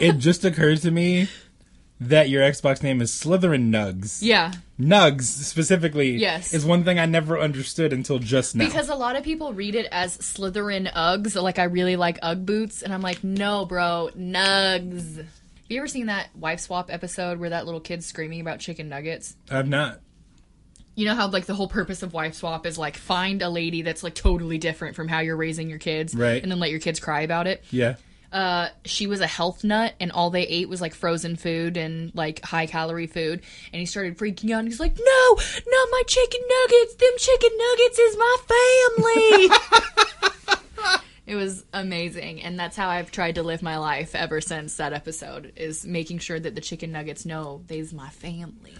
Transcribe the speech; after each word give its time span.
it 0.00 0.18
just 0.18 0.44
occurred 0.44 0.78
to 0.82 0.90
me 0.90 1.28
that 2.00 2.28
your 2.28 2.42
Xbox 2.42 2.82
name 2.82 3.00
is 3.00 3.12
Slytherin 3.12 3.70
Nugs. 3.70 4.18
Yeah. 4.20 4.52
Nugs 4.78 5.22
specifically 5.22 6.16
Yes. 6.16 6.52
is 6.52 6.64
one 6.66 6.82
thing 6.84 6.98
I 6.98 7.06
never 7.06 7.38
understood 7.38 7.92
until 7.92 8.18
just 8.18 8.56
now. 8.56 8.64
Because 8.64 8.88
a 8.88 8.94
lot 8.96 9.16
of 9.16 9.22
people 9.22 9.52
read 9.52 9.74
it 9.76 9.86
as 9.92 10.18
Slytherin 10.18 10.92
Uggs, 10.92 11.40
like 11.40 11.58
I 11.60 11.64
really 11.64 11.94
like 11.96 12.18
Ugg 12.22 12.44
boots, 12.44 12.82
and 12.82 12.92
I'm 12.92 13.00
like, 13.02 13.22
no, 13.22 13.64
bro, 13.64 14.10
Nugs. 14.18 15.18
Have 15.18 15.26
you 15.70 15.78
ever 15.78 15.86
seen 15.86 16.06
that 16.06 16.28
wife 16.36 16.60
swap 16.60 16.92
episode 16.92 17.38
where 17.38 17.50
that 17.50 17.64
little 17.64 17.80
kid's 17.80 18.04
screaming 18.04 18.40
about 18.40 18.58
chicken 18.58 18.88
nuggets? 18.88 19.36
I've 19.50 19.68
not. 19.68 20.00
You 20.96 21.06
know 21.06 21.14
how 21.14 21.28
like 21.28 21.46
the 21.46 21.54
whole 21.54 21.68
purpose 21.68 22.02
of 22.02 22.12
wife 22.12 22.34
swap 22.34 22.66
is 22.66 22.76
like 22.78 22.96
find 22.96 23.42
a 23.42 23.48
lady 23.48 23.82
that's 23.82 24.02
like 24.02 24.14
totally 24.14 24.58
different 24.58 24.94
from 24.94 25.08
how 25.08 25.20
you're 25.20 25.36
raising 25.36 25.70
your 25.70 25.78
kids, 25.78 26.14
Right. 26.14 26.42
And 26.42 26.50
then 26.52 26.58
let 26.60 26.70
your 26.70 26.80
kids 26.80 27.00
cry 27.00 27.22
about 27.22 27.46
it. 27.46 27.64
Yeah. 27.70 27.94
Uh, 28.34 28.68
she 28.84 29.06
was 29.06 29.20
a 29.20 29.26
health 29.28 29.62
nut 29.62 29.94
and 30.00 30.10
all 30.10 30.28
they 30.28 30.42
ate 30.42 30.68
was 30.68 30.80
like 30.80 30.92
frozen 30.92 31.36
food 31.36 31.76
and 31.76 32.12
like 32.14 32.44
high 32.44 32.66
calorie 32.66 33.06
food. 33.06 33.40
And 33.72 33.78
he 33.80 33.86
started 33.86 34.18
freaking 34.18 34.50
out 34.50 34.58
and 34.58 34.68
he's 34.68 34.80
like 34.80 34.98
no! 34.98 35.34
Not 35.36 35.88
my 35.92 36.02
chicken 36.06 36.40
nuggets! 36.42 36.96
Them 36.96 37.12
chicken 37.16 37.50
nuggets 37.56 37.98
is 37.98 38.16
my 38.16 38.36
family! 38.48 39.48
It 41.26 41.36
was 41.36 41.64
amazing 41.72 42.42
and 42.42 42.58
that's 42.58 42.76
how 42.76 42.90
i've 42.90 43.10
tried 43.10 43.36
to 43.36 43.42
live 43.42 43.62
my 43.62 43.78
life 43.78 44.14
ever 44.14 44.42
since 44.42 44.76
that 44.76 44.92
episode 44.92 45.54
is 45.56 45.86
making 45.86 46.18
sure 46.18 46.38
that 46.38 46.54
the 46.54 46.60
chicken 46.60 46.92
nuggets 46.92 47.24
know 47.24 47.62
they's 47.66 47.94
my 47.94 48.10
family 48.10 48.74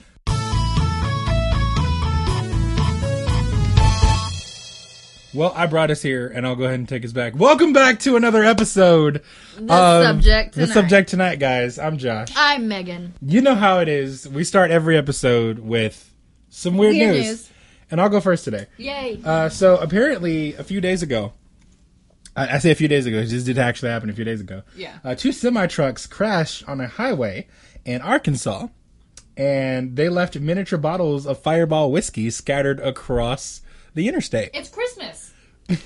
Well, 5.35 5.53
I 5.57 5.67
brought 5.67 5.91
us 5.91 6.01
here, 6.01 6.29
and 6.29 6.47
I'll 6.47 6.55
go 6.55 6.63
ahead 6.65 6.79
and 6.79 6.89
take 6.89 7.05
us 7.05 7.11
back. 7.11 7.35
Welcome 7.35 7.73
back 7.73 7.99
to 8.01 8.15
another 8.15 8.45
episode. 8.45 9.21
The 9.59 10.03
subject 10.05 10.55
The 10.55 10.69
subject 10.69 11.09
tonight, 11.11 11.41
guys. 11.41 11.77
I'm 11.77 11.99
Josh. 11.99 12.29
i'm 12.37 12.69
megan 12.69 13.15
You 13.21 13.41
know 13.41 13.57
how 13.57 13.81
it 13.81 13.89
is. 13.89 14.29
We 14.29 14.45
start 14.45 14.71
every 14.71 14.97
episode 14.97 15.59
with 15.59 16.13
some 16.51 16.77
weird, 16.77 16.95
Weird 16.95 17.15
news. 17.17 17.25
news. 17.27 17.51
and 17.91 18.01
I'll 18.01 18.09
go 18.09 18.21
first 18.21 18.45
today. 18.45 18.67
yay 18.77 19.21
Uh, 19.25 19.49
so 19.49 19.77
apparently, 19.79 20.55
a 20.55 20.63
few 20.63 20.81
days 20.81 21.03
ago, 21.03 21.33
I, 22.37 22.55
I 22.55 22.59
say 22.59 22.71
a 22.71 22.77
few 22.77 22.87
days 22.89 23.05
ago. 23.07 23.21
This 23.25 23.43
did 23.43 23.59
actually 23.59 23.91
happen 23.91 24.09
a 24.11 24.13
few 24.13 24.25
days 24.25 24.41
ago. 24.41 24.63
Yeah. 24.77 24.99
Uh, 25.03 25.17
two 25.17 25.33
semi 25.33 25.67
trucks 25.67 26.07
crashed 26.07 26.69
on 26.69 26.81
a 26.81 26.87
highway 26.87 27.49
in 27.85 28.03
Arkansas, 28.03 28.69
and 29.37 29.97
they 29.97 30.09
left 30.09 30.39
miniature 30.39 30.79
bottles 30.79 31.27
of 31.27 31.41
Fireball 31.41 31.91
whiskey 31.91 32.31
scattered 32.31 32.79
across 32.79 33.63
the 33.95 34.09
interstate. 34.09 34.51
it's 34.55 34.69
christmas 34.69 35.33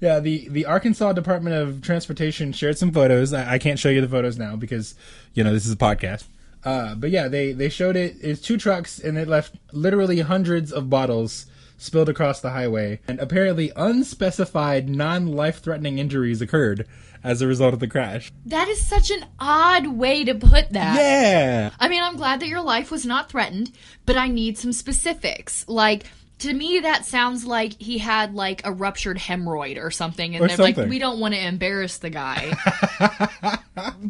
Yeah, 0.00 0.20
the, 0.20 0.48
the 0.50 0.66
Arkansas 0.66 1.14
Department 1.14 1.56
of 1.56 1.80
Transportation 1.80 2.52
shared 2.52 2.76
some 2.76 2.92
photos. 2.92 3.32
I, 3.32 3.54
I 3.54 3.58
can't 3.58 3.78
show 3.78 3.88
you 3.88 4.00
the 4.00 4.08
photos 4.08 4.36
now 4.36 4.54
because, 4.54 4.94
you 5.32 5.42
know, 5.42 5.52
this 5.52 5.64
is 5.64 5.72
a 5.72 5.76
podcast. 5.76 6.24
Uh, 6.64 6.94
but 6.94 7.10
yeah, 7.10 7.28
they, 7.28 7.52
they 7.52 7.68
showed 7.68 7.96
it. 7.96 8.16
It's 8.20 8.40
two 8.40 8.58
trucks 8.58 8.98
and 8.98 9.16
it 9.16 9.26
left 9.26 9.54
literally 9.72 10.20
hundreds 10.20 10.72
of 10.72 10.90
bottles 10.90 11.46
spilled 11.76 12.08
across 12.08 12.40
the 12.40 12.50
highway. 12.50 13.00
And 13.08 13.18
apparently 13.20 13.72
unspecified 13.76 14.88
non 14.88 15.26
life 15.26 15.60
threatening 15.60 15.98
injuries 15.98 16.40
occurred 16.40 16.86
as 17.24 17.42
a 17.42 17.46
result 17.46 17.74
of 17.74 17.80
the 17.80 17.88
crash. 17.88 18.30
that 18.44 18.68
is 18.68 18.86
such 18.86 19.10
an 19.10 19.24
odd 19.40 19.86
way 19.86 20.22
to 20.24 20.34
put 20.34 20.70
that 20.70 20.96
Yeah. 20.96 21.70
I 21.80 21.88
mean, 21.88 22.02
I'm 22.02 22.16
glad 22.16 22.40
that 22.40 22.48
your 22.48 22.60
life 22.62 22.90
was 22.90 23.04
not 23.04 23.28
threatened, 23.28 23.72
but 24.04 24.16
I 24.16 24.28
need 24.28 24.58
some 24.58 24.72
specifics. 24.72 25.64
Like, 25.66 26.04
to 26.40 26.52
me, 26.52 26.80
that 26.80 27.04
sounds 27.06 27.44
like 27.46 27.80
he 27.80 27.98
had 27.98 28.34
like 28.34 28.64
a 28.64 28.70
ruptured 28.72 29.16
hemorrhoid 29.18 29.82
or 29.82 29.90
something, 29.90 30.34
and 30.36 30.44
Or 30.44 30.48
they're 30.48 30.56
like, 30.58 30.76
we 30.76 30.98
don't 30.98 31.18
want 31.18 31.34
to 31.34 31.44
embarrass 31.44 31.98
the 31.98 32.10
guy. 32.10 32.52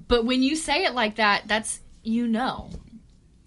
but 0.09 0.25
when 0.27 0.43
you 0.43 0.57
say 0.57 0.85
it 0.85 0.95
like 0.95 1.17
that, 1.17 1.45
that's 1.47 1.81
you 2.03 2.27
know, 2.27 2.71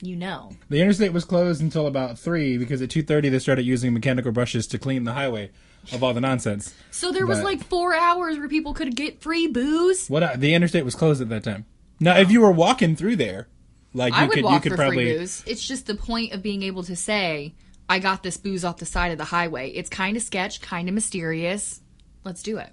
you 0.02 0.16
know. 0.16 0.52
The 0.70 0.82
interstate 0.82 1.14
was 1.14 1.26
closed 1.26 1.62
until 1.62 1.88
about 1.88 2.18
3 2.18 2.58
because 2.58 2.82
at 2.82 2.90
2.30 2.90 3.32
they 3.32 3.40
started 3.40 3.64
using 3.66 3.94
mechanical 3.94 4.32
brushes 4.32 4.66
to 4.68 4.78
clean 4.80 5.04
the 5.04 5.14
highway 5.14 5.52
of 5.92 6.04
all 6.04 6.14
the 6.14 6.22
nonsense. 6.22 6.74
So 6.92 7.12
there 7.12 7.26
was 7.26 7.40
But- 7.40 7.46
like 7.46 7.64
four 7.66 7.94
hours 7.96 8.38
where 8.38 8.48
people 8.50 8.74
could 8.74 8.96
get 8.96 9.22
free 9.22 9.48
booze. 9.48 10.08
What 10.08 10.24
I, 10.24 10.36
the 10.36 10.54
interstate 10.54 10.86
was 10.86 10.96
closed 10.96 11.22
at 11.22 11.30
that 11.30 11.44
time. 11.44 11.66
Now, 12.00 12.18
if 12.18 12.32
you 12.32 12.42
were 12.42 12.52
walking 12.52 12.96
through 12.96 13.18
there, 13.18 13.48
like 13.94 14.14
you 14.14 14.20
I 14.20 14.24
would 14.26 14.34
could, 14.36 14.44
walk 14.44 14.54
you 14.54 14.60
could 14.62 14.72
for 14.72 14.78
probably. 14.78 15.06
free 15.06 15.18
booze. 15.18 15.44
It's 15.48 15.68
just 15.68 15.86
the 15.88 15.96
point 15.96 16.32
of 16.34 16.42
being 16.42 16.64
able 16.64 16.84
to 16.84 16.96
say, 16.96 17.56
"I 17.90 18.00
got 18.00 18.24
this 18.24 18.38
booze 18.38 18.64
off 18.64 18.78
the 18.78 18.86
side 18.86 19.12
of 19.12 19.18
the 19.18 19.26
highway." 19.26 19.72
It's 19.72 19.90
kind 19.90 20.16
of 20.16 20.24
sketch, 20.24 20.62
kind 20.62 20.88
of 20.88 20.94
mysterious. 20.96 21.82
Let's 22.24 22.44
do 22.44 22.58
it. 22.58 22.70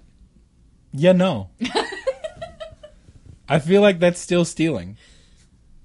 Yeah, 0.93 1.11
no. 1.13 1.49
I 3.49 3.59
feel 3.59 3.81
like 3.81 3.99
that's 3.99 4.19
still 4.19 4.45
stealing, 4.45 4.97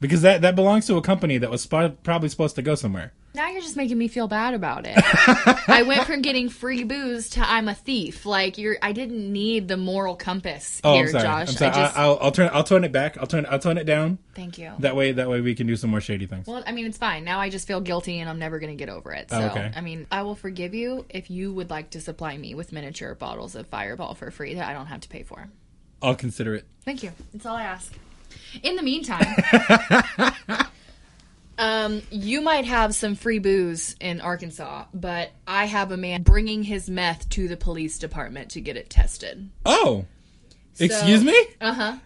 because 0.02 0.20
that 0.22 0.42
that 0.42 0.54
belongs 0.54 0.86
to 0.88 0.96
a 0.96 1.00
company 1.02 1.38
that 1.38 1.50
was 1.50 1.66
spo- 1.66 1.96
probably 2.02 2.28
supposed 2.28 2.56
to 2.56 2.62
go 2.62 2.74
somewhere. 2.74 3.12
Now 3.34 3.48
you're 3.48 3.62
just 3.62 3.76
making 3.76 3.96
me 3.96 4.08
feel 4.08 4.28
bad 4.28 4.52
about 4.52 4.86
it. 4.86 4.92
I 5.68 5.84
went 5.86 6.04
from 6.04 6.20
getting 6.20 6.50
free 6.50 6.84
booze 6.84 7.30
to 7.30 7.40
I'm 7.40 7.66
a 7.66 7.74
thief. 7.74 8.26
Like 8.26 8.58
you're, 8.58 8.76
I 8.82 8.92
didn't 8.92 9.32
need 9.32 9.68
the 9.68 9.78
moral 9.78 10.16
compass 10.16 10.82
Oh, 10.84 10.92
here, 10.96 11.04
I'm 11.06 11.10
sorry. 11.12 11.22
Josh. 11.22 11.48
I'm 11.48 11.54
sorry. 11.54 11.70
I 11.70 11.74
just 11.74 11.96
I, 11.96 12.06
will 12.08 12.18
I'll 12.20 12.30
turn. 12.32 12.50
I'll 12.52 12.64
tone 12.64 12.84
it 12.84 12.92
back. 12.92 13.16
I'll 13.16 13.26
turn. 13.26 13.46
I'll 13.48 13.58
tone 13.58 13.78
it 13.78 13.84
down. 13.84 14.18
thank 14.34 14.58
you. 14.58 14.72
That 14.80 14.96
way. 14.96 15.12
That 15.12 15.30
way 15.30 15.40
we 15.40 15.54
can 15.54 15.66
do 15.66 15.76
some 15.76 15.88
more 15.88 16.02
shady 16.02 16.26
things. 16.26 16.46
well, 16.46 16.62
I 16.66 16.72
mean, 16.72 16.84
it's 16.84 16.98
fine. 16.98 17.24
Now 17.24 17.40
I 17.40 17.48
just 17.48 17.66
feel 17.66 17.80
guilty, 17.80 18.18
and 18.18 18.28
I'm 18.28 18.38
never 18.38 18.58
gonna 18.58 18.74
get 18.74 18.90
over 18.90 19.12
it. 19.14 19.28
Oh, 19.30 19.38
so, 19.38 19.44
Oh, 19.44 19.50
okay. 19.52 19.72
I 19.74 19.80
mean, 19.80 20.06
I 20.10 20.22
will 20.24 20.34
forgive 20.34 20.74
you 20.74 21.06
if 21.08 21.30
you 21.30 21.54
would 21.54 21.70
like 21.70 21.90
to 21.90 22.02
supply 22.02 22.36
me 22.36 22.54
with 22.54 22.70
miniature 22.70 23.14
bottles 23.14 23.54
of 23.54 23.66
Fireball 23.68 24.14
for 24.14 24.30
free 24.30 24.54
that 24.56 24.68
I 24.68 24.74
don't 24.74 24.86
have 24.86 25.00
to 25.00 25.08
pay 25.08 25.22
for. 25.22 25.48
I'll 26.02 26.16
consider 26.16 26.54
it. 26.54 26.66
Thank 26.84 27.02
you. 27.02 27.12
That's 27.32 27.46
all 27.46 27.56
I 27.56 27.62
ask. 27.62 27.94
In 28.62 28.76
the 28.76 28.82
meantime, 28.82 29.26
um, 31.58 32.02
you 32.10 32.40
might 32.40 32.64
have 32.64 32.94
some 32.94 33.14
free 33.14 33.38
booze 33.38 33.96
in 34.00 34.20
Arkansas, 34.20 34.84
but 34.92 35.30
I 35.46 35.66
have 35.66 35.92
a 35.92 35.96
man 35.96 36.22
bringing 36.22 36.62
his 36.62 36.90
meth 36.90 37.28
to 37.30 37.48
the 37.48 37.56
police 37.56 37.98
department 37.98 38.50
to 38.52 38.60
get 38.60 38.76
it 38.76 38.90
tested. 38.90 39.48
Oh, 39.64 40.04
excuse 40.78 41.24
me. 41.24 41.46
Uh 41.60 41.72
huh. 41.72 41.96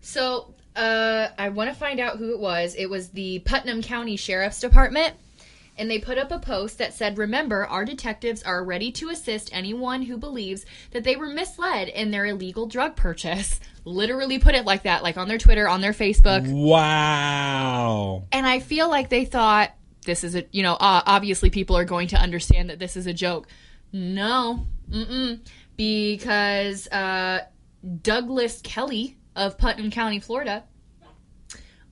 So, 0.00 0.54
uh, 0.76 1.28
I 1.38 1.48
want 1.48 1.70
to 1.70 1.74
find 1.74 1.98
out 1.98 2.18
who 2.18 2.32
it 2.32 2.38
was. 2.38 2.74
It 2.76 2.88
was 2.90 3.08
the 3.08 3.40
Putnam 3.40 3.82
County 3.82 4.16
Sheriff's 4.16 4.60
Department. 4.60 5.14
And 5.78 5.90
they 5.90 5.98
put 5.98 6.18
up 6.18 6.32
a 6.32 6.38
post 6.38 6.78
that 6.78 6.94
said, 6.94 7.18
Remember, 7.18 7.66
our 7.66 7.84
detectives 7.84 8.42
are 8.42 8.64
ready 8.64 8.90
to 8.92 9.10
assist 9.10 9.50
anyone 9.52 10.02
who 10.02 10.16
believes 10.16 10.64
that 10.92 11.04
they 11.04 11.16
were 11.16 11.28
misled 11.28 11.88
in 11.88 12.10
their 12.10 12.26
illegal 12.26 12.66
drug 12.66 12.96
purchase. 12.96 13.60
Literally 13.84 14.38
put 14.38 14.54
it 14.54 14.64
like 14.64 14.84
that, 14.84 15.02
like 15.02 15.16
on 15.16 15.28
their 15.28 15.38
Twitter, 15.38 15.68
on 15.68 15.80
their 15.80 15.92
Facebook. 15.92 16.50
Wow. 16.50 18.24
And 18.32 18.46
I 18.46 18.60
feel 18.60 18.88
like 18.88 19.10
they 19.10 19.24
thought 19.24 19.72
this 20.04 20.24
is 20.24 20.34
a, 20.34 20.44
you 20.50 20.62
know, 20.62 20.74
uh, 20.74 21.02
obviously 21.04 21.50
people 21.50 21.76
are 21.76 21.84
going 21.84 22.08
to 22.08 22.16
understand 22.16 22.70
that 22.70 22.78
this 22.78 22.96
is 22.96 23.06
a 23.06 23.12
joke. 23.12 23.46
No, 23.92 24.66
mm-mm, 24.90 25.40
because 25.76 26.88
uh, 26.88 27.40
Douglas 28.02 28.60
Kelly 28.62 29.16
of 29.34 29.58
Putnam 29.58 29.90
County, 29.90 30.18
Florida, 30.20 30.64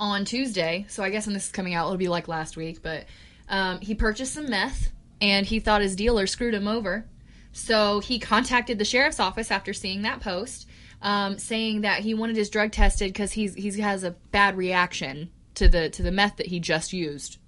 on 0.00 0.24
Tuesday. 0.24 0.86
So 0.88 1.02
I 1.02 1.10
guess 1.10 1.26
when 1.26 1.34
this 1.34 1.46
is 1.46 1.52
coming 1.52 1.74
out, 1.74 1.86
it'll 1.86 1.98
be 1.98 2.08
like 2.08 2.28
last 2.28 2.56
week. 2.56 2.82
But 2.82 3.04
um, 3.48 3.80
he 3.80 3.94
purchased 3.94 4.34
some 4.34 4.50
meth, 4.50 4.90
and 5.20 5.46
he 5.46 5.60
thought 5.60 5.80
his 5.80 5.96
dealer 5.96 6.26
screwed 6.26 6.54
him 6.54 6.68
over. 6.68 7.06
So 7.52 8.00
he 8.00 8.18
contacted 8.18 8.78
the 8.78 8.84
sheriff's 8.84 9.20
office 9.20 9.50
after 9.50 9.72
seeing 9.72 10.02
that 10.02 10.20
post, 10.20 10.68
um, 11.02 11.38
saying 11.38 11.82
that 11.82 12.00
he 12.00 12.14
wanted 12.14 12.36
his 12.36 12.50
drug 12.50 12.72
tested 12.72 13.12
because 13.12 13.32
he's 13.32 13.54
he 13.54 13.80
has 13.80 14.02
a 14.02 14.12
bad 14.32 14.56
reaction 14.56 15.30
to 15.54 15.68
the 15.68 15.88
to 15.90 16.02
the 16.02 16.12
meth 16.12 16.36
that 16.36 16.46
he 16.46 16.60
just 16.60 16.92
used. 16.92 17.38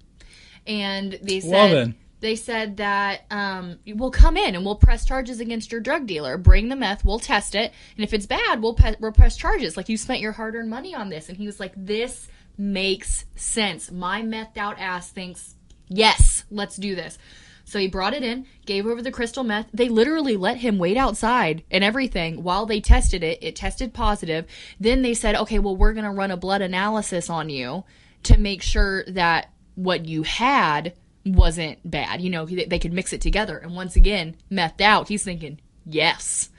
And 0.65 1.19
they 1.21 1.39
said 1.39 1.73
Well 1.73 1.93
they 2.19 2.35
said 2.35 2.77
that 2.77 3.25
um, 3.29 3.77
we'll 3.85 4.11
come 4.11 4.37
in 4.37 4.55
and 4.55 4.65
we'll 4.65 4.75
press 4.75 5.05
charges 5.05 5.39
against 5.39 5.71
your 5.71 5.81
drug 5.81 6.07
dealer. 6.07 6.37
Bring 6.37 6.69
the 6.69 6.75
meth, 6.75 7.05
we'll 7.05 7.19
test 7.19 7.53
it, 7.53 7.71
and 7.95 8.03
if 8.03 8.13
it's 8.13 8.25
bad, 8.25 8.61
we'll, 8.61 8.73
pe- 8.73 8.95
we'll 8.99 9.11
press 9.11 9.37
charges. 9.37 9.77
Like 9.77 9.89
you 9.89 9.97
spent 9.97 10.19
your 10.19 10.31
hard-earned 10.31 10.69
money 10.69 10.95
on 10.95 11.09
this, 11.09 11.29
and 11.29 11.37
he 11.37 11.45
was 11.45 11.59
like, 11.59 11.73
"This 11.75 12.27
makes 12.57 13.25
sense." 13.35 13.91
My 13.91 14.23
methed 14.23 14.57
out 14.57 14.79
ass 14.79 15.11
thinks, 15.11 15.55
"Yes, 15.87 16.45
let's 16.49 16.77
do 16.77 16.95
this." 16.95 17.17
So 17.65 17.79
he 17.79 17.87
brought 17.87 18.13
it 18.13 18.23
in, 18.23 18.45
gave 18.65 18.85
over 18.85 19.01
the 19.01 19.11
crystal 19.11 19.43
meth. 19.43 19.67
They 19.73 19.89
literally 19.89 20.37
let 20.37 20.57
him 20.57 20.77
wait 20.77 20.95
outside 20.95 21.63
and 21.69 21.83
everything 21.83 22.43
while 22.43 22.65
they 22.65 22.79
tested 22.79 23.23
it. 23.23 23.39
It 23.41 23.57
tested 23.57 23.93
positive. 23.93 24.45
Then 24.79 25.01
they 25.01 25.13
said, 25.13 25.35
"Okay, 25.35 25.59
well, 25.59 25.75
we're 25.75 25.93
going 25.93 26.05
to 26.05 26.11
run 26.11 26.31
a 26.31 26.37
blood 26.37 26.61
analysis 26.61 27.29
on 27.29 27.49
you 27.49 27.83
to 28.23 28.37
make 28.37 28.61
sure 28.61 29.03
that 29.05 29.51
what 29.75 30.05
you 30.05 30.23
had 30.23 30.93
wasn't 31.25 31.89
bad. 31.89 32.21
You 32.21 32.29
know, 32.29 32.45
they 32.45 32.79
could 32.79 32.93
mix 32.93 33.13
it 33.13 33.21
together. 33.21 33.57
And 33.57 33.75
once 33.75 33.95
again, 33.95 34.35
methed 34.51 34.81
out, 34.81 35.07
he's 35.07 35.23
thinking, 35.23 35.59
yes, 35.85 36.49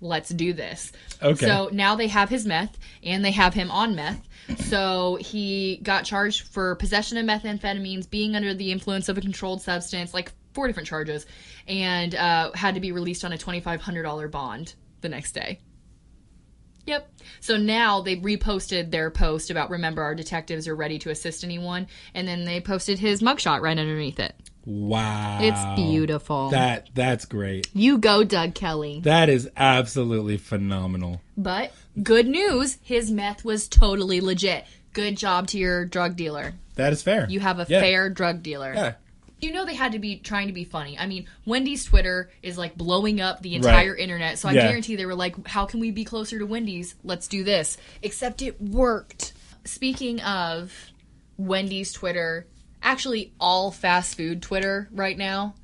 let's 0.00 0.30
do 0.30 0.52
this. 0.52 0.92
Okay. 1.22 1.46
So 1.46 1.68
now 1.72 1.94
they 1.94 2.08
have 2.08 2.28
his 2.28 2.46
meth 2.46 2.78
and 3.02 3.24
they 3.24 3.30
have 3.32 3.54
him 3.54 3.70
on 3.70 3.94
meth. 3.94 4.26
So 4.58 5.18
he 5.20 5.80
got 5.82 6.04
charged 6.04 6.48
for 6.48 6.74
possession 6.76 7.18
of 7.18 7.26
methamphetamines, 7.26 8.08
being 8.08 8.34
under 8.34 8.54
the 8.54 8.72
influence 8.72 9.08
of 9.08 9.16
a 9.18 9.20
controlled 9.20 9.62
substance, 9.62 10.12
like 10.12 10.32
four 10.54 10.66
different 10.66 10.88
charges, 10.88 11.26
and 11.68 12.14
uh, 12.14 12.50
had 12.54 12.74
to 12.74 12.80
be 12.80 12.92
released 12.92 13.24
on 13.24 13.32
a 13.32 13.36
$2,500 13.36 14.30
bond 14.30 14.74
the 15.00 15.08
next 15.08 15.32
day. 15.32 15.60
Yep. 16.86 17.12
So 17.40 17.56
now 17.56 18.00
they 18.00 18.16
reposted 18.16 18.90
their 18.90 19.10
post 19.10 19.50
about 19.50 19.70
remember 19.70 20.02
our 20.02 20.14
detectives 20.14 20.66
are 20.66 20.74
ready 20.74 20.98
to 21.00 21.10
assist 21.10 21.44
anyone, 21.44 21.86
and 22.14 22.26
then 22.26 22.44
they 22.44 22.60
posted 22.60 22.98
his 22.98 23.22
mugshot 23.22 23.60
right 23.60 23.78
underneath 23.78 24.18
it. 24.18 24.34
Wow. 24.64 25.38
It's 25.40 25.64
beautiful. 25.80 26.50
That 26.50 26.88
that's 26.94 27.24
great. 27.24 27.68
you 27.74 27.98
go, 27.98 28.24
Doug 28.24 28.54
Kelly. 28.54 29.00
That 29.04 29.28
is 29.28 29.48
absolutely 29.56 30.36
phenomenal. 30.36 31.20
But 31.36 31.72
good 32.02 32.26
news, 32.28 32.78
his 32.82 33.10
meth 33.10 33.44
was 33.44 33.68
totally 33.68 34.20
legit. 34.20 34.64
Good 34.92 35.16
job 35.16 35.46
to 35.48 35.58
your 35.58 35.84
drug 35.86 36.16
dealer. 36.16 36.54
That 36.74 36.92
is 36.92 37.02
fair. 37.02 37.26
You 37.28 37.40
have 37.40 37.58
a 37.58 37.66
Yeah. 37.68 37.80
fair 37.80 38.10
drug 38.10 38.42
dealer. 38.42 38.72
Yeah. 38.74 38.94
You 39.40 39.52
know 39.52 39.64
they 39.64 39.74
had 39.74 39.92
to 39.92 39.98
be 39.98 40.16
trying 40.16 40.48
to 40.48 40.52
be 40.52 40.64
funny. 40.64 40.98
I 40.98 41.06
mean, 41.06 41.24
Wendy's 41.46 41.84
Twitter 41.84 42.30
is 42.42 42.58
like 42.58 42.76
blowing 42.76 43.22
up 43.22 43.40
the 43.40 43.54
entire 43.54 43.96
internet. 43.96 44.38
So 44.38 44.48
I 44.50 44.52
Yeah. 44.52 44.66
guarantee 44.68 44.96
they 44.96 45.06
were 45.06 45.14
like, 45.14 45.46
"How 45.48 45.64
can 45.64 45.80
we 45.80 45.90
be 45.90 46.04
closer 46.04 46.38
to 46.38 46.44
Wendy's? 46.44 46.94
Let's 47.02 47.26
do 47.26 47.42
this." 47.42 47.78
Except 48.02 48.42
it 48.42 48.60
worked. 48.60 49.32
Speaking 49.64 50.20
of 50.20 50.72
Wendy's 51.38 51.92
Twitter, 51.92 52.46
actually 52.82 53.32
all 53.40 53.70
fast 53.70 54.16
food 54.16 54.42
Twitter 54.42 54.88
right 54.92 55.16
now, 55.16 55.54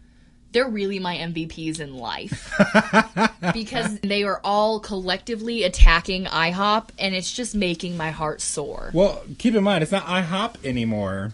they're 0.53 0.69
really 0.69 0.99
my 0.99 1.17
MVPs 1.17 1.81
in 1.81 1.95
life. 1.95 2.55
because 3.53 3.99
they 4.01 4.23
are 4.23 4.41
all 4.43 4.81
collectively 4.81 5.65
attacking 5.65 6.25
IHOP 6.25 6.89
and 6.99 7.15
it's 7.15 7.33
just 7.33 7.55
making 7.55 7.97
my 7.97 8.11
heart 8.11 8.41
sore. 8.41 8.91
Well, 8.95 9.23
keep 9.39 9.55
in 9.55 9.63
mind 9.65 9.83
it's 9.83 9.93
not 9.93 10.05
IHOP 10.07 10.65
anymore. 10.65 11.33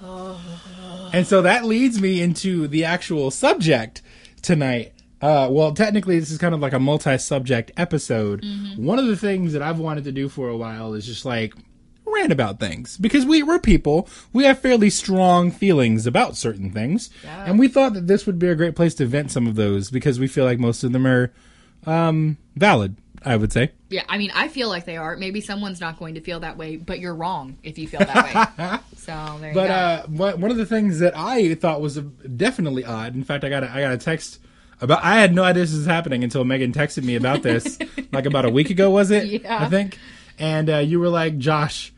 And 1.12 1.26
so 1.26 1.42
that 1.42 1.64
leads 1.64 2.00
me 2.00 2.20
into 2.20 2.66
the 2.66 2.84
actual 2.84 3.30
subject 3.30 4.02
tonight. 4.40 4.92
Uh, 5.20 5.46
well, 5.52 5.72
technically, 5.72 6.18
this 6.18 6.32
is 6.32 6.38
kind 6.38 6.52
of 6.52 6.60
like 6.60 6.72
a 6.72 6.80
multi-subject 6.80 7.70
episode. 7.76 8.44
One 8.76 8.98
of 8.98 9.06
the 9.06 9.16
things 9.16 9.52
that 9.52 9.62
I've 9.62 9.78
wanted 9.78 10.02
to 10.04 10.12
do 10.12 10.28
for 10.28 10.48
a 10.48 10.56
while 10.56 10.94
is 10.94 11.06
just 11.06 11.24
like 11.24 11.54
rant 12.14 12.32
about 12.32 12.60
things 12.60 12.96
because 12.98 13.24
we 13.24 13.42
we're 13.42 13.58
people. 13.58 14.08
We 14.32 14.44
have 14.44 14.58
fairly 14.60 14.90
strong 14.90 15.50
feelings 15.50 16.06
about 16.06 16.36
certain 16.36 16.70
things, 16.70 17.10
Yeah. 17.24 17.44
and 17.46 17.58
we 17.58 17.68
thought 17.68 17.94
that 17.94 18.06
this 18.06 18.26
would 18.26 18.38
be 18.38 18.48
a 18.48 18.54
great 18.54 18.76
place 18.76 18.94
to 18.96 19.06
vent 19.06 19.30
some 19.30 19.46
of 19.46 19.54
those 19.54 19.90
because 19.90 20.18
we 20.20 20.26
feel 20.28 20.44
like 20.44 20.58
most 20.58 20.84
of 20.84 20.92
them 20.92 21.06
are 21.06 21.32
um, 21.86 22.36
valid. 22.56 22.96
I 23.24 23.36
would 23.36 23.52
say. 23.52 23.70
Yeah, 23.88 24.02
I 24.08 24.18
mean, 24.18 24.32
I 24.34 24.48
feel 24.48 24.68
like 24.68 24.84
they 24.84 24.96
are. 24.96 25.16
Maybe 25.16 25.40
someone's 25.40 25.80
not 25.80 25.96
going 25.96 26.16
to 26.16 26.20
feel 26.20 26.40
that 26.40 26.56
way, 26.56 26.74
but 26.76 26.98
you're 26.98 27.14
wrong 27.14 27.56
if 27.62 27.78
you 27.78 27.86
feel 27.86 28.00
that 28.00 28.24
way. 28.58 28.78
so 28.96 29.38
there 29.40 29.50
you 29.50 29.54
But 29.54 29.68
go. 29.68 29.72
uh, 29.72 30.02
one 30.08 30.40
one 30.40 30.50
of 30.50 30.56
the 30.56 30.66
things 30.66 30.98
that 30.98 31.12
I 31.16 31.54
thought 31.54 31.80
was 31.80 31.98
definitely 31.98 32.84
odd. 32.84 33.14
In 33.14 33.22
fact, 33.22 33.44
I 33.44 33.48
got 33.48 33.62
a, 33.62 33.70
I 33.70 33.80
got 33.80 33.92
a 33.92 33.96
text 33.96 34.40
about. 34.80 35.04
I 35.04 35.20
had 35.20 35.32
no 35.36 35.44
idea 35.44 35.62
this 35.62 35.72
was 35.72 35.86
happening 35.86 36.24
until 36.24 36.42
Megan 36.42 36.72
texted 36.72 37.04
me 37.04 37.14
about 37.14 37.42
this, 37.44 37.78
like 38.12 38.26
about 38.26 38.44
a 38.44 38.50
week 38.50 38.70
ago, 38.70 38.90
was 38.90 39.12
it? 39.12 39.24
Yeah. 39.42 39.66
I 39.66 39.68
think. 39.68 39.98
And 40.36 40.68
uh, 40.68 40.78
you 40.78 40.98
were 40.98 41.08
like, 41.08 41.38
Josh, 41.38 41.92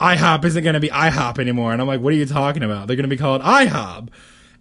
IHOP 0.00 0.44
isn't 0.44 0.62
going 0.64 0.74
to 0.74 0.80
be 0.80 0.88
IHOP 0.90 1.38
anymore, 1.38 1.72
and 1.72 1.80
I'm 1.80 1.88
like, 1.88 2.00
what 2.00 2.12
are 2.12 2.16
you 2.16 2.26
talking 2.26 2.62
about? 2.62 2.86
They're 2.86 2.96
going 2.96 3.08
to 3.08 3.14
be 3.14 3.16
called 3.16 3.42
IHOB, 3.42 4.08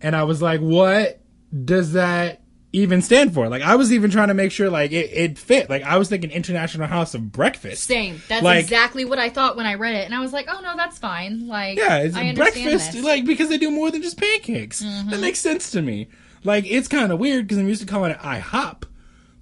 and 0.01 0.15
I 0.15 0.23
was 0.23 0.41
like, 0.41 0.59
what 0.61 1.19
does 1.65 1.93
that 1.93 2.41
even 2.73 3.01
stand 3.01 3.33
for? 3.33 3.47
Like, 3.47 3.61
I 3.61 3.75
was 3.75 3.93
even 3.93 4.11
trying 4.11 4.27
to 4.27 4.33
make 4.33 4.51
sure 4.51 4.69
like 4.69 4.91
it, 4.91 5.09
it 5.13 5.37
fit. 5.37 5.69
Like, 5.69 5.83
I 5.83 5.97
was 5.97 6.09
thinking 6.09 6.31
International 6.31 6.85
House 6.87 7.13
of 7.13 7.31
Breakfast. 7.31 7.83
Same. 7.83 8.21
That's 8.27 8.43
like- 8.43 8.59
exactly 8.63 9.05
what 9.05 9.19
I 9.19 9.29
thought 9.29 9.55
when 9.55 9.65
I 9.65 9.75
read 9.75 9.95
it, 9.95 10.05
and 10.05 10.13
I 10.15 10.19
was 10.19 10.33
like, 10.33 10.47
"Oh 10.49 10.59
no, 10.61 10.75
that's 10.75 10.97
fine." 10.97 11.47
Like, 11.47 11.77
Yeah, 11.77 11.99
it's 11.99 12.15
I 12.15 12.33
breakfast, 12.33 12.63
this. 12.65 12.95
Mm-hmm. 12.95 13.05
like 13.05 13.25
because 13.25 13.49
they 13.49 13.57
do 13.57 13.71
more 13.71 13.91
than 13.91 14.01
just 14.01 14.17
pancakes. 14.19 14.79
That 14.79 15.19
makes 15.21 15.39
sense 15.39 15.71
to 15.71 15.81
me. 15.81 16.07
Like 16.43 16.65
it's 16.67 16.87
kind 16.87 17.11
of 17.11 17.19
weird 17.19 17.45
because 17.45 17.57
I'm 17.57 17.67
used 17.67 17.81
to 17.81 17.87
calling 17.87 18.11
it 18.11 18.19
IHOP. 18.19 18.83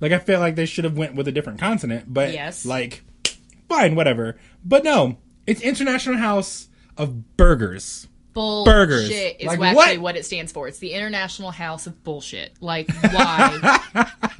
Like 0.01 0.11
I 0.11 0.19
feel 0.19 0.39
like 0.39 0.55
they 0.55 0.65
should 0.65 0.83
have 0.83 0.97
went 0.97 1.15
with 1.15 1.27
a 1.27 1.31
different 1.31 1.59
consonant, 1.59 2.13
but 2.13 2.33
Yes. 2.33 2.65
like 2.65 3.03
fine, 3.69 3.95
whatever. 3.95 4.37
But 4.63 4.83
no, 4.83 5.17
it's 5.47 5.61
International 5.61 6.17
House 6.17 6.67
of 6.97 7.37
Burgers. 7.37 8.07
bullshit 8.33 8.73
burgers. 8.73 9.09
is 9.09 9.45
Like, 9.45 9.59
actually 9.61 9.97
what? 9.97 10.03
what? 10.03 10.17
it 10.17 10.25
stands 10.25 10.51
for. 10.51 10.67
It's 10.67 10.79
the 10.79 10.93
International 10.93 11.51
House 11.51 11.87
of 11.87 12.03
Bullshit. 12.03 12.53
Like, 12.61 12.89
why? 13.11 13.79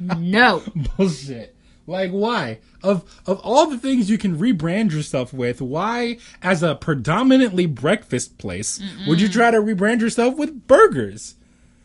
no. 0.00 0.62
Bullshit. 0.96 1.56
Like 1.86 2.10
why? 2.10 2.58
Of 2.82 3.04
of 3.26 3.38
all 3.40 3.68
the 3.68 3.78
things 3.78 4.10
you 4.10 4.18
can 4.18 4.36
rebrand 4.38 4.90
yourself 4.90 5.32
with, 5.32 5.60
why 5.62 6.18
as 6.42 6.62
a 6.62 6.74
predominantly 6.74 7.66
breakfast 7.66 8.38
place 8.38 8.80
would 9.06 9.20
you 9.20 9.28
try 9.28 9.50
to 9.52 9.58
rebrand 9.58 10.00
yourself 10.00 10.36
with 10.36 10.66
burgers? 10.66 11.36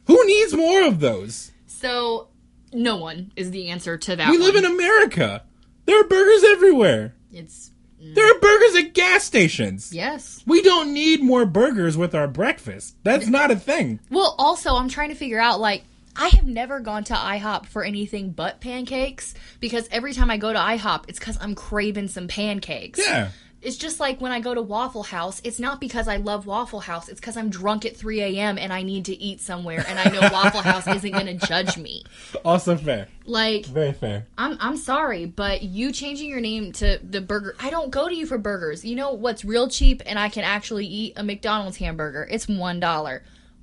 Who 0.08 0.26
needs 0.26 0.56
more 0.56 0.84
of 0.84 1.00
those? 1.00 1.52
So, 1.68 2.30
no 2.74 2.98
one 2.98 3.32
is 3.36 3.52
the 3.52 3.70
answer 3.70 3.98
to 3.98 4.16
that. 4.16 4.32
We 4.32 4.38
live 4.40 4.56
in 4.56 4.66
America. 4.66 5.44
There 5.86 6.00
are 6.00 6.08
burgers 6.08 6.44
everywhere. 6.46 7.14
It's 7.32 7.71
There 8.04 8.26
are 8.36 8.40
burgers 8.40 8.76
at 8.84 8.94
gas 8.94 9.24
stations. 9.24 9.94
yes. 9.94 10.44
We 10.48 10.62
don't 10.62 10.94
need 10.94 11.22
more 11.22 11.46
burgers 11.46 11.96
with 11.98 12.16
our 12.16 12.28
breakfast. 12.28 12.96
That's 13.04 13.28
not 13.28 13.52
a 13.52 13.56
thing. 13.56 14.00
Well, 14.10 14.36
also, 14.40 14.76
I'm 14.76 14.90
trying 14.90 15.10
to 15.10 15.16
figure 15.16 15.40
out 15.40 15.60
like 15.60 15.84
I 16.16 16.30
have 16.30 16.46
never 16.46 16.80
gone 16.80 17.04
to 17.06 17.14
IHOP 17.14 17.68
for 17.68 17.84
anything 17.84 18.32
but 18.32 18.60
pancakes 18.60 19.34
because 19.60 19.88
every 19.92 20.14
time 20.14 20.30
I 20.32 20.38
go 20.38 20.52
to 20.52 20.60
IHOP, 20.60 21.06
it's 21.08 21.20
because 21.20 21.38
I'm 21.40 21.56
craving 21.56 22.08
some 22.10 22.28
pancakes. 22.28 23.00
Yeah. 23.00 23.30
It's 23.62 23.78
just 23.78 24.00
like 24.00 24.20
when 24.20 24.32
I 24.32 24.40
go 24.40 24.56
to 24.56 24.62
Waffle 24.62 25.04
House, 25.04 25.40
it's 25.44 25.60
not 25.60 25.80
because 25.80 26.08
I 26.08 26.18
love 26.18 26.48
Waffle 26.48 26.80
House, 26.80 27.10
it's 27.10 27.20
because 27.20 27.38
I'm 27.38 27.50
drunk 27.50 27.86
at 27.86 27.96
3 27.96 28.22
a.m. 28.22 28.58
and 28.58 28.74
I 28.74 28.82
need 28.82 29.06
to 29.06 29.16
eat 29.22 29.40
somewhere 29.40 29.86
and 29.88 30.00
I 30.00 30.10
know 30.10 30.22
Waffle 30.32 30.62
House 30.62 30.88
isn't 30.88 31.12
going 31.12 31.28
to 31.28 31.48
judge 31.48 31.78
me. 31.78 32.04
Also 32.44 32.76
fair. 32.76 33.08
Like, 33.26 33.66
Very 33.68 33.94
fair. 33.94 34.26
I'm, 34.38 34.58
I'm 34.60 34.78
sorry, 34.78 35.26
but 35.26 35.62
you 35.62 35.92
changing 35.92 36.30
your 36.30 36.42
name 36.42 36.72
to 36.74 37.00
the 37.04 37.22
burger, 37.22 37.56
I 37.60 37.70
don't 37.70 37.92
go 37.92 38.10
to 38.10 38.16
you 38.16 38.26
for 38.26 38.40
burgers. 38.40 38.84
You 38.84 38.96
know 38.96 39.14
what's 39.14 39.46
real 39.46 39.70
cheap 39.70 40.02
and 40.06 40.18
I 40.18 40.30
can 40.30 40.44
actually 40.44 40.88
eat 40.88 41.14
a 41.16 41.24
McDonald's 41.24 41.78
hamburger? 41.78 42.28
It's 42.32 42.48
$1. 42.48 42.80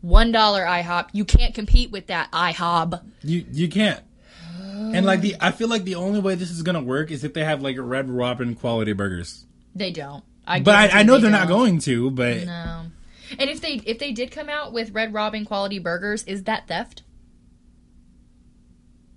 $1 0.05 0.33
IHOP. 0.33 1.09
You 1.13 1.25
can't 1.25 1.55
compete 1.55 1.91
with 1.91 2.07
that 2.07 2.31
IHOB. 2.31 3.03
You 3.23 3.45
you 3.51 3.69
can't. 3.69 4.01
And 4.61 5.05
like 5.05 5.21
the 5.23 5.35
I 5.41 5.51
feel 5.51 5.69
like 5.69 5.85
the 5.85 5.97
only 5.97 6.21
way 6.21 6.37
this 6.37 6.51
is 6.51 6.63
gonna 6.63 6.83
work 6.83 7.11
is 7.11 7.25
if 7.25 7.35
they 7.35 7.45
have 7.45 7.63
like 7.63 7.77
Red 7.79 8.09
Robin 8.09 8.55
quality 8.55 8.93
burgers. 8.93 9.45
They 9.79 9.91
don't. 9.91 10.25
I 10.47 10.61
But 10.61 10.75
I, 10.75 11.01
I 11.01 11.03
know 11.03 11.15
they 11.15 11.23
they're 11.23 11.31
not 11.31 11.49
going 11.49 11.79
to, 11.81 12.11
but 12.11 12.45
No. 12.45 12.87
And 13.39 13.51
if 13.51 13.61
they 13.61 13.81
if 13.85 13.99
they 13.99 14.13
did 14.13 14.31
come 14.31 14.49
out 14.49 14.73
with 14.73 14.91
Red 14.93 15.13
Robin 15.13 15.45
quality 15.45 15.79
burgers, 15.79 16.25
is 16.25 16.45
that 16.45 16.67
theft? 16.69 17.03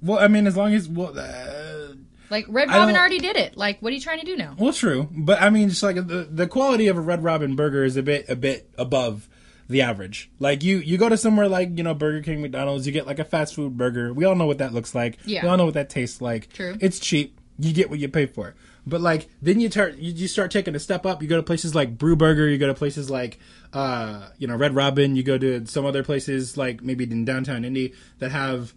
well 0.01 0.19
I 0.19 0.27
mean 0.27 0.47
as 0.47 0.57
long 0.57 0.73
as 0.73 0.89
well 0.89 1.17
uh, 1.17 1.93
Like 2.29 2.45
Red 2.49 2.69
Robin 2.69 2.95
already 2.95 3.19
did 3.19 3.37
it. 3.37 3.55
Like 3.57 3.81
what 3.81 3.91
are 3.91 3.95
you 3.95 4.01
trying 4.01 4.19
to 4.19 4.25
do 4.25 4.35
now? 4.35 4.55
Well, 4.57 4.73
true, 4.73 5.07
but 5.11 5.41
I 5.41 5.49
mean, 5.49 5.69
just 5.69 5.83
like 5.83 5.95
the 5.95 6.27
the 6.29 6.47
quality 6.47 6.87
of 6.87 6.97
a 6.97 7.01
Red 7.01 7.23
Robin 7.23 7.55
burger 7.55 7.83
is 7.83 7.97
a 7.97 8.03
bit 8.03 8.29
a 8.29 8.35
bit 8.35 8.69
above 8.77 9.29
the 9.69 9.81
average. 9.81 10.29
Like 10.39 10.63
you 10.63 10.77
you 10.77 10.97
go 10.97 11.09
to 11.09 11.17
somewhere 11.17 11.47
like 11.47 11.77
you 11.77 11.83
know 11.83 11.93
Burger 11.93 12.21
King, 12.21 12.41
McDonald's, 12.41 12.85
you 12.85 12.91
get 12.91 13.07
like 13.07 13.19
a 13.19 13.25
fast 13.25 13.55
food 13.55 13.77
burger. 13.77 14.13
We 14.13 14.25
all 14.25 14.35
know 14.35 14.45
what 14.45 14.57
that 14.59 14.73
looks 14.73 14.93
like. 14.93 15.17
Yeah. 15.25 15.43
we 15.43 15.49
all 15.49 15.57
know 15.57 15.65
what 15.65 15.75
that 15.75 15.89
tastes 15.89 16.21
like. 16.21 16.51
True. 16.51 16.77
it's 16.81 16.99
cheap. 16.99 17.39
You 17.57 17.73
get 17.73 17.89
what 17.89 17.99
you 17.99 18.09
pay 18.09 18.25
for. 18.25 18.55
But 18.85 19.01
like 19.01 19.29
then 19.41 19.59
you 19.59 19.69
start 19.69 19.97
you, 19.97 20.11
you 20.11 20.27
start 20.27 20.49
taking 20.51 20.75
a 20.75 20.79
step 20.79 21.05
up. 21.05 21.21
You 21.21 21.27
go 21.27 21.37
to 21.37 21.43
places 21.43 21.75
like 21.75 21.97
Bru 21.97 22.15
Burger. 22.15 22.47
You 22.49 22.57
go 22.57 22.67
to 22.67 22.73
places 22.73 23.09
like 23.09 23.39
uh 23.73 24.29
you 24.37 24.47
know 24.47 24.55
Red 24.55 24.73
Robin. 24.75 25.15
You 25.15 25.23
go 25.23 25.37
to 25.37 25.65
some 25.67 25.85
other 25.85 26.03
places 26.03 26.57
like 26.57 26.81
maybe 26.81 27.03
in 27.03 27.23
downtown 27.25 27.63
Indy 27.63 27.93
that 28.19 28.31
have 28.31 28.73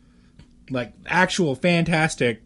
like 0.70 0.92
actual 1.06 1.54
fantastic 1.54 2.42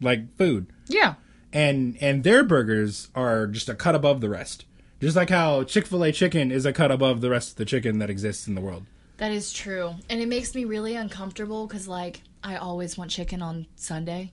like 0.00 0.34
food 0.36 0.66
Yeah. 0.88 1.14
and 1.52 1.96
and 2.00 2.24
their 2.24 2.42
burgers 2.44 3.08
are 3.14 3.46
just 3.46 3.68
a 3.68 3.74
cut 3.74 3.94
above 3.94 4.20
the 4.20 4.28
rest. 4.30 4.64
Just 5.00 5.16
like 5.16 5.30
how 5.30 5.64
Chick 5.64 5.86
Fil 5.86 6.04
A 6.04 6.12
chicken 6.12 6.50
is 6.52 6.66
a 6.66 6.72
cut 6.72 6.90
above 6.90 7.20
the 7.22 7.30
rest 7.30 7.50
of 7.52 7.56
the 7.56 7.64
chicken 7.64 7.98
that 8.00 8.10
exists 8.10 8.46
in 8.46 8.54
the 8.54 8.60
world. 8.60 8.84
That 9.16 9.32
is 9.32 9.52
true. 9.52 9.94
And 10.10 10.20
it 10.20 10.28
makes 10.28 10.54
me 10.54 10.64
really 10.66 10.94
uncomfortable 10.96 11.66
cuz 11.66 11.88
like 11.88 12.22
I 12.44 12.56
always 12.56 12.96
want 12.98 13.10
chicken 13.10 13.40
on 13.42 13.66
Sunday 13.76 14.32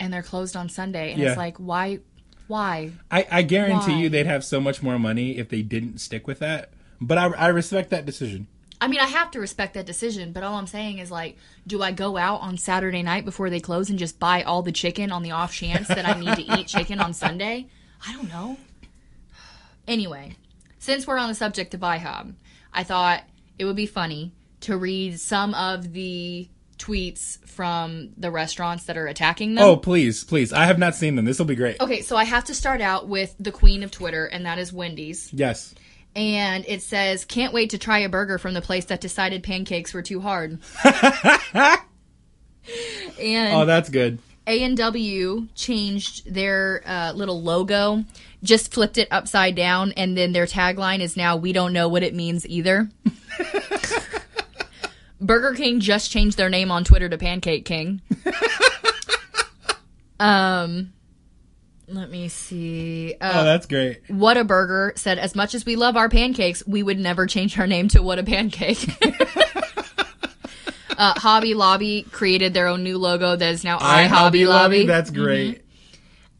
and 0.00 0.12
they're 0.12 0.22
closed 0.22 0.56
on 0.56 0.68
Sunday 0.68 1.12
and 1.12 1.20
Yeah. 1.20 1.28
it's 1.30 1.36
like 1.38 1.56
why 1.58 2.00
why? 2.48 2.92
I, 3.10 3.26
I 3.30 3.42
guarantee 3.42 3.92
Why? 3.92 3.98
you 3.98 4.08
they'd 4.08 4.26
have 4.26 4.44
so 4.44 4.60
much 4.60 4.80
more 4.82 4.98
money 5.00 5.36
if 5.38 5.48
they 5.48 5.62
didn't 5.62 5.98
stick 5.98 6.28
with 6.28 6.38
that. 6.38 6.70
But 7.00 7.18
I, 7.18 7.26
I 7.26 7.48
respect 7.48 7.90
that 7.90 8.06
decision. 8.06 8.46
I 8.80 8.86
mean, 8.86 9.00
I 9.00 9.06
have 9.06 9.32
to 9.32 9.40
respect 9.40 9.74
that 9.74 9.84
decision, 9.86 10.30
but 10.32 10.44
all 10.44 10.54
I'm 10.54 10.66
saying 10.68 10.98
is 10.98 11.10
like, 11.10 11.38
do 11.66 11.82
I 11.82 11.90
go 11.90 12.16
out 12.16 12.42
on 12.42 12.56
Saturday 12.56 13.02
night 13.02 13.24
before 13.24 13.50
they 13.50 13.58
close 13.58 13.90
and 13.90 13.98
just 13.98 14.20
buy 14.20 14.42
all 14.42 14.62
the 14.62 14.70
chicken 14.70 15.10
on 15.10 15.22
the 15.24 15.32
off 15.32 15.52
chance 15.54 15.88
that 15.88 16.06
I 16.06 16.20
need 16.20 16.36
to 16.36 16.60
eat 16.60 16.68
chicken 16.68 17.00
on 17.00 17.14
Sunday? 17.14 17.66
I 18.06 18.12
don't 18.12 18.28
know. 18.28 18.58
Anyway, 19.88 20.36
since 20.78 21.06
we're 21.06 21.18
on 21.18 21.28
the 21.28 21.34
subject 21.34 21.74
of 21.74 21.80
IHOB, 21.80 22.34
I 22.72 22.82
thought 22.84 23.24
it 23.58 23.64
would 23.64 23.76
be 23.76 23.86
funny 23.86 24.32
to 24.60 24.76
read 24.76 25.18
some 25.20 25.54
of 25.54 25.92
the 25.92 26.48
tweets 26.78 27.38
from 27.46 28.10
the 28.16 28.30
restaurants 28.30 28.84
that 28.84 28.96
are 28.96 29.06
attacking 29.06 29.54
them. 29.54 29.64
Oh, 29.64 29.76
please, 29.76 30.24
please. 30.24 30.52
I 30.52 30.66
have 30.66 30.78
not 30.78 30.94
seen 30.94 31.16
them. 31.16 31.24
This 31.24 31.38
will 31.38 31.46
be 31.46 31.54
great. 31.54 31.80
Okay, 31.80 32.02
so 32.02 32.16
I 32.16 32.24
have 32.24 32.44
to 32.44 32.54
start 32.54 32.80
out 32.80 33.08
with 33.08 33.34
the 33.40 33.52
queen 33.52 33.82
of 33.82 33.90
Twitter, 33.90 34.26
and 34.26 34.46
that 34.46 34.58
is 34.58 34.72
Wendy's. 34.72 35.32
Yes. 35.32 35.74
And 36.14 36.64
it 36.66 36.82
says, 36.82 37.24
Can't 37.24 37.52
wait 37.52 37.70
to 37.70 37.78
try 37.78 38.00
a 38.00 38.08
burger 38.08 38.38
from 38.38 38.54
the 38.54 38.62
place 38.62 38.86
that 38.86 39.00
decided 39.00 39.42
pancakes 39.42 39.94
were 39.94 40.02
too 40.02 40.20
hard. 40.20 40.58
and 40.84 41.80
Oh, 43.20 43.64
that's 43.64 43.88
good. 43.88 44.18
A 44.48 44.62
and 44.62 44.76
W 44.76 45.48
changed 45.56 46.32
their 46.32 46.82
uh, 46.86 47.12
little 47.12 47.42
logo, 47.42 48.04
just 48.44 48.72
flipped 48.72 48.96
it 48.96 49.08
upside 49.10 49.56
down, 49.56 49.90
and 49.92 50.16
then 50.16 50.32
their 50.32 50.46
tagline 50.46 51.00
is 51.00 51.16
now 51.16 51.36
"We 51.36 51.52
don't 51.52 51.72
know 51.72 51.88
what 51.88 52.04
it 52.04 52.14
means 52.14 52.46
either." 52.46 52.88
Burger 55.26 55.54
King 55.54 55.80
just 55.80 56.10
changed 56.10 56.36
their 56.36 56.48
name 56.48 56.70
on 56.70 56.84
Twitter 56.84 57.08
to 57.08 57.18
Pancake 57.18 57.64
King. 57.64 58.00
um, 60.20 60.92
let 61.88 62.10
me 62.10 62.28
see. 62.28 63.14
Uh, 63.20 63.32
Oh, 63.34 63.44
that's 63.44 63.66
great. 63.66 64.02
What 64.08 64.36
a 64.36 64.44
Burger 64.44 64.92
said, 64.96 65.18
as 65.18 65.34
much 65.34 65.54
as 65.54 65.66
we 65.66 65.76
love 65.76 65.96
our 65.96 66.08
pancakes, 66.08 66.66
we 66.66 66.82
would 66.82 66.98
never 66.98 67.26
change 67.26 67.58
our 67.58 67.66
name 67.66 67.88
to 67.88 68.02
What 68.02 68.18
a 68.18 68.22
Pancake. 68.22 68.88
uh, 70.98 71.14
Hobby 71.18 71.54
Lobby 71.54 72.02
created 72.10 72.54
their 72.54 72.68
own 72.68 72.82
new 72.82 72.98
logo 72.98 73.36
that 73.36 73.50
is 73.52 73.64
now 73.64 73.78
I, 73.80 74.04
Hobby 74.04 74.46
Lobby. 74.46 74.86
That's 74.86 75.10
great. 75.10 75.62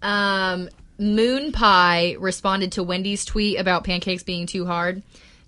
Um, 0.02 0.69
Moon 0.99 1.52
Pie 1.52 2.16
responded 2.19 2.73
to 2.73 2.83
Wendy's 2.83 3.25
tweet 3.25 3.59
about 3.59 3.85
pancakes 3.85 4.23
being 4.23 4.47
too 4.47 4.66
hard. 4.66 5.02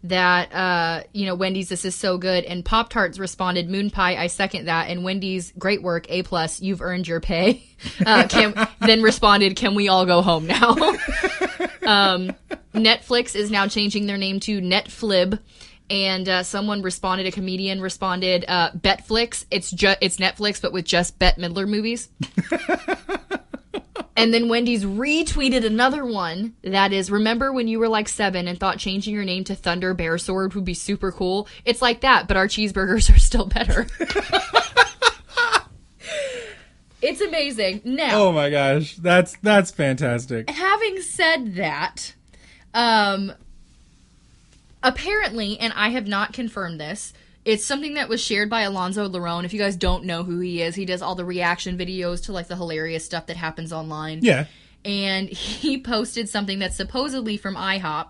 That 0.05 0.55
uh, 0.55 1.03
you 1.13 1.27
know, 1.27 1.35
Wendy's, 1.35 1.69
this 1.69 1.85
is 1.85 1.97
so 1.97 2.19
good, 2.19 2.45
and 2.45 2.65
Pop 2.65 2.89
Tarts 2.89 3.19
responded, 3.19 3.69
"Moon 3.69 3.91
Pie, 3.91 4.17
I 4.17 4.29
second 4.29 4.67
that." 4.67 4.91
And 4.91 5.03
Wendy's, 5.03 5.53
great 5.59 5.83
work, 5.83 6.07
A 6.09 6.23
plus, 6.23 6.61
you've 6.61 6.81
earned 6.81 7.09
your 7.09 7.21
pay. 7.21 7.65
Uh, 8.07 8.29
can, 8.29 8.55
then 8.81 9.03
responded, 9.03 9.57
"Can 9.57 9.75
we 9.75 9.89
all 9.89 10.07
go 10.07 10.23
home 10.23 10.47
now?" 10.47 10.71
um, 11.87 12.33
Netflix 12.75 13.35
is 13.35 13.51
now 13.51 13.67
changing 13.67 14.07
their 14.07 14.17
name 14.17 14.39
to 14.41 14.61
Netflib, 14.61 15.41
and 15.91 16.29
uh, 16.29 16.43
someone 16.45 16.83
responded, 16.83 17.27
a 17.27 17.33
comedian 17.33 17.81
responded, 17.81 18.45
uh, 18.47 18.71
"Betflix, 18.73 19.47
it's 19.51 19.71
just 19.71 19.99
it's 20.01 20.19
Netflix, 20.19 20.63
but 20.63 20.73
with 20.73 20.85
just 20.85 21.19
Bette 21.19 21.41
Midler 21.43 21.69
movies." 21.69 22.09
And 24.17 24.35
then 24.35 24.49
Wendy's 24.49 24.85
retweeted 24.85 25.65
another 25.65 26.05
one 26.05 26.55
that 26.63 26.93
is 26.93 27.11
remember 27.11 27.53
when 27.53 27.69
you 27.69 27.79
were 27.79 27.89
like 27.89 28.09
seven 28.09 28.49
and 28.49 28.59
thought 28.59 28.79
changing 28.79 29.15
your 29.15 29.25
name 29.25 29.45
to 29.45 29.55
Thunder 29.55 29.95
Bear 29.95 30.19
Sword 30.19 30.55
would 30.55 30.65
be 30.65 30.75
super 30.75 31.13
cool? 31.13 31.47
It's 31.65 31.81
like 31.81 32.01
that, 32.01 32.27
but 32.27 32.37
our 32.37 32.49
cheeseburgers 32.49 33.15
are 33.15 33.19
still 33.19 33.47
better. 33.47 33.87
it's 37.01 37.21
amazing. 37.21 37.81
Now, 37.85 38.23
Oh 38.25 38.33
my 38.33 38.51
gosh, 38.51 38.97
that's 38.97 39.37
that's 39.43 39.71
fantastic. 39.71 40.51
having 40.51 41.01
said 41.01 41.55
that, 41.55 42.15
um, 42.75 43.33
apparently, 44.83 45.59
and 45.61 45.73
I 45.75 45.91
have 45.91 46.07
not 46.09 46.33
confirmed 46.33 46.81
this, 46.81 47.13
it's 47.49 47.65
something 47.65 47.95
that 47.95 48.11
was 48.11 48.21
shared 48.21 48.51
by 48.51 48.61
Alonzo 48.61 49.09
Lerone. 49.09 49.45
If 49.45 49.55
you 49.55 49.59
guys 49.59 49.75
don't 49.75 50.05
know 50.05 50.23
who 50.23 50.39
he 50.41 50.61
is, 50.61 50.75
he 50.75 50.85
does 50.85 51.01
all 51.01 51.15
the 51.15 51.25
reaction 51.25 51.79
videos 51.79 52.25
to 52.27 52.33
like 52.33 52.47
the 52.47 52.57
hilarious 52.57 53.07
stuff 53.07 53.25
that 53.27 53.39
happens 53.39 53.73
online. 53.73 54.21
Yeah. 54.23 54.45
And 54.85 55.31
he 55.31 55.81
posted 55.81 56.29
something 56.29 56.59
that's 56.59 56.77
supposedly 56.77 57.39
from 57.39 57.57
IHOP. 57.57 58.09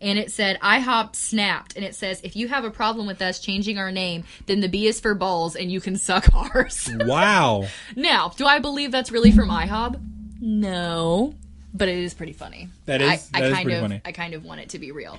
And 0.00 0.18
it 0.18 0.32
said, 0.32 0.58
IHOP 0.58 1.14
snapped. 1.14 1.76
And 1.76 1.84
it 1.84 1.94
says, 1.94 2.20
if 2.24 2.34
you 2.34 2.48
have 2.48 2.64
a 2.64 2.70
problem 2.70 3.06
with 3.06 3.22
us 3.22 3.38
changing 3.38 3.78
our 3.78 3.92
name, 3.92 4.24
then 4.46 4.58
the 4.58 4.68
B 4.68 4.88
is 4.88 4.98
for 4.98 5.14
balls 5.14 5.54
and 5.54 5.70
you 5.70 5.80
can 5.80 5.94
suck 5.94 6.26
ours. 6.54 6.90
Wow. 6.92 7.68
Now, 7.94 8.30
do 8.30 8.44
I 8.44 8.58
believe 8.58 8.90
that's 8.90 9.12
really 9.12 9.30
from 9.30 9.50
IHOP? 9.50 10.00
No, 10.40 11.34
but 11.72 11.86
it 11.86 11.98
is 11.98 12.14
pretty 12.14 12.32
funny. 12.32 12.70
That 12.86 13.02
is- 13.02 13.08
I, 13.08 13.38
that 13.38 13.44
I 13.44 13.46
is 13.46 13.52
kind 13.54 13.64
pretty 13.64 13.76
of, 13.76 13.82
funny. 13.82 14.00
I 14.04 14.10
kind 14.10 14.34
of 14.34 14.44
want 14.44 14.62
it 14.62 14.70
to 14.70 14.80
be 14.80 14.90
real. 14.90 15.16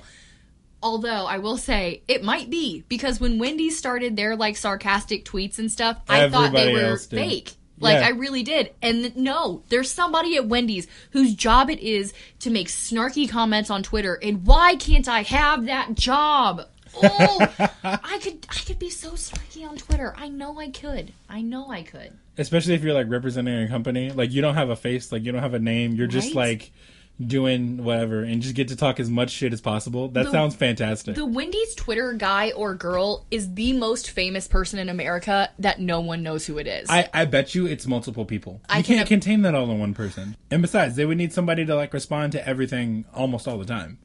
Although 0.82 1.26
I 1.26 1.38
will 1.38 1.56
say 1.56 2.02
it 2.08 2.24
might 2.24 2.50
be 2.50 2.84
because 2.88 3.20
when 3.20 3.38
Wendy's 3.38 3.78
started 3.78 4.16
their 4.16 4.34
like 4.36 4.56
sarcastic 4.56 5.24
tweets 5.24 5.58
and 5.58 5.70
stuff, 5.70 6.00
I 6.08 6.28
thought 6.28 6.52
they 6.52 6.72
were 6.72 6.80
else 6.80 7.06
did. 7.06 7.16
fake. 7.20 7.52
Like 7.78 8.00
Yeah. 8.00 8.06
I 8.06 8.10
really 8.10 8.42
did. 8.42 8.72
And 8.82 9.16
no, 9.16 9.62
there's 9.68 9.90
somebody 9.90 10.36
at 10.36 10.46
Wendy's 10.46 10.86
whose 11.10 11.34
job 11.34 11.68
it 11.70 11.80
is 11.80 12.12
to 12.40 12.50
make 12.50 12.68
snarky 12.68 13.28
comments 13.28 13.70
on 13.70 13.82
Twitter. 13.82 14.18
And 14.22 14.44
why 14.46 14.76
can't 14.76 15.08
I 15.08 15.22
have 15.22 15.66
that 15.66 15.94
job? 15.94 16.62
Oh, 16.94 17.38
I 17.84 18.18
could 18.22 18.46
I 18.50 18.54
could 18.66 18.78
be 18.78 18.90
so 18.90 19.12
snarky 19.12 19.68
on 19.68 19.76
Twitter. 19.76 20.14
I 20.16 20.28
know 20.28 20.58
I 20.58 20.70
could. 20.70 21.12
I 21.28 21.40
know 21.42 21.70
I 21.70 21.82
could. 21.82 22.12
Especially 22.38 22.74
if 22.74 22.82
you're 22.82 22.94
like 22.94 23.08
representing 23.10 23.62
a 23.62 23.68
company, 23.68 24.10
like 24.10 24.30
you 24.32 24.42
don't 24.42 24.54
have 24.54 24.70
a 24.70 24.76
face, 24.76 25.10
like 25.12 25.22
you 25.24 25.32
don't 25.32 25.42
have 25.42 25.54
a 25.54 25.58
name, 25.58 25.94
you're 25.94 26.06
just 26.06 26.28
Right? 26.34 26.50
like 26.50 26.72
doing 27.20 27.84
whatever 27.84 28.22
and 28.22 28.42
just 28.42 28.54
get 28.54 28.68
to 28.68 28.76
talk 28.76 28.98
as 28.98 29.08
much 29.08 29.30
shit 29.30 29.52
as 29.52 29.60
possible. 29.60 30.08
That 30.08 30.24
The- 30.26 30.30
sounds 30.32 30.54
fantastic. 30.56 31.14
The 31.14 31.26
Wendy's 31.26 31.74
Twitter 31.74 32.12
guy 32.14 32.50
or 32.52 32.74
girl 32.74 33.26
is 33.30 33.54
the 33.54 33.72
most 33.74 34.10
famous 34.10 34.48
person 34.48 34.78
in 34.78 34.88
America 34.88 35.50
that 35.58 35.80
no 35.80 36.00
one 36.00 36.22
knows 36.22 36.46
who 36.46 36.58
it 36.58 36.66
is. 36.66 36.88
I, 36.90 37.08
I 37.14 37.24
bet 37.26 37.54
you 37.54 37.66
it's 37.66 37.86
multiple 37.86 38.24
people. 38.24 38.60
I 38.68 38.78
you 38.78 38.84
can- 38.84 38.96
can't 38.96 39.08
contain 39.08 39.42
that 39.42 39.54
all 39.54 39.70
in 39.70 39.78
one 39.78 39.94
person. 39.94 40.36
And 40.50 40.62
besides, 40.62 40.96
they 40.96 41.04
would 41.06 41.18
need 41.18 41.32
somebody 41.32 41.64
to 41.64 41.74
like 41.76 41.92
respond 41.92 42.32
to 42.32 42.48
everything 42.48 43.04
almost 43.14 43.46
all 43.46 43.58
the 43.58 43.64
time. 43.66 43.98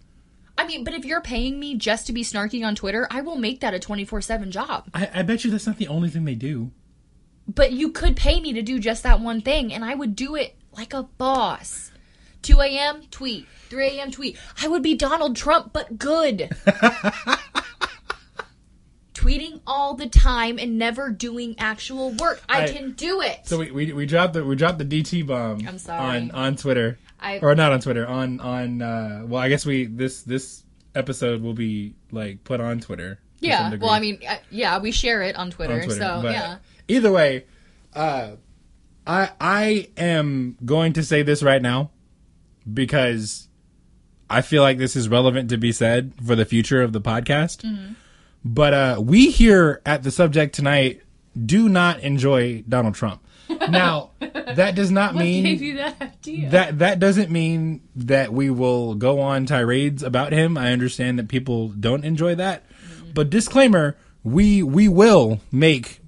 I 0.60 0.66
mean, 0.66 0.84
but 0.84 0.94
if 0.96 1.06
you're 1.06 1.22
paying 1.22 1.60
me 1.60 1.76
just 1.76 2.08
to 2.08 2.14
be 2.14 2.24
snarky 2.24 2.66
on 2.66 2.74
Twitter, 2.76 3.08
I 3.12 3.22
will 3.22 3.38
make 3.38 3.60
that 3.62 3.74
a 3.76 3.80
24 3.80 4.22
7 4.22 4.52
job. 4.52 4.90
I, 4.94 5.10
I 5.14 5.22
bet 5.22 5.44
you 5.46 5.52
that's 5.52 5.68
not 5.68 5.78
the 5.78 5.88
only 5.88 6.10
thing 6.10 6.26
they 6.26 6.36
do. 6.36 6.72
But 7.48 7.72
you 7.72 7.92
could 7.92 8.16
pay 8.16 8.40
me 8.42 8.54
to 8.54 8.62
do 8.62 8.78
just 8.80 9.04
that 9.04 9.22
one 9.22 9.42
thing, 9.42 9.72
and 9.74 9.86
I 9.86 9.96
would 9.96 10.16
do 10.16 10.36
it 10.36 10.56
like 10.76 10.94
a 10.94 11.04
boss. 11.04 11.92
2 12.48 12.62
a.m. 12.62 13.02
tweet. 13.12 13.46
3 13.70 13.88
a.m. 14.00 14.10
tweet. 14.12 14.38
I 14.62 14.70
would 14.70 14.82
be 14.82 14.96
Donald 14.96 15.36
Trump, 15.36 15.74
but 15.74 15.98
good. 16.00 16.50
Tweeting 19.14 19.60
all 19.68 19.96
the 19.96 20.08
time 20.08 20.58
and 20.58 20.78
never 20.78 21.10
doing 21.10 21.56
actual 21.58 22.12
work. 22.12 22.42
I, 22.48 22.64
I- 22.64 22.68
can 22.70 22.94
do 22.94 23.20
it. 23.22 23.42
So 23.48 23.58
we, 23.60 23.72
we, 23.72 23.92
we 23.92 24.06
dropped 24.06 24.34
the 24.34 24.46
we 24.46 24.56
dropped 24.56 24.78
the 24.78 24.86
DT 24.86 25.26
bomb 25.28 25.68
I'm 25.68 25.78
sorry. 25.78 26.00
on 26.18 26.32
on 26.32 26.56
Twitter. 26.56 26.98
I- 27.20 27.40
or 27.40 27.54
not 27.56 27.74
on 27.74 27.82
Twitter, 27.82 28.08
on 28.08 28.40
on 28.40 28.82
uh 28.82 29.24
well 29.26 29.42
I 29.42 29.50
guess 29.50 29.66
we 29.66 29.86
this 29.86 30.22
this 30.22 30.64
episode 30.96 31.42
will 31.42 31.56
be 31.56 31.96
like 32.12 32.44
put 32.46 32.62
on 32.62 32.80
Twitter. 32.80 33.20
yeah. 33.40 33.76
Well, 33.76 33.90
I 33.90 34.00
mean, 34.00 34.20
uh, 34.28 34.38
yeah, 34.52 34.78
we 34.80 34.92
share 34.92 35.22
it 35.24 35.36
on 35.36 35.52
Twitter. 35.52 35.74
on 35.74 35.82
Twitter. 35.82 36.00
so, 36.00 36.22
yeah. 36.24 36.58
Either 36.88 37.12
way, 37.12 37.46
uh, 37.94 38.32
I 39.06 39.32
I 39.42 39.90
am 39.98 40.58
going 40.64 40.94
to 40.94 41.04
say 41.04 41.24
this 41.24 41.44
right 41.44 41.62
now 41.62 41.90
because 42.72 43.48
I 44.30 44.42
feel 44.42 44.62
like 44.62 44.78
this 44.78 44.96
is 44.96 45.10
relevant 45.10 45.50
to 45.50 45.58
be 45.58 45.72
said 45.72 46.14
for 46.26 46.36
the 46.36 46.46
future 46.46 46.82
of 46.82 46.94
the 46.94 47.02
podcast. 47.02 47.64
Mm-hmm. 47.64 47.94
But 48.44 48.74
uh, 48.74 49.02
we 49.02 49.32
here 49.32 49.82
at 49.86 50.04
the 50.04 50.12
subject 50.12 50.56
tonight 50.56 51.02
do 51.46 51.70
not 51.70 52.00
enjoy 52.02 52.64
Donald 52.68 52.96
Trump. 52.96 53.22
Now 53.70 54.12
that 54.20 54.76
does 54.76 54.92
not 54.92 55.16
mean 55.16 55.76
that 55.78 56.16
that 56.50 56.80
that 56.80 57.00
doesn't 57.00 57.30
mean 57.30 57.82
that 57.96 58.32
we 58.32 58.50
will 58.50 58.96
go 58.96 59.20
on 59.20 59.46
tirades 59.46 60.04
about 60.04 60.32
him. 60.32 60.58
I 60.58 60.72
understand 60.72 61.20
that 61.20 61.28
people 61.28 61.70
don't 61.70 62.06
enjoy 62.06 62.36
that. 62.36 62.66
But 63.14 63.30
disclaimer, 63.30 63.98
we 64.24 64.64
we 64.64 64.88
will 64.88 65.40
make 65.52 66.02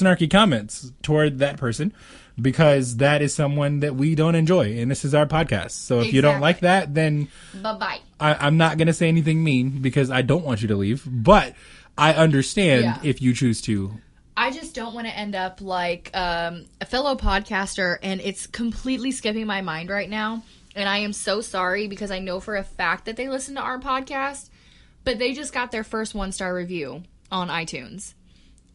snarky 0.00 0.30
comments 0.30 0.92
toward 1.02 1.38
that 1.38 1.56
person 1.56 1.92
because 2.40 2.96
that 2.96 3.22
is 3.22 3.34
someone 3.34 3.80
that 3.80 3.94
we 3.94 4.14
don't 4.14 4.34
enjoy 4.34 4.78
and 4.78 4.90
this 4.90 5.04
is 5.04 5.14
our 5.14 5.26
podcast. 5.26 5.70
So 5.72 6.00
if 6.00 6.12
you 6.12 6.20
don't 6.20 6.40
like 6.40 6.60
that, 6.60 6.92
then 6.94 7.28
bye 7.62 7.74
bye. 7.74 8.00
I, 8.18 8.34
I'm 8.34 8.56
not 8.56 8.76
going 8.76 8.88
to 8.88 8.92
say 8.92 9.08
anything 9.08 9.42
mean 9.44 9.80
because 9.80 10.10
I 10.10 10.22
don't 10.22 10.44
want 10.44 10.60
you 10.62 10.68
to 10.68 10.76
leave. 10.76 11.04
But 11.06 11.54
I 11.96 12.12
understand 12.14 12.82
Yeah. 12.84 12.98
if 13.02 13.22
you 13.22 13.34
choose 13.34 13.60
to. 13.62 13.92
I 14.36 14.50
just 14.50 14.74
don't 14.74 14.94
want 14.94 15.06
to 15.06 15.16
end 15.16 15.36
up 15.36 15.60
like 15.60 16.10
um, 16.12 16.64
a 16.80 16.86
fellow 16.86 17.14
podcaster, 17.14 17.98
and 18.02 18.20
it's 18.20 18.48
completely 18.48 19.12
skipping 19.12 19.46
my 19.46 19.60
mind 19.60 19.90
right 19.90 20.10
now. 20.10 20.42
And 20.74 20.88
I 20.88 20.98
am 20.98 21.12
so 21.12 21.40
sorry 21.40 21.86
because 21.86 22.10
I 22.10 22.18
know 22.18 22.40
for 22.40 22.56
a 22.56 22.64
fact 22.64 23.04
that 23.04 23.14
they 23.16 23.28
listen 23.28 23.54
to 23.54 23.60
our 23.60 23.78
podcast, 23.78 24.48
but 25.04 25.20
they 25.20 25.34
just 25.34 25.52
got 25.52 25.70
their 25.70 25.84
first 25.84 26.16
one 26.16 26.32
star 26.32 26.52
review 26.52 27.04
on 27.30 27.46
iTunes. 27.48 28.14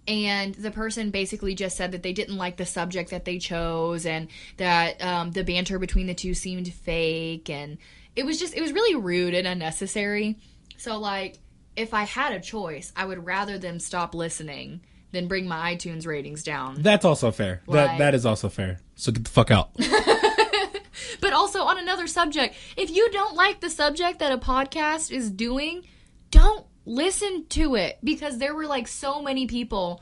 And 0.10 0.56
the 0.56 0.72
person 0.72 1.12
basically 1.12 1.54
just 1.54 1.78
said 1.78 1.92
that 1.92 2.02
they 2.02 2.14
didn't 2.14 2.36
like 2.36 2.58
the 2.58 2.66
subject 2.66 3.12
that 3.12 3.26
they 3.26 3.38
chose 3.38 4.08
and 4.08 4.28
that 4.58 5.00
um, 5.04 5.32
the 5.32 5.44
banter 5.44 5.78
between 5.78 6.08
the 6.08 6.16
two 6.16 6.34
seemed 6.34 6.74
fake. 6.74 7.48
And 7.48 7.78
it 8.16 8.26
was 8.26 8.40
just, 8.40 8.56
it 8.56 8.62
was 8.62 8.74
really 8.74 8.96
rude 8.96 9.36
and 9.36 9.46
unnecessary. 9.46 10.40
So, 10.78 10.98
like, 10.98 11.38
if 11.76 11.94
I 11.94 12.04
had 12.06 12.34
a 12.34 12.40
choice, 12.40 12.92
I 12.96 13.06
would 13.06 13.24
rather 13.24 13.60
them 13.60 13.80
stop 13.80 14.16
listening 14.16 14.82
than 15.12 15.28
bring 15.28 15.48
my 15.48 15.76
iTunes 15.76 16.08
ratings 16.08 16.44
down. 16.44 16.82
That's 16.82 17.06
also 17.06 17.30
fair. 17.30 17.62
Like- 17.68 17.92
that 17.92 17.98
that 18.00 18.16
is 18.16 18.26
also 18.26 18.50
fair. 18.50 18.80
So 18.96 19.12
get 19.12 19.26
the 19.26 19.30
fuck 19.30 19.52
out. 19.52 19.70
But 21.22 21.34
also 21.34 21.64
on 21.64 21.78
another 21.78 22.08
subject, 22.08 22.56
if 22.78 22.90
you 22.90 23.10
don't 23.12 23.36
like 23.36 23.60
the 23.60 23.70
subject 23.70 24.20
that 24.20 24.32
a 24.32 24.38
podcast 24.38 25.12
is 25.12 25.30
doing, 25.30 25.86
don't 26.32 26.66
listen 26.86 27.46
to 27.50 27.76
it 27.76 27.98
because 28.04 28.38
there 28.38 28.56
were 28.56 28.66
like 28.66 28.88
so 28.88 29.22
many 29.22 29.48
people 29.48 30.02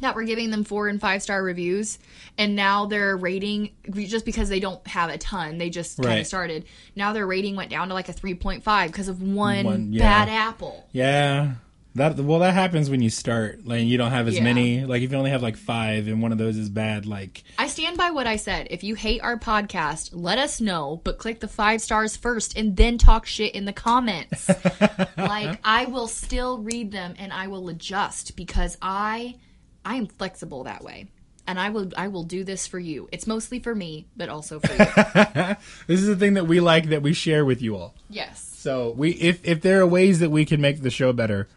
that 0.00 0.16
were 0.16 0.24
giving 0.24 0.50
them 0.50 0.64
four 0.64 0.88
and 0.88 1.00
five 1.00 1.22
star 1.22 1.42
reviews 1.42 1.98
and 2.36 2.56
now 2.56 2.86
their 2.86 3.16
rating 3.16 3.70
just 3.92 4.24
because 4.24 4.48
they 4.48 4.60
don't 4.60 4.84
have 4.86 5.08
a 5.08 5.16
ton 5.16 5.56
they 5.56 5.70
just 5.70 6.02
kind 6.02 6.20
of 6.20 6.26
started 6.26 6.64
now 6.96 7.12
their 7.12 7.26
rating 7.26 7.54
went 7.56 7.70
down 7.70 7.88
to 7.88 7.94
like 7.94 8.08
a 8.08 8.12
3.5 8.12 8.86
because 8.88 9.08
of 9.08 9.22
one, 9.22 9.64
One- 9.64 9.92
yeah. 9.92 10.02
bad 10.02 10.28
apple 10.28 10.86
yeah. 10.92 11.52
That 11.96 12.16
well, 12.16 12.40
that 12.40 12.54
happens 12.54 12.90
when 12.90 13.02
you 13.02 13.10
start. 13.10 13.64
Like 13.64 13.84
you 13.84 13.96
don't 13.96 14.10
have 14.10 14.26
as 14.26 14.34
Yeah. 14.34 14.42
many. 14.42 14.84
Like 14.84 15.02
if 15.02 15.12
you 15.12 15.16
only 15.16 15.30
have 15.30 15.42
like 15.42 15.56
five, 15.56 16.08
and 16.08 16.20
one 16.20 16.32
of 16.32 16.38
those 16.38 16.56
is 16.56 16.68
bad. 16.68 17.06
Like 17.06 17.44
I 17.56 17.68
stand 17.68 17.96
by 17.96 18.10
what 18.10 18.26
I 18.26 18.34
said. 18.36 18.66
If 18.70 18.82
you 18.82 18.96
hate 18.96 19.20
our 19.22 19.38
podcast, 19.38 20.10
let 20.12 20.38
us 20.38 20.60
know, 20.60 21.00
but 21.04 21.18
click 21.18 21.38
the 21.38 21.46
five 21.48 21.80
stars 21.80 22.16
first 22.16 22.58
and 22.58 22.76
then 22.76 22.98
talk 22.98 23.26
shit 23.26 23.54
in 23.54 23.64
the 23.64 23.72
comments. 23.72 24.48
like 25.16 25.60
I 25.62 25.86
will 25.86 26.08
still 26.08 26.58
read 26.58 26.90
them 26.90 27.14
and 27.18 27.32
I 27.32 27.46
will 27.46 27.68
adjust 27.68 28.34
because 28.36 28.76
I 28.82 29.36
I 29.84 29.94
am 29.94 30.06
flexible 30.08 30.64
that 30.64 30.82
way. 30.82 31.06
And 31.46 31.60
I 31.60 31.68
will 31.68 31.92
I 31.96 32.08
will 32.08 32.24
do 32.24 32.42
this 32.42 32.66
for 32.66 32.78
you. 32.80 33.08
It's 33.12 33.26
mostly 33.28 33.60
for 33.60 33.74
me, 33.74 34.06
but 34.16 34.28
also 34.30 34.58
for 34.58 34.72
you. 34.72 34.78
this 35.86 36.00
is 36.00 36.06
the 36.06 36.16
thing 36.16 36.34
that 36.34 36.46
we 36.48 36.58
like 36.58 36.88
that 36.88 37.02
we 37.02 37.12
share 37.12 37.44
with 37.44 37.62
you 37.62 37.76
all. 37.76 37.94
yes. 38.08 38.50
So 38.64 38.94
we, 38.96 39.10
if 39.10 39.46
if 39.46 39.60
there 39.60 39.80
are 39.82 39.86
ways 39.86 40.20
that 40.20 40.30
we 40.30 40.46
can 40.46 40.58
make 40.58 40.80
the 40.80 40.88
show 40.90 41.12
better, 41.12 41.48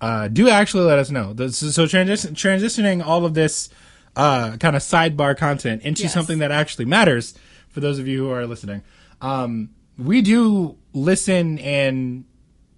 uh, 0.00 0.28
do 0.28 0.48
actually 0.48 0.84
let 0.84 0.98
us 0.98 1.10
know. 1.10 1.32
The- 1.32 1.52
So, 1.52 1.70
so 1.70 1.86
transition, 1.86 2.34
transitioning 2.34 3.04
all 3.04 3.24
of 3.24 3.34
this 3.34 3.68
uh, 4.14 4.56
kind 4.58 4.74
of 4.76 4.82
sidebar 4.82 5.36
content 5.36 5.82
into 5.82 6.02
Yes. 6.04 6.14
something 6.14 6.38
that 6.38 6.50
actually 6.50 6.84
matters 6.86 7.34
for 7.68 7.80
those 7.80 7.98
of 7.98 8.06
you 8.08 8.24
who 8.24 8.30
are 8.30 8.46
listening. 8.46 8.82
Um, 9.20 9.70
we 9.98 10.22
do 10.22 10.76
listen 10.92 11.58
and 11.58 12.24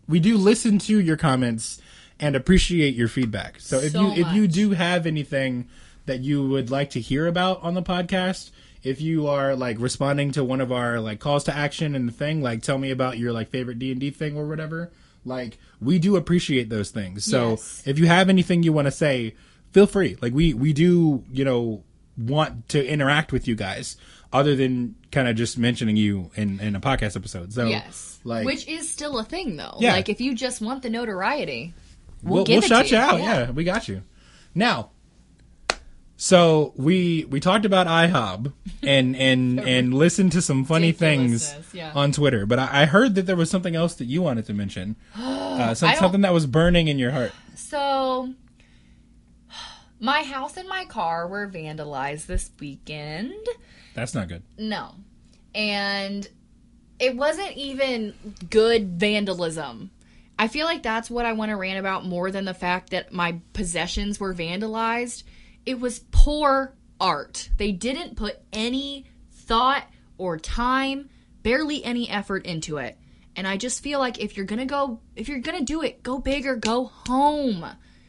we 0.08 0.20
do 0.20 0.36
listen 0.36 0.78
to 0.78 0.98
your 1.00 1.16
comments 1.16 1.80
and 2.20 2.34
appreciate 2.34 2.94
your 2.94 3.08
feedback. 3.08 3.60
So 3.60 3.78
if 3.78 3.92
So 3.92 4.00
you 4.14 4.26
if 4.26 4.32
you 4.32 4.48
do 4.48 4.70
have 4.72 5.06
anything 5.06 5.68
that 6.06 6.20
you 6.20 6.46
would 6.48 6.70
like 6.70 6.90
to 6.90 7.00
hear 7.00 7.26
about 7.26 7.62
on 7.62 7.74
the 7.74 7.82
podcast, 7.82 8.50
if 8.82 9.00
you 9.00 9.26
are 9.28 9.54
like 9.54 9.76
responding 9.78 10.32
to 10.32 10.42
one 10.42 10.60
of 10.60 10.72
our 10.72 11.00
like 11.00 11.20
calls 11.20 11.44
to 11.44 11.54
action 11.56 11.94
and 11.94 12.08
the 12.08 12.12
thing, 12.12 12.42
like 12.42 12.62
tell 12.62 12.78
me 12.78 12.90
about 12.90 13.18
your 13.18 13.32
like 13.32 13.48
favorite 13.50 13.78
D 13.78 13.92
and 13.92 14.00
D 14.00 14.10
thing 14.10 14.36
or 14.36 14.46
whatever. 14.48 14.90
Like 15.28 15.58
we 15.80 15.98
do 15.98 16.16
appreciate 16.16 16.68
those 16.70 16.90
things. 16.90 17.24
So 17.24 17.50
Yes. 17.50 17.82
if 17.86 17.98
you 17.98 18.06
have 18.06 18.28
anything 18.28 18.62
you 18.62 18.72
want 18.72 18.86
to 18.86 18.92
say, 18.92 19.34
feel 19.72 19.86
free. 19.86 20.16
Like 20.20 20.32
we 20.32 20.54
we 20.54 20.72
do, 20.72 21.24
you 21.30 21.44
know, 21.44 21.84
want 22.16 22.68
to 22.70 22.84
interact 22.84 23.30
with 23.32 23.46
you 23.46 23.54
guys 23.54 23.96
other 24.32 24.56
than 24.56 24.94
kind 25.12 25.28
of 25.28 25.36
just 25.36 25.56
mentioning 25.56 25.96
you 25.96 26.30
in 26.34 26.58
in 26.60 26.74
a 26.74 26.80
podcast 26.80 27.14
episode. 27.16 27.52
So 27.52 27.66
Yes. 27.66 28.18
like 28.24 28.44
Which 28.46 28.66
is 28.66 28.90
still 28.90 29.18
a 29.18 29.24
thing 29.24 29.56
though. 29.56 29.76
Yeah. 29.78 29.92
Like 29.92 30.08
if 30.08 30.20
you 30.20 30.34
just 30.34 30.60
want 30.60 30.82
the 30.82 30.90
notoriety, 30.90 31.74
we'll, 32.22 32.44
we'll, 32.44 32.44
we'll 32.46 32.58
it 32.58 32.64
shout 32.64 32.90
you 32.90 32.96
you. 32.98 33.02
out. 33.04 33.20
Yeah. 33.20 33.50
we 33.50 33.64
got 33.64 33.86
you. 33.88 34.02
Now, 34.54 34.90
so 36.20 36.72
we 36.74 37.24
we 37.30 37.38
talked 37.38 37.64
about 37.64 37.86
IHOB 37.86 38.52
and 38.82 39.16
and 39.16 39.60
and 39.68 39.94
listened 39.94 40.32
to 40.32 40.42
some 40.42 40.64
funny 40.64 40.90
things 40.90 41.54
yeah. 41.72 41.92
on 41.94 42.10
Twitter, 42.10 42.44
but 42.44 42.58
I, 42.58 42.82
I 42.82 42.84
heard 42.86 43.14
that 43.14 43.22
there 43.26 43.36
was 43.36 43.48
something 43.48 43.76
else 43.76 43.94
that 43.94 44.06
you 44.06 44.20
wanted 44.20 44.44
to 44.46 44.52
mention, 44.52 44.96
uh, 45.16 45.74
some, 45.74 45.94
something 45.94 46.22
that 46.22 46.34
was 46.34 46.44
burning 46.46 46.88
in 46.88 46.98
your 46.98 47.12
heart. 47.12 47.30
So, 47.54 48.34
my 50.00 50.24
house 50.24 50.56
and 50.56 50.68
my 50.68 50.84
car 50.86 51.28
were 51.28 51.48
vandalized 51.48 52.26
this 52.26 52.50
weekend. 52.58 53.46
That's 53.94 54.12
not 54.12 54.26
good. 54.26 54.42
No. 54.58 54.96
And 55.54 56.28
it 56.98 57.16
wasn't 57.16 57.52
even 57.56 58.12
good 58.50 58.98
vandalism. 58.98 59.92
I 60.36 60.48
feel 60.48 60.66
like 60.66 60.82
that's 60.82 61.10
what 61.10 61.26
I 61.26 61.32
want 61.32 61.50
to 61.50 61.56
rant 61.56 61.78
about 61.78 62.04
more 62.04 62.32
than 62.32 62.44
the 62.44 62.54
fact 62.54 62.90
that 62.90 63.12
my 63.12 63.40
possessions 63.52 64.18
were 64.18 64.34
vandalized. 64.34 65.22
It 65.68 65.78
was 65.78 65.98
poor 66.10 66.74
art. 66.98 67.50
They 67.58 67.72
didn't 67.72 68.16
put 68.16 68.38
any 68.54 69.04
thought 69.30 69.84
or 70.16 70.38
time, 70.38 71.10
barely 71.42 71.84
any 71.84 72.08
effort 72.08 72.46
into 72.46 72.78
it. 72.78 72.96
And 73.36 73.46
I 73.46 73.58
just 73.58 73.82
feel 73.82 73.98
like 73.98 74.18
if 74.18 74.34
you're 74.34 74.46
going 74.46 74.60
to 74.60 74.64
go, 74.64 75.00
if 75.14 75.28
you're 75.28 75.40
going 75.40 75.58
to 75.58 75.64
do 75.66 75.82
it, 75.82 76.02
go 76.02 76.16
big 76.18 76.46
or 76.46 76.56
go 76.56 76.86
home. 76.86 77.66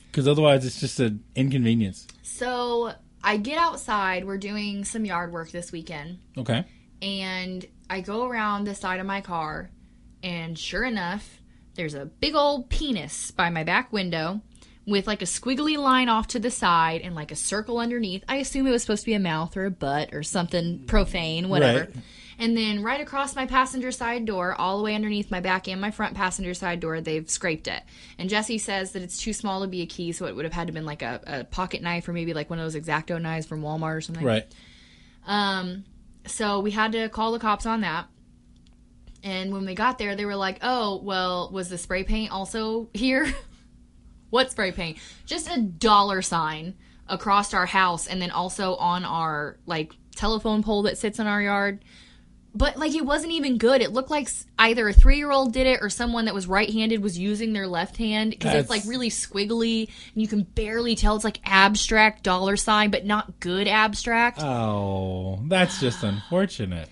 Because 0.10 0.26
otherwise, 0.26 0.66
it's 0.66 0.80
just 0.80 1.02
an 1.02 1.22
inconvenience. 1.36 2.08
So 2.22 2.94
I 3.22 3.36
get 3.36 3.58
outside. 3.58 4.24
We're 4.24 4.38
doing 4.38 4.86
some 4.86 5.04
yard 5.04 5.34
work 5.34 5.52
this 5.52 5.70
weekend. 5.74 6.20
Okay. 6.38 6.64
and 7.02 7.66
I 7.90 8.00
go 8.00 8.26
around 8.26 8.64
the 8.64 8.74
side 8.76 9.02
of 9.02 9.06
my 9.06 9.20
car, 9.20 9.70
and 10.24 10.58
sure 10.58 10.86
enough, 10.86 11.42
there's 11.76 11.94
a 11.94 12.06
big 12.06 12.36
old 12.36 12.70
penis 12.70 13.32
by 13.32 13.50
my 13.50 13.66
back 13.66 13.92
window 13.92 14.40
with 14.90 15.08
like 15.08 15.22
a 15.22 15.26
squiggly 15.26 15.78
line 15.78 16.10
off 16.10 16.28
to 16.28 16.40
the 16.40 16.52
side 16.52 17.02
and 17.02 17.16
like 17.16 17.32
a 17.32 17.36
circle 17.36 17.80
underneath. 17.80 18.24
I 18.28 18.38
assume 18.38 18.68
it 18.68 18.72
was 18.72 18.82
supposed 18.82 19.04
to 19.04 19.06
be 19.06 19.14
a 19.14 19.20
mouth 19.20 19.56
or 19.56 19.66
a 19.66 19.72
butt 19.72 20.14
or 20.14 20.24
something 20.24 20.86
profane, 20.86 21.50
whatever. 21.50 21.80
Right. 21.80 21.90
And 22.42 22.56
then 22.56 22.82
right 22.82 23.02
across 23.02 23.36
my 23.36 23.46
passenger 23.46 23.92
side 23.92 24.26
door, 24.26 24.56
all 24.56 24.78
the 24.78 24.84
way 24.84 24.96
underneath 24.96 25.30
my 25.30 25.42
back 25.42 25.68
and 25.68 25.82
my 25.82 25.92
front 25.92 26.16
passenger 26.16 26.54
side 26.54 26.80
door, 26.80 27.02
they've 27.02 27.30
scraped 27.30 27.68
it. 27.68 27.84
And 28.18 28.30
Jesse 28.30 28.58
says 28.58 28.94
that 28.94 29.02
it's 29.02 29.18
too 29.18 29.34
small 29.34 29.62
to 29.62 29.68
be 29.68 29.82
a 29.82 29.86
key, 29.86 30.14
so 30.14 30.26
it 30.26 30.36
would 30.36 30.46
have 30.46 30.54
had 30.54 30.68
to 30.68 30.74
been 30.74 30.86
like 30.86 31.02
a, 31.02 31.20
a 31.28 31.44
pocket 31.44 31.82
knife 31.82 32.08
or 32.08 32.14
maybe 32.14 32.34
like 32.34 32.50
one 32.50 32.58
of 32.58 32.64
those 32.64 32.78
X-Acto 32.78 33.22
knives 33.22 33.46
from 33.46 33.62
Walmart 33.62 33.98
or 33.98 34.02
something. 34.02 34.26
Right. 34.26 34.48
Um, 35.28 35.84
so 36.26 36.62
we 36.62 36.72
had 36.72 36.94
to 36.94 37.10
call 37.10 37.34
the 37.34 37.40
cops 37.40 37.66
on 37.66 37.82
that. 37.82 38.08
And 39.22 39.52
when 39.52 39.66
we 39.66 39.76
got 39.76 39.98
there, 39.98 40.16
they 40.16 40.24
were 40.24 40.38
like, 40.38 40.60
"Oh, 40.62 41.02
well, 41.04 41.50
was 41.52 41.68
the 41.68 41.78
spray 41.78 42.06
paint 42.06 42.32
also 42.32 42.88
here? 42.94 43.28
What 44.30 44.52
spray 44.52 44.72
paint? 44.72 44.98
Just 45.26 45.50
a 45.50 45.62
dollar 45.62 46.22
sign 46.22 46.76
across 47.08 47.54
our 47.54 47.66
house, 47.66 48.08
and 48.08 48.22
then 48.22 48.32
also 48.32 48.76
on 48.76 49.06
our 49.06 49.58
like 49.66 49.94
telephone 50.16 50.64
pole 50.64 50.84
that 50.84 50.98
sits 50.98 51.20
in 51.20 51.28
our 51.28 51.42
yard." 51.42 51.84
But 52.56 52.78
like, 52.78 52.96
it 52.96 53.06
wasn't 53.06 53.34
even 53.34 53.60
good. 53.60 53.82
It 53.82 53.94
looked 53.94 54.10
like 54.10 54.28
either 54.58 54.90
a 54.90 54.94
three-year-old 54.94 55.54
did 55.54 55.68
it 55.68 55.82
or 55.84 55.90
someone 55.90 56.26
that 56.26 56.34
was 56.34 56.48
right-handed 56.48 57.02
was 57.04 57.16
using 57.16 57.54
their 57.54 57.68
left 57.68 57.96
hand 57.98 58.32
because 58.32 58.56
it's 58.56 58.72
like 58.72 58.84
really 58.86 59.12
squiggly, 59.12 59.88
and 60.14 60.22
you 60.22 60.28
can 60.28 60.42
barely 60.42 60.96
tell 60.96 61.16
it's 61.16 61.24
like 61.24 61.40
abstract 61.46 62.24
dollar 62.24 62.58
sign, 62.58 62.90
but 62.90 63.06
not 63.06 63.40
good 63.40 63.68
abstract. 63.68 64.40
Oh, 64.42 65.40
that's 65.46 65.80
just 65.80 66.04
unfortunate. 66.04 66.90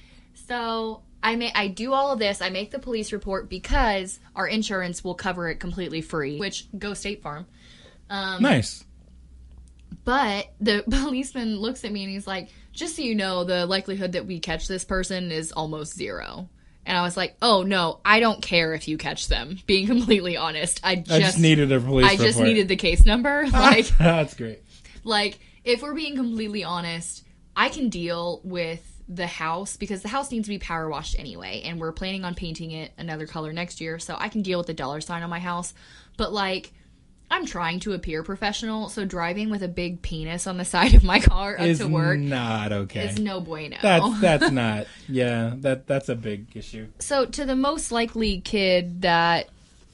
So 0.47 1.01
I 1.23 1.35
may 1.35 1.51
I 1.53 1.67
do 1.67 1.93
all 1.93 2.11
of 2.11 2.19
this. 2.19 2.41
I 2.41 2.49
make 2.49 2.71
the 2.71 2.79
police 2.79 3.11
report 3.11 3.49
because 3.49 4.19
our 4.35 4.47
insurance 4.47 5.03
will 5.03 5.15
cover 5.15 5.49
it 5.49 5.59
completely 5.59 6.01
free, 6.01 6.37
which 6.37 6.67
go 6.77 6.93
State 6.93 7.21
Farm. 7.21 7.45
Um, 8.09 8.41
Nice. 8.41 8.83
But 10.03 10.53
the 10.61 10.83
policeman 10.89 11.57
looks 11.59 11.83
at 11.83 11.91
me 11.91 12.03
and 12.03 12.11
he's 12.11 12.27
like, 12.27 12.49
"Just 12.71 12.95
so 12.95 13.01
you 13.01 13.15
know, 13.15 13.43
the 13.43 13.65
likelihood 13.65 14.13
that 14.13 14.25
we 14.25 14.39
catch 14.39 14.67
this 14.67 14.85
person 14.85 15.31
is 15.31 15.51
almost 15.51 15.95
zero." 15.95 16.49
And 16.85 16.97
I 16.97 17.01
was 17.01 17.17
like, 17.17 17.35
"Oh 17.41 17.63
no, 17.63 17.99
I 18.05 18.19
don't 18.21 18.41
care 18.41 18.73
if 18.73 18.87
you 18.87 18.97
catch 18.97 19.27
them." 19.27 19.57
Being 19.65 19.87
completely 19.93 20.37
honest, 20.37 20.79
I 20.83 20.95
just, 20.95 21.11
I 21.11 21.19
just 21.19 21.39
needed 21.39 21.71
a 21.71 21.79
police 21.79 22.07
I 22.09 22.15
just 22.15 22.39
needed 22.39 22.67
the 22.67 22.75
case 22.77 23.05
number. 23.05 23.45
Like 23.51 23.87
that's 23.97 24.33
great. 24.35 24.61
like 25.03 25.39
if 25.65 25.81
we're 25.81 25.93
being 25.95 26.15
completely 26.15 26.63
honest 26.63 27.23
i 27.55 27.67
can 27.67 27.89
deal 27.89 28.39
with 28.45 28.96
the 29.09 29.27
house 29.27 29.77
because 29.77 30.01
the 30.01 30.09
house 30.09 30.31
needs 30.31 30.45
to 30.47 30.49
be 30.49 30.59
power 30.59 30.89
washed 30.89 31.17
anyway 31.17 31.61
and 31.63 31.79
we're 31.79 31.91
planning 31.93 32.25
on 32.25 32.35
painting 32.35 32.71
it 32.71 32.91
another 32.97 33.25
color 33.25 33.53
next 33.53 33.79
year 33.79 33.99
so 33.99 34.15
i 34.19 34.27
can 34.27 34.41
deal 34.41 34.57
with 34.57 34.67
the 34.67 34.73
dollar 34.73 34.99
sign 34.99 35.23
on 35.23 35.29
my 35.29 35.39
house 35.39 35.73
but 36.17 36.33
like 36.33 36.73
i'm 37.31 37.45
trying 37.45 37.79
to 37.79 37.93
appear 37.93 38.21
professional 38.23 38.89
so 38.89 39.05
driving 39.05 39.49
with 39.49 39.63
a 39.63 39.67
big 39.69 40.01
penis 40.01 40.45
on 40.45 40.57
the 40.57 40.65
side 40.73 40.93
of 40.93 41.03
my 41.05 41.19
car 41.21 41.55
up 41.55 41.65
Is 41.65 41.79
to 41.79 41.87
work 41.87 42.19
not 42.19 42.73
okay. 42.73 43.07
is 43.07 43.17
no 43.19 43.39
bueno 43.39 43.77
That's 43.81 44.19
that's 44.21 44.51
not. 44.51 44.87
Yeah, 45.07 45.53
that 45.59 45.87
that's 45.87 46.09
a 46.09 46.15
big 46.15 46.47
issue. 46.55 46.87
so 46.99 47.25
to 47.25 47.45
the 47.45 47.55
most 47.55 47.91
likely 47.93 48.41
kid 48.41 49.03
that 49.03 49.47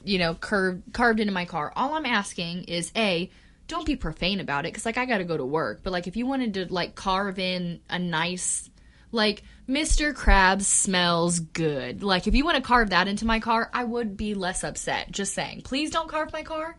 you 0.04 0.18
know 0.18 0.34
curved 0.34 0.92
carved 0.92 1.20
into 1.20 1.32
my 1.32 1.44
car 1.44 1.72
all 1.76 1.94
i'm 1.94 2.04
asking 2.06 2.64
is 2.64 2.90
a 2.96 3.30
don't 3.68 3.86
be 3.86 3.96
profane 3.96 4.40
about 4.40 4.66
it 4.66 4.72
because 4.72 4.84
like 4.84 4.98
i 4.98 5.06
gotta 5.06 5.24
go 5.24 5.36
to 5.36 5.44
work 5.46 5.80
but 5.82 5.92
like 5.92 6.06
if 6.06 6.16
you 6.16 6.26
wanted 6.26 6.52
to 6.54 6.66
like 6.72 6.94
carve 6.96 7.38
in 7.38 7.80
a 7.88 7.98
nice 7.98 8.68
like 9.14 9.42
mr 9.68 10.12
krabs 10.12 10.62
smells 10.62 11.38
good 11.38 12.02
like 12.02 12.26
if 12.26 12.34
you 12.34 12.44
want 12.44 12.56
to 12.56 12.62
carve 12.62 12.90
that 12.90 13.08
into 13.08 13.24
my 13.24 13.40
car 13.40 13.70
i 13.72 13.82
would 13.82 14.16
be 14.16 14.34
less 14.34 14.62
upset 14.62 15.10
just 15.10 15.32
saying 15.32 15.62
please 15.62 15.90
don't 15.90 16.08
carve 16.08 16.32
my 16.32 16.42
car 16.42 16.76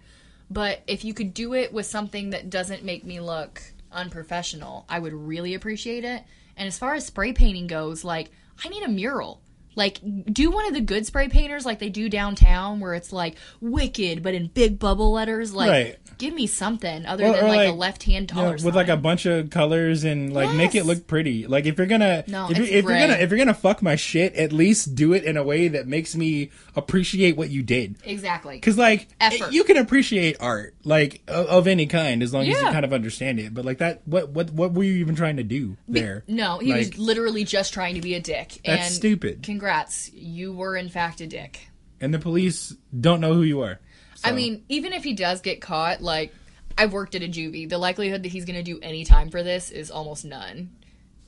but 0.50 0.84
if 0.88 1.04
you 1.04 1.14
could 1.14 1.34
do 1.34 1.54
it 1.54 1.74
with 1.74 1.86
something 1.86 2.30
that 2.30 2.50
doesn't 2.50 2.84
make 2.84 3.04
me 3.04 3.20
look 3.20 3.62
unprofessional, 3.92 4.86
I 4.88 5.00
would 5.00 5.14
really 5.14 5.56
appreciate 5.56 6.06
it. 6.06 6.24
And 6.58 6.68
as 6.68 6.78
far 6.78 6.94
as 6.94 7.06
spray 7.06 7.34
painting 7.34 7.68
goes, 7.68 8.04
like 8.04 8.30
I 8.64 8.70
need 8.70 8.84
a 8.84 8.90
mural. 8.90 9.42
Like 9.76 10.00
do 10.32 10.52
one 10.52 10.68
of 10.68 10.74
the 10.74 10.82
good 10.82 11.06
spray 11.06 11.28
painters 11.28 11.66
like 11.66 11.80
they 11.80 11.90
do 11.90 12.08
downtown 12.08 12.80
where 12.80 12.94
it's 12.94 13.12
like 13.12 13.36
wicked 13.60 14.24
but 14.24 14.34
in 14.34 14.48
big 14.48 14.80
bubble 14.80 15.12
letters 15.12 15.54
like 15.54 15.70
Right. 15.70 15.98
Give 16.18 16.34
me 16.34 16.48
something 16.48 17.06
other 17.06 17.26
Or- 17.26 17.34
than 17.34 17.46
or 17.46 17.48
like, 17.48 17.70
a 17.70 17.72
left-hand 17.72 18.30
You 18.32 18.36
know, 18.38 18.42
dollar 18.44 18.56
with 18.64 18.76
like 18.76 18.88
a 18.90 18.98
bunch 18.98 19.26
of 19.26 19.50
colors 19.50 20.04
and 20.04 20.34
like 20.34 20.54
make 20.56 20.76
it 20.76 20.86
look 20.86 21.08
pretty. 21.08 21.48
Like 21.48 21.66
if 21.66 21.78
you're 21.78 21.88
gonna 21.88 22.24
No, 22.28 22.50
if, 22.50 22.58
you, 22.58 22.64
if 22.64 22.84
you're 22.86 22.98
gonna 23.00 23.14
if 23.14 23.30
you're 23.30 23.38
gonna 23.38 23.54
fuck 23.54 23.82
my 23.82 23.96
shit, 23.96 24.36
at 24.36 24.52
least 24.54 24.96
do 24.96 25.14
it 25.14 25.24
in 25.24 25.38
a 25.38 25.44
way 25.44 25.68
that 25.70 25.88
makes 25.88 26.16
me 26.16 26.52
appreciate 26.76 27.38
what 27.38 27.50
you 27.50 27.64
did. 27.64 27.96
Exactly. 28.04 28.56
Because 28.58 28.78
like 28.78 29.08
Effort. 29.20 29.52
you 29.52 29.64
can 29.64 29.78
appreciate 29.78 30.38
art 30.40 30.76
like 30.84 31.22
of, 31.28 31.46
of 31.48 31.68
any 31.68 31.86
kind 31.86 32.22
as 32.22 32.34
long 32.34 32.44
as 32.44 32.50
you 32.50 32.56
kind 32.72 32.86
of 32.86 32.94
understand 32.94 33.40
it. 33.40 33.54
But 33.54 33.66
like 33.66 33.78
that, 33.80 34.02
what 34.06 34.30
what 34.30 34.52
what 34.52 34.74
were 34.74 34.84
you 34.84 34.94
even 34.96 35.16
trying 35.16 35.38
to 35.38 35.44
do 35.44 35.78
there? 35.88 36.24
No, 36.28 36.60
he 36.60 36.72
Like, 36.72 36.80
was 36.92 36.98
literally 36.98 37.44
just 37.44 37.74
trying 37.74 37.96
to 37.96 38.02
be 38.02 38.14
a 38.16 38.20
dick. 38.20 38.60
That's 38.66 38.88
and 38.88 38.94
stupid. 38.96 39.44
Congrats, 39.44 40.12
you 40.14 40.54
were 40.54 40.76
in 40.76 40.90
fact 40.90 41.22
a 41.22 41.28
dick. 41.28 41.68
and 42.02 42.14
the 42.14 42.20
police 42.20 42.76
don't 43.00 43.22
know 43.22 43.34
who 43.34 43.44
you 43.44 43.62
are. 43.62 43.80
I 44.26 44.32
mean, 44.32 44.64
even 44.70 44.94
if 44.94 45.04
he 45.04 45.14
does 45.14 45.42
get 45.42 45.62
caught, 45.62 46.02
like 46.02 46.34
I've 46.78 46.94
worked 46.94 47.16
at 47.16 47.24
a 47.24 47.28
juvie, 47.28 47.70
the 47.70 47.78
likelihood 47.78 48.24
that 48.24 48.30
he's 48.30 48.46
going 48.46 48.58
to 48.58 48.64
do 48.64 48.80
any 48.82 49.06
time 49.06 49.30
for 49.30 49.44
this 49.44 49.72
is 49.72 49.92
almost 49.92 50.26
none. 50.26 50.72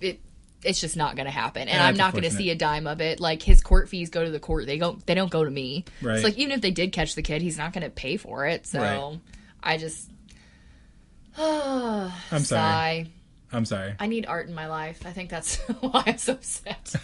It 0.02 0.20
it's 0.64 0.82
just 0.82 0.98
not 0.98 1.16
going 1.16 1.26
to 1.26 1.32
happen, 1.32 1.68
and 1.68 1.82
I'm 1.82 1.96
not 1.96 2.14
going 2.14 2.24
to 2.24 2.32
see 2.32 2.50
a 2.50 2.56
dime 2.56 2.88
of 2.88 3.00
it. 3.00 3.20
Like 3.20 3.42
his 3.42 3.62
court 3.62 3.90
fees 3.90 4.10
go 4.10 4.24
to 4.24 4.32
the 4.32 4.40
court; 4.40 4.66
they 4.66 4.78
go 4.78 4.98
they 5.06 5.14
don't 5.14 5.32
go 5.32 5.44
to 5.44 5.52
me. 5.52 5.86
Right. 6.02 6.16
It's 6.16 6.24
like 6.24 6.38
even 6.38 6.52
if 6.52 6.62
they 6.62 6.72
did 6.72 6.92
catch 6.92 7.16
the 7.16 7.22
kid, 7.22 7.42
he's 7.42 7.58
not 7.58 7.74
going 7.74 7.84
to 7.84 7.90
pay 7.90 8.18
for 8.18 8.46
it. 8.46 8.66
So 8.66 8.82
Right. 8.82 9.20
I 9.62 9.78
just. 9.78 10.10
I'm 11.38 12.12
sorry. 12.32 12.44
Sigh. 12.44 13.08
I'm 13.52 13.66
sorry. 13.66 13.96
I 14.00 14.08
need 14.08 14.26
art 14.26 14.48
in 14.48 14.54
my 14.54 14.68
life. 14.68 15.06
I 15.06 15.12
think 15.12 15.30
that's 15.30 15.58
why 15.80 16.04
I'm 16.06 16.18
so 16.18 16.34
upset. 16.34 16.96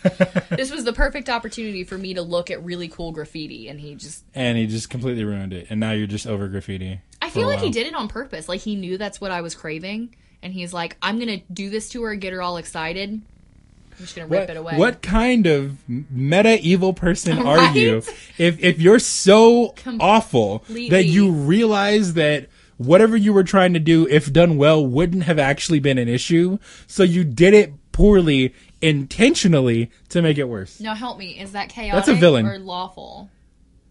this 0.50 0.72
was 0.72 0.84
the 0.84 0.94
perfect 0.94 1.30
opportunity 1.30 1.84
for 1.84 1.98
me 1.98 2.16
to 2.16 2.22
look 2.22 2.52
at 2.52 2.64
really 2.64 2.90
cool 2.90 3.12
graffiti, 3.12 3.70
and 3.70 3.80
he 3.80 3.96
just 3.96 4.24
and 4.36 4.58
he 4.58 4.68
just 4.68 4.90
completely 4.90 5.24
ruined 5.24 5.54
it. 5.54 5.68
And 5.70 5.80
now 5.80 5.92
you're 5.92 6.08
just 6.08 6.28
over 6.28 6.48
graffiti. 6.48 7.00
I 7.22 7.30
feel 7.30 7.48
like 7.48 7.62
he 7.62 7.72
did 7.72 7.88
it 7.88 7.96
on 7.96 8.08
purpose. 8.08 8.50
Like 8.50 8.62
he 8.62 8.76
knew 8.76 8.98
that's 8.98 9.22
what 9.22 9.32
I 9.32 9.42
was 9.42 9.56
craving, 9.56 10.16
and 10.42 10.54
he's 10.54 10.74
like, 10.74 10.98
"I'm 11.02 11.18
gonna 11.18 11.42
do 11.52 11.70
this 11.70 11.90
to 11.90 12.04
her, 12.04 12.16
get 12.16 12.34
her 12.34 12.42
all 12.42 12.58
excited. 12.58 13.10
I'm 13.10 13.98
just 13.98 14.16
gonna 14.16 14.28
rip 14.28 14.42
What, 14.42 14.50
it 14.50 14.58
away." 14.58 14.78
what 14.78 15.02
kind 15.02 15.48
of 15.48 15.78
meta 15.88 16.60
evil 16.60 16.94
person 16.94 17.40
are 17.48 17.74
you 17.74 17.98
if 18.38 18.62
if 18.62 18.82
you're 18.82 19.00
so 19.00 19.76
awful 20.00 20.64
that 20.68 21.06
you 21.06 21.32
realize 21.32 22.16
that 22.16 22.50
whatever 22.78 23.16
you 23.16 23.32
were 23.34 23.44
trying 23.44 23.74
to 23.74 23.80
do 23.80 24.08
if 24.10 24.32
done 24.34 24.58
well 24.58 24.86
wouldn't 24.86 25.24
have 25.24 25.40
actually 25.40 25.80
been 25.80 25.98
an 25.98 26.08
issue 26.08 26.58
so 26.88 27.04
you 27.04 27.24
did 27.24 27.54
it 27.54 27.74
poorly 27.92 28.54
intentionally 28.82 29.90
to 30.10 30.22
make 30.22 30.38
it 30.38 30.46
worse 30.46 30.80
Now 30.80 30.94
help 30.96 31.18
me. 31.18 31.40
Is 31.40 31.52
that 31.54 31.70
chaotic 31.70 32.08
a 32.16 32.18
villain. 32.20 32.46
or 32.46 32.58
lawful? 32.60 33.30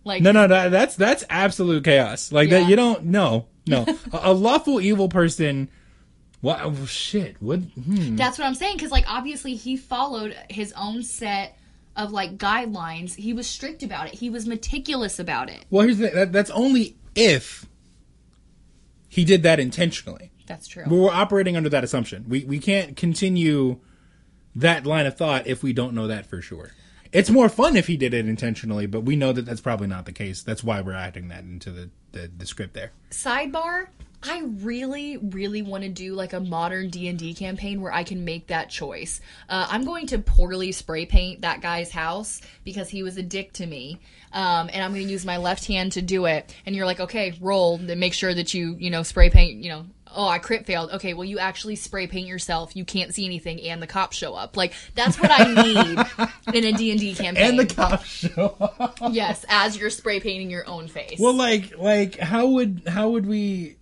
Like 0.04 0.22
no 0.22 0.32
no 0.32 0.48
that, 0.48 0.70
that's 0.70 0.96
that's 0.96 1.24
absolute 1.30 1.84
chaos 1.84 2.32
like 2.32 2.50
Yeah. 2.50 2.60
that 2.60 2.68
you 2.68 2.76
don't 2.76 3.04
no 3.04 3.46
no 3.66 3.86
a, 4.12 4.20
a 4.24 4.32
lawful 4.32 4.80
evil 4.80 5.08
person 5.08 5.68
what 6.40 6.58
oh, 6.60 6.84
shit 6.86 7.36
what 7.40 7.60
hmm. 7.60 8.16
That's 8.16 8.36
what 8.38 8.46
I'm 8.46 8.54
saying. 8.56 8.76
Because 8.76 8.90
like 8.90 9.04
obviously 9.08 9.54
he 9.54 9.76
followed 9.76 10.36
his 10.50 10.72
own 10.76 11.04
set 11.04 11.56
of 11.94 12.10
like 12.10 12.36
guidelines. 12.36 13.14
He 13.14 13.32
was 13.32 13.46
strict 13.46 13.82
about 13.84 14.08
it. 14.08 14.14
He 14.14 14.28
was 14.28 14.46
meticulous 14.46 15.18
about 15.20 15.48
it. 15.50 15.64
well 15.70 15.84
here's 15.86 15.98
the 15.98 16.08
that, 16.10 16.32
that's 16.32 16.50
only 16.50 16.96
if 17.14 17.66
he 19.12 19.26
did 19.26 19.42
that 19.42 19.60
intentionally 19.60 20.32
That's 20.46 20.66
true. 20.66 20.84
But 20.86 20.94
we're 20.94 21.10
operating 21.10 21.54
under 21.54 21.68
that 21.68 21.84
assumption. 21.84 22.24
We 22.28 22.44
we 22.44 22.58
can't 22.58 22.96
continue 22.96 23.78
that 24.56 24.86
line 24.86 25.04
of 25.04 25.16
thought 25.18 25.46
if 25.46 25.62
we 25.62 25.74
don't 25.74 25.94
know 25.94 26.06
that 26.06 26.24
for 26.26 26.40
sure. 26.40 26.72
It's 27.12 27.28
more 27.28 27.50
fun 27.50 27.76
if 27.76 27.88
he 27.88 27.98
did 27.98 28.14
it 28.14 28.26
intentionally, 28.26 28.86
but 28.86 29.02
we 29.02 29.16
know 29.16 29.34
that 29.34 29.44
that's 29.44 29.60
probably 29.60 29.86
not 29.86 30.06
the 30.06 30.12
case. 30.12 30.42
That's 30.42 30.64
why 30.64 30.80
we're 30.80 30.94
acting 30.94 31.28
that 31.28 31.44
into 31.44 31.70
the 31.70 31.90
the, 32.12 32.30
the 32.34 32.46
script 32.46 32.72
there. 32.72 32.92
sidebar 33.10 33.88
i 34.22 34.42
really 34.60 35.16
really 35.16 35.62
want 35.62 35.82
to 35.82 35.88
do 35.88 36.14
like 36.14 36.32
a 36.32 36.40
modern 36.40 36.88
d&d 36.90 37.34
campaign 37.34 37.80
where 37.80 37.92
i 37.92 38.02
can 38.04 38.24
make 38.24 38.46
that 38.48 38.70
choice. 38.70 39.20
Uh, 39.48 39.66
i'm 39.70 39.84
going 39.84 40.06
to 40.06 40.18
poorly 40.18 40.72
spray 40.72 41.06
paint 41.06 41.40
that 41.42 41.60
guy's 41.60 41.90
house 41.90 42.40
because 42.64 42.88
he 42.88 43.02
was 43.02 43.16
a 43.16 43.22
dick 43.22 43.52
to 43.52 43.66
me 43.66 44.00
um, 44.32 44.70
and 44.72 44.82
i'm 44.82 44.92
going 44.92 45.06
to 45.06 45.12
use 45.12 45.24
my 45.24 45.36
left 45.36 45.66
hand 45.66 45.92
to 45.92 46.02
do 46.02 46.26
it. 46.26 46.54
And 46.66 46.74
you're 46.74 46.86
like 46.86 47.00
okay 47.00 47.36
roll 47.40 47.78
to 47.78 47.96
make 47.96 48.14
sure 48.14 48.32
that 48.32 48.54
you 48.54 48.76
you 48.78 48.90
know 48.90 49.02
spray 49.02 49.30
paint 49.30 49.62
you 49.62 49.70
know. 49.70 49.86
Oh 50.14 50.28
i 50.28 50.38
crit 50.38 50.66
failed. 50.66 50.90
Okay 50.90 51.14
well 51.14 51.24
you 51.24 51.38
actually 51.38 51.76
spray 51.76 52.06
paint 52.06 52.26
yourself. 52.28 52.76
You 52.76 52.84
can't 52.84 53.14
see 53.14 53.24
anything 53.24 53.60
and 53.62 53.82
the 53.82 53.86
cops 53.86 54.16
show 54.16 54.34
up. 54.34 54.56
Like 54.56 54.74
that's 54.94 55.18
what 55.18 55.30
i 55.30 55.44
need 55.44 55.98
in 56.54 56.64
a 56.64 56.76
d&d 56.76 57.14
campaign. 57.14 57.50
And 57.50 57.58
the 57.58 57.66
cops 57.74 58.06
show 58.06 58.56
up. 58.60 58.98
yes 59.10 59.44
as 59.48 59.76
you're 59.76 59.90
spray 59.90 60.20
painting 60.20 60.50
your 60.50 60.68
own 60.68 60.88
face. 60.88 61.18
Well, 61.18 61.34
like 61.34 61.78
like 61.78 62.18
how 62.18 62.46
would 62.48 62.82
how 62.86 63.10
would 63.10 63.26
we? 63.26 63.76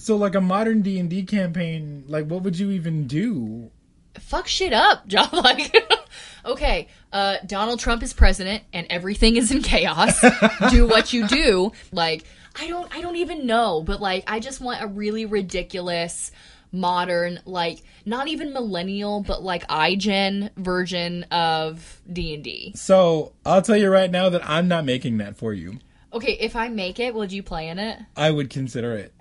So 0.00 0.16
like 0.16 0.34
a 0.34 0.40
modern 0.40 0.82
D 0.82 0.98
and 0.98 1.08
D 1.08 1.22
campaign, 1.22 2.04
like 2.08 2.26
what 2.26 2.42
would 2.42 2.58
you 2.58 2.70
even 2.70 3.06
do? 3.06 3.70
fuck 4.18 4.46
shit 4.46 4.72
up, 4.72 5.06
John. 5.08 5.28
Like, 5.32 5.74
okay, 6.44 6.88
uh, 7.12 7.36
Donald 7.46 7.80
Trump 7.80 8.02
is 8.02 8.12
president 8.12 8.62
and 8.72 8.86
everything 8.90 9.36
is 9.36 9.50
in 9.50 9.62
chaos. 9.62 10.20
do 10.70 10.86
what 10.86 11.12
you 11.12 11.26
do. 11.26 11.72
Like, 11.92 12.24
I 12.58 12.68
don't, 12.68 12.94
I 12.94 13.00
don't 13.00 13.16
even 13.16 13.46
know, 13.46 13.82
but 13.82 14.00
like, 14.00 14.24
I 14.26 14.40
just 14.40 14.60
want 14.60 14.82
a 14.82 14.86
really 14.86 15.26
ridiculous, 15.26 16.30
modern, 16.72 17.40
like, 17.44 17.82
not 18.06 18.28
even 18.28 18.52
millennial, 18.52 19.22
but 19.22 19.42
like 19.42 19.66
iGen 19.68 20.50
version 20.56 21.24
of 21.24 22.00
D 22.10 22.34
and 22.34 22.44
D. 22.44 22.72
So 22.76 23.32
I'll 23.44 23.62
tell 23.62 23.76
you 23.76 23.90
right 23.90 24.10
now 24.10 24.28
that 24.28 24.48
I'm 24.48 24.68
not 24.68 24.84
making 24.84 25.18
that 25.18 25.36
for 25.36 25.52
you. 25.52 25.78
Okay, 26.12 26.32
if 26.40 26.56
I 26.56 26.68
make 26.68 26.98
it, 26.98 27.14
would 27.14 27.30
you 27.30 27.42
play 27.42 27.68
in 27.68 27.78
it? 27.78 28.00
I 28.16 28.32
would 28.32 28.50
consider 28.50 28.96
it. 28.96 29.14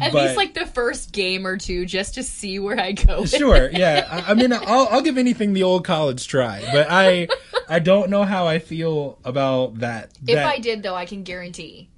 At 0.00 0.12
But- 0.12 0.24
least 0.24 0.36
like 0.36 0.54
the 0.54 0.66
first 0.66 1.12
game 1.12 1.46
or 1.46 1.56
two, 1.56 1.86
just 1.86 2.14
to 2.14 2.22
see 2.22 2.58
where 2.58 2.78
I 2.78 2.92
go. 2.92 3.24
Sure, 3.24 3.70
yeah. 3.70 4.06
I, 4.26 4.32
I 4.32 4.34
mean, 4.34 4.52
I'll 4.52 4.88
I'll 4.90 5.02
give 5.02 5.18
anything 5.18 5.52
the 5.52 5.62
old 5.62 5.84
college 5.84 6.26
try, 6.26 6.60
but 6.72 6.86
I 6.90 7.28
I 7.68 7.78
don't 7.78 8.10
know 8.10 8.24
how 8.24 8.46
I 8.46 8.58
feel 8.58 9.18
about 9.24 9.78
that. 9.80 10.10
If 10.26 10.34
that- 10.36 10.46
I 10.46 10.58
did, 10.58 10.82
though, 10.82 10.94
I 10.94 11.04
can 11.06 11.22
guarantee 11.22 11.88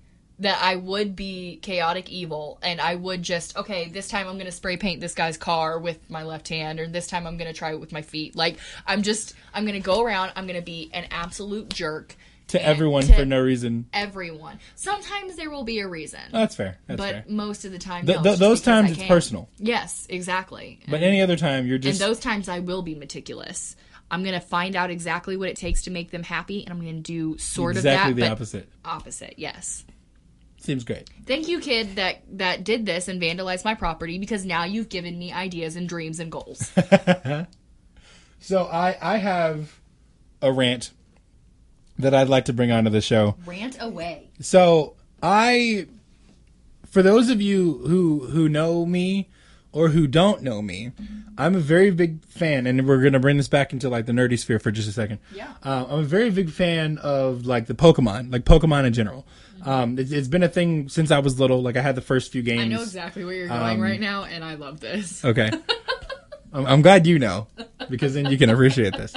that 0.41 0.59
I 0.63 0.75
would 0.77 1.15
be 1.15 1.59
chaotic 1.61 2.09
evil 2.09 2.59
and 2.63 2.81
I 2.81 2.95
would 2.95 3.23
just, 3.23 3.59
okay, 3.59 3.91
this 3.91 4.09
time 4.09 4.27
I'm 4.27 4.37
going 4.37 4.47
to 4.47 4.53
spray 4.53 4.79
paint 4.79 4.99
this 5.03 5.13
guy's 5.15 5.37
car 5.37 5.79
with 5.79 5.99
my 6.09 6.23
left 6.23 6.49
hand, 6.49 6.81
or 6.81 6.87
this 6.87 7.07
time 7.09 7.27
I'm 7.27 7.37
going 7.37 7.53
to 7.53 7.57
try 7.59 7.73
it 7.73 7.79
with 7.79 7.93
my 7.93 8.01
feet. 8.01 8.35
Like, 8.35 8.57
I'm 8.87 9.03
just, 9.03 9.35
I'm 9.53 9.65
going 9.65 9.75
to 9.75 9.85
go 9.85 10.03
around, 10.03 10.33
I'm 10.37 10.47
going 10.47 10.59
to 10.59 10.65
be 10.65 10.91
an 10.95 11.09
absolute 11.11 11.69
jerk 11.69 12.17
to 12.51 12.65
everyone 12.65 13.03
to 13.05 13.15
for 13.15 13.25
no 13.25 13.41
reason. 13.41 13.87
everyone. 13.93 14.59
Sometimes 14.77 15.37
there 15.37 15.51
will 15.51 15.65
be 15.65 15.81
a 15.81 15.89
reason. 15.89 16.21
That's 16.33 16.55
fair. 16.55 16.79
That's 16.87 16.99
but 16.99 17.11
fair. 17.13 17.25
most 17.29 17.65
of 17.65 17.73
the 17.73 17.79
time, 17.79 18.07
Th- 18.07 18.17
no, 18.19 18.23
th- 18.23 18.33
it's 18.35 18.41
those 18.41 18.61
times 18.63 18.93
it's 18.93 19.03
personal. 19.05 19.49
Yes, 19.59 20.07
exactly. 20.09 20.81
But 20.89 21.03
any 21.03 21.23
other 21.23 21.37
time, 21.37 21.67
you're 21.67 21.79
just. 21.79 22.01
and 22.01 22.09
those 22.11 22.21
times 22.21 22.49
I 22.49 22.61
will 22.61 22.83
be 22.83 22.95
meticulous. 22.95 23.77
I'm 24.11 24.25
gonna 24.25 24.41
find 24.41 24.75
out 24.75 24.91
exactly 24.91 25.37
what 25.37 25.49
it 25.49 25.57
takes 25.57 25.83
to 25.83 25.91
make 25.91 26.11
them 26.11 26.23
happy, 26.25 26.65
and 26.65 26.73
I'm 26.73 26.81
gonna 26.81 27.01
do 27.01 27.39
sort 27.39 27.77
exactly 27.77 28.11
of 28.13 28.17
that, 28.17 28.23
the 28.23 28.29
but 28.29 28.33
opposite. 28.33 28.69
opposite. 28.85 29.35
Yes. 29.37 29.85
Seems 30.59 30.85
great. 30.85 31.09
Thank 31.27 31.49
you, 31.49 31.59
kid, 31.61 31.97
that 31.97 32.23
that 32.37 32.65
did 32.65 32.85
this 32.85 33.09
and 33.09 33.23
vandalized 33.23 33.65
my 33.65 33.75
property 33.75 34.19
because 34.19 34.45
now 34.45 34.65
you've 34.65 34.89
given 34.91 35.19
me 35.19 35.33
ideas 35.33 35.75
and 35.77 35.89
dreams 35.89 36.21
and 36.21 36.31
goals. 36.31 36.71
So 38.43 38.65
I 38.65 38.97
I 39.01 39.17
have 39.19 39.79
a 40.41 40.51
rant 40.53 40.93
that 42.01 42.15
I'd 42.15 42.29
like 42.29 42.47
to 42.47 42.53
bring 42.53 42.71
onto 42.73 42.91
the 42.91 43.01
show. 43.01 43.37
Rant 43.47 43.77
away. 43.81 44.31
So 44.41 44.95
I, 45.23 45.87
for 46.87 47.03
those 47.03 47.31
of 47.31 47.41
you 47.41 47.79
who 47.87 48.27
who 48.29 48.49
know 48.49 48.85
me 48.87 49.29
or 49.73 49.89
who 49.89 50.07
don't 50.07 50.43
know 50.43 50.61
me, 50.63 50.93
I'm 51.39 51.55
a 51.55 51.61
very 51.61 51.91
big 51.91 52.25
fan, 52.25 52.67
and 52.67 52.87
we're 52.89 53.03
gonna 53.03 53.21
bring 53.21 53.37
this 53.37 53.49
back 53.49 53.73
into 53.73 53.89
like 53.89 54.07
the 54.07 54.13
nerdy 54.13 54.39
sphere 54.39 54.59
for 54.59 54.71
just 54.71 54.89
a 54.89 54.93
second. 54.93 55.19
Yeah. 55.35 55.53
uh, 55.65 55.87
I'm 55.89 56.01
a 56.01 56.03
very 56.03 56.31
big 56.31 56.51
fan 56.51 56.99
of 56.99 57.47
like 57.47 57.67
the 57.67 57.75
Pokemon, 57.75 58.33
like 58.33 58.45
Pokemon 58.45 58.85
in 58.87 58.93
general. 58.93 59.27
Um, 59.65 59.99
it, 59.99 60.11
it's 60.11 60.27
been 60.29 60.43
a 60.43 60.49
thing 60.49 60.89
since 60.89 61.11
I 61.11 61.19
was 61.19 61.39
little. 61.39 61.63
Like 61.63 61.77
I 61.77 61.83
had 61.83 61.95
the 61.95 62.01
first 62.01 62.33
few 62.33 62.43
games. 62.43 62.63
I 62.63 62.67
know 62.69 62.83
exactly 62.83 63.25
where 63.25 63.35
you're 63.35 63.49
going 63.49 63.77
Um, 63.77 63.81
right 63.81 64.01
now, 64.01 64.25
and 64.25 64.43
I 64.43 64.55
love 64.55 64.81
this. 64.81 65.25
Okay. 65.25 65.51
I'm, 66.53 66.67
I'm 66.67 66.83
glad 66.83 67.07
you 67.07 67.19
know 67.21 67.47
because 67.89 68.15
then 68.15 68.27
you 68.27 68.37
can 68.39 68.51
appreciate 68.51 68.97
this. 68.97 69.15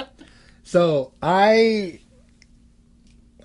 So 0.62 1.12
I 1.22 2.00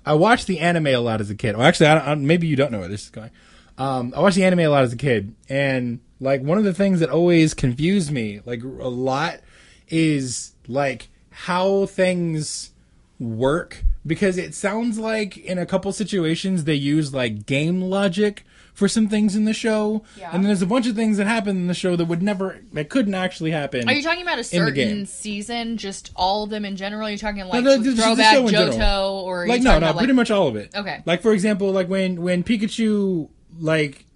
I 0.04 0.14
watched 0.14 0.46
the 0.46 0.60
anime 0.60 0.88
a 0.88 0.96
lot 0.96 1.20
as 1.20 1.30
a 1.30 1.34
kid. 1.34 1.56
Well, 1.56 1.66
actually, 1.66 1.86
I 1.86 2.12
I, 2.12 2.14
maybe 2.14 2.46
you 2.46 2.56
don't 2.56 2.72
know 2.72 2.80
where 2.80 2.88
this 2.88 3.04
is 3.04 3.10
going. 3.10 3.30
Um, 3.78 4.12
I 4.16 4.20
watched 4.20 4.36
the 4.36 4.44
anime 4.44 4.60
a 4.60 4.68
lot 4.68 4.84
as 4.84 4.92
a 4.92 4.96
kid, 4.96 5.34
and 5.48 6.00
like 6.20 6.42
one 6.42 6.58
of 6.58 6.64
the 6.64 6.74
things 6.74 7.00
that 7.00 7.10
always 7.10 7.54
confused 7.54 8.10
me 8.10 8.40
like 8.44 8.62
a 8.62 8.66
lot 8.66 9.40
is 9.88 10.52
like 10.68 11.08
how 11.30 11.86
things 11.86 12.70
work 13.18 13.84
because 14.06 14.38
it 14.38 14.54
sounds 14.54 14.98
like 14.98 15.36
in 15.36 15.58
a 15.58 15.66
couple 15.66 15.92
situations 15.92 16.64
they 16.64 16.74
use 16.74 17.12
like 17.12 17.46
game 17.46 17.82
logic 17.82 18.44
for 18.80 18.88
some 18.88 19.08
things 19.08 19.36
in 19.36 19.44
the 19.44 19.52
show 19.52 20.02
Yeah. 20.16 20.30
and 20.32 20.42
then 20.42 20.44
there's 20.48 20.62
a 20.62 20.66
bunch 20.66 20.86
of 20.86 20.96
things 20.96 21.18
that 21.18 21.26
happen 21.26 21.54
in 21.54 21.66
the 21.66 21.74
show 21.74 21.96
that 21.96 22.06
would 22.06 22.22
never 22.22 22.58
that 22.72 22.88
couldn't 22.88 23.14
actually 23.14 23.50
happen 23.50 23.86
Are 23.86 23.92
you 23.92 24.02
talking 24.02 24.22
about 24.22 24.38
a 24.38 24.44
certain 24.44 25.04
season, 25.04 25.76
just 25.76 26.10
all 26.16 26.44
of 26.44 26.50
them 26.50 26.64
in 26.64 26.76
general? 26.76 27.06
Are 27.06 27.10
you 27.10 27.18
talking 27.18 27.44
like 27.44 27.62
no, 27.62 27.82
throwback 27.82 28.34
show 28.34 28.48
in 28.48 28.54
Johto, 28.54 29.10
or 29.22 29.46
like 29.46 29.60
no 29.60 29.72
no 29.72 29.76
about, 29.76 29.96
like, 29.96 29.98
pretty 29.98 30.14
much 30.14 30.30
all 30.30 30.48
of 30.48 30.56
it 30.56 30.74
Okay. 30.74 31.02
like 31.04 31.20
for 31.20 31.32
example 31.34 31.70
like 31.72 31.88
when 31.90 32.22
when 32.22 32.42
pikachu 32.42 33.28
like 33.58 34.06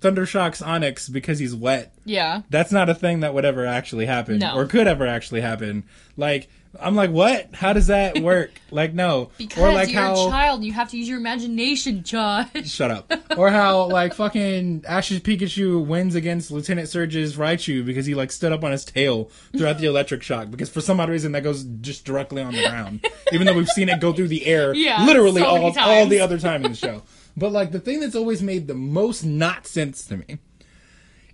thunder 0.00 0.24
shocks 0.24 0.62
Onix 0.62 1.12
because 1.12 1.38
he's 1.38 1.54
wet 1.54 1.94
Yeah. 2.06 2.40
that's 2.48 2.72
not 2.72 2.88
a 2.88 2.94
thing 2.94 3.20
that 3.20 3.34
would 3.34 3.44
ever 3.44 3.66
actually 3.66 4.06
happen 4.06 4.38
No. 4.38 4.54
or 4.56 4.64
could 4.64 4.86
ever 4.86 5.06
actually 5.06 5.42
happen 5.42 5.84
like 6.16 6.48
i'm 6.80 6.94
like 6.94 7.10
what 7.10 7.48
how 7.54 7.72
does 7.72 7.86
that 7.88 8.18
work 8.22 8.50
like 8.70 8.94
no 8.94 9.30
Because 9.38 9.62
or 9.62 9.72
like 9.72 9.90
you're 9.92 10.00
how 10.00 10.26
a 10.26 10.30
child, 10.30 10.64
you 10.64 10.72
have 10.72 10.90
to 10.90 10.96
use 10.98 11.08
your 11.08 11.18
imagination, 11.18 12.02
Josh. 12.02 12.48
Shut 12.64 12.90
up. 12.90 13.12
Or 13.36 13.50
how 13.50 13.86
like 13.86 14.14
fucking 14.14 14.84
Ash's 14.88 15.20
Pikachu 15.20 15.84
wins 15.84 16.14
against 16.14 16.50
Lieutenant 16.50 16.88
Surge's 16.88 17.36
Raichu 17.36 17.84
because 17.84 18.06
he 18.06 18.14
like 18.14 18.32
stood 18.32 18.50
up 18.50 18.64
on 18.64 18.72
his 18.72 18.84
tail 18.84 19.30
throughout 19.56 19.78
the 19.78 19.86
electric 19.92 20.22
shock 20.22 20.50
because 20.50 20.70
for 20.70 20.80
some 20.80 20.98
odd 21.00 21.10
reason 21.10 21.32
that 21.32 21.42
goes 21.42 21.64
just 21.80 22.04
directly 22.04 22.42
on 22.42 22.54
the 22.54 22.62
ground. 22.62 23.06
Even 23.32 23.46
though 23.46 23.52
we've 23.54 23.68
seen 23.68 23.88
it 23.88 24.00
go 24.00 24.12
through 24.12 24.28
the 24.28 24.46
air 24.46 24.74
Yeah, 24.74 25.04
literally 25.04 25.42
so 25.42 25.46
all 25.46 25.78
all 25.78 26.06
the 26.06 26.20
other 26.20 26.38
time 26.38 26.64
in 26.64 26.72
the 26.72 26.76
show. 26.76 27.02
But 27.36 27.52
like 27.52 27.72
the 27.72 27.80
thing 27.80 28.00
that's 28.00 28.16
always 28.16 28.42
made 28.42 28.66
the 28.66 28.74
most 28.74 29.22
not 29.24 29.66
sense 29.66 30.06
to 30.06 30.16
me 30.16 30.38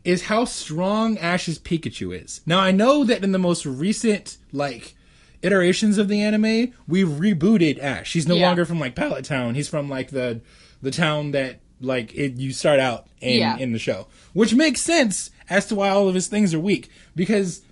is 0.04 0.24
how 0.24 0.44
strong 0.44 1.16
Ash's 1.18 1.58
Pikachu 1.58 2.20
is. 2.20 2.40
Now 2.46 2.58
I 2.58 2.72
know 2.72 3.04
that 3.04 3.22
in 3.22 3.32
the 3.32 3.38
most 3.38 3.64
recent 3.64 4.38
like 4.52 4.96
iterations 5.42 5.98
of 5.98 6.08
the 6.08 6.20
anime, 6.22 6.72
we've 6.88 7.08
rebooted 7.08 7.78
Ash. 7.82 8.12
He's 8.12 8.26
no 8.28 8.34
Yeah. 8.36 8.46
longer 8.46 8.64
from 8.64 8.78
like 8.80 8.94
Pallet 8.94 9.24
Town. 9.24 9.54
He's 9.54 9.68
from 9.68 9.88
like 9.88 10.10
the 10.10 10.40
the 10.80 10.90
town 10.90 11.30
that 11.32 11.60
like 11.80 12.14
it 12.14 12.36
you 12.38 12.52
start 12.52 12.78
out 12.80 13.06
in 13.20 13.38
Yeah. 13.40 13.56
in 13.58 13.72
the 13.72 13.78
show, 13.78 14.06
which 14.32 14.54
makes 14.54 14.80
sense 14.80 15.30
as 15.50 15.66
to 15.66 15.74
why 15.74 15.88
all 15.90 16.08
of 16.08 16.14
his 16.14 16.28
things 16.28 16.54
are 16.54 16.60
weak 16.60 16.88
because 17.16 17.62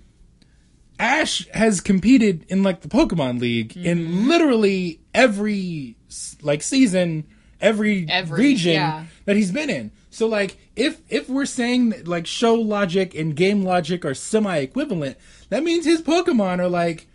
Ash 0.99 1.47
has 1.53 1.81
competed 1.81 2.45
in 2.49 2.61
like 2.63 2.81
the 2.81 2.87
Pokemon 2.87 3.39
League 3.39 3.69
Mm-hmm. 3.73 3.85
in 3.87 4.27
literally 4.27 4.99
every 5.13 5.95
like 6.41 6.61
season, 6.61 7.25
every, 7.59 8.05
Every- 8.09 8.37
region 8.43 8.73
yeah. 8.73 9.05
that 9.25 9.35
he's 9.35 9.51
been 9.51 9.69
in. 9.69 9.91
So 10.09 10.27
like 10.27 10.57
if 10.75 11.01
if 11.09 11.29
we're 11.29 11.45
saying 11.45 11.89
that 11.89 12.07
like 12.07 12.27
show 12.27 12.53
logic 12.55 13.15
and 13.15 13.35
game 13.35 13.63
logic 13.63 14.03
are 14.05 14.13
semi 14.13 14.57
equivalent, 14.57 15.17
that 15.49 15.63
means 15.63 15.85
his 15.85 16.01
Pokemon 16.01 16.59
are 16.59 16.67
like 16.69 17.07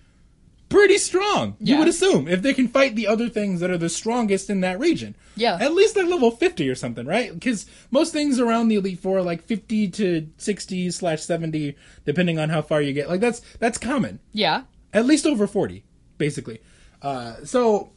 pretty 0.69 0.99
strong. 0.99 1.57
You 1.61 1.79
would 1.79 1.89
assume 1.89 2.29
if 2.29 2.43
they 2.43 2.55
can 2.55 2.69
fight 2.69 2.97
the 2.97 3.07
other 3.07 3.29
things 3.29 3.61
that 3.61 3.71
are 3.71 3.79
the 3.79 3.89
strongest 3.89 4.51
in 4.51 4.61
that 4.61 4.79
region. 4.79 5.15
Yeah. 5.37 5.59
At 5.61 5.75
least 5.75 5.97
like 5.97 6.07
level 6.07 6.31
50 6.31 6.69
or 6.69 6.75
something, 6.75 7.07
right? 7.07 7.33
Because 7.33 7.67
most 7.91 8.13
things 8.13 8.41
around 8.41 8.69
the 8.69 8.77
Elite 8.77 8.99
Four 8.99 9.19
are 9.19 9.23
like 9.23 9.43
50 9.43 9.89
to 9.89 10.29
60 10.39 10.91
slash 10.91 11.23
70, 11.23 11.77
depending 12.05 12.39
on 12.39 12.49
how 12.49 12.63
far 12.63 12.81
you 12.81 12.93
get. 12.93 13.09
Like 13.09 13.21
that's 13.21 13.41
that's 13.59 13.79
common. 13.79 14.21
Yeah. 14.33 14.63
At 14.93 15.07
least 15.07 15.27
over 15.27 15.47
40, 15.47 15.85
basically. 16.19 16.61
Uh, 17.03 17.37
so 17.45 17.91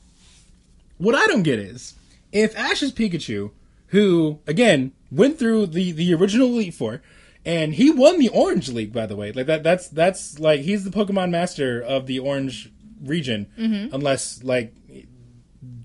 what 0.97 1.15
I 1.15 1.25
don't 1.27 1.43
get 1.43 1.59
is 1.59 1.95
if 2.31 2.57
Ash's 2.57 2.91
Pikachu, 2.91 3.51
who 3.87 4.39
again 4.45 4.91
went 5.11 5.39
through 5.39 5.67
the 5.67 5.91
the 5.91 6.13
original 6.13 6.47
Elite 6.47 6.73
Four, 6.73 7.01
and 7.49 7.73
he 7.73 7.89
won 7.89 8.19
the 8.19 8.29
Orange 8.29 8.69
League, 8.69 8.93
by 8.93 9.05
the 9.07 9.15
way. 9.15 9.31
Like 9.31 9.47
that 9.47 9.63
that's 9.63 9.87
that's 9.89 10.39
like 10.39 10.61
he's 10.61 10.83
the 10.83 10.91
Pokemon 10.91 11.31
master 11.31 11.81
of 11.81 12.05
the 12.05 12.19
Orange 12.19 12.71
region, 13.03 13.47
unless 13.91 14.43
like 14.43 14.73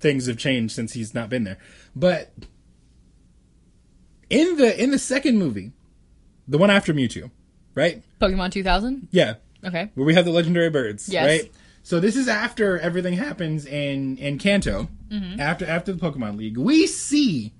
things 0.01 0.27
have 0.27 0.37
changed 0.37 0.75
since 0.75 0.93
he's 0.93 1.15
not 1.15 1.29
been 1.31 1.45
there. 1.45 1.59
But 1.97 2.33
in 4.31 4.57
the 4.57 4.83
in 4.83 4.91
the 4.91 4.99
second 4.99 5.39
movie, 5.39 5.73
the 6.49 6.59
one 6.59 6.71
after 6.71 6.93
Mewtwo, 6.93 7.31
right? 7.75 8.03
Pokemon 8.21 8.51
2000. 8.53 9.09
Yeah, 9.11 9.35
Okay. 9.65 9.91
where 9.95 10.07
we 10.07 10.15
have 10.15 10.25
the 10.25 10.31
legendary 10.33 10.71
birds, 10.71 11.09
Yes. 11.09 11.25
right? 11.27 11.53
So 11.83 12.01
this 12.01 12.17
is 12.17 12.29
after 12.29 12.79
everything 12.79 13.15
happens 13.15 13.67
in 13.67 14.17
in 14.19 14.39
Kanto, 14.39 14.89
Mm-hmm. 15.11 15.41
after 15.41 15.67
after 15.67 15.93
the 15.93 15.99
Pokemon 15.99 16.37
League. 16.37 16.57
We 16.59 16.87
see 16.87 17.53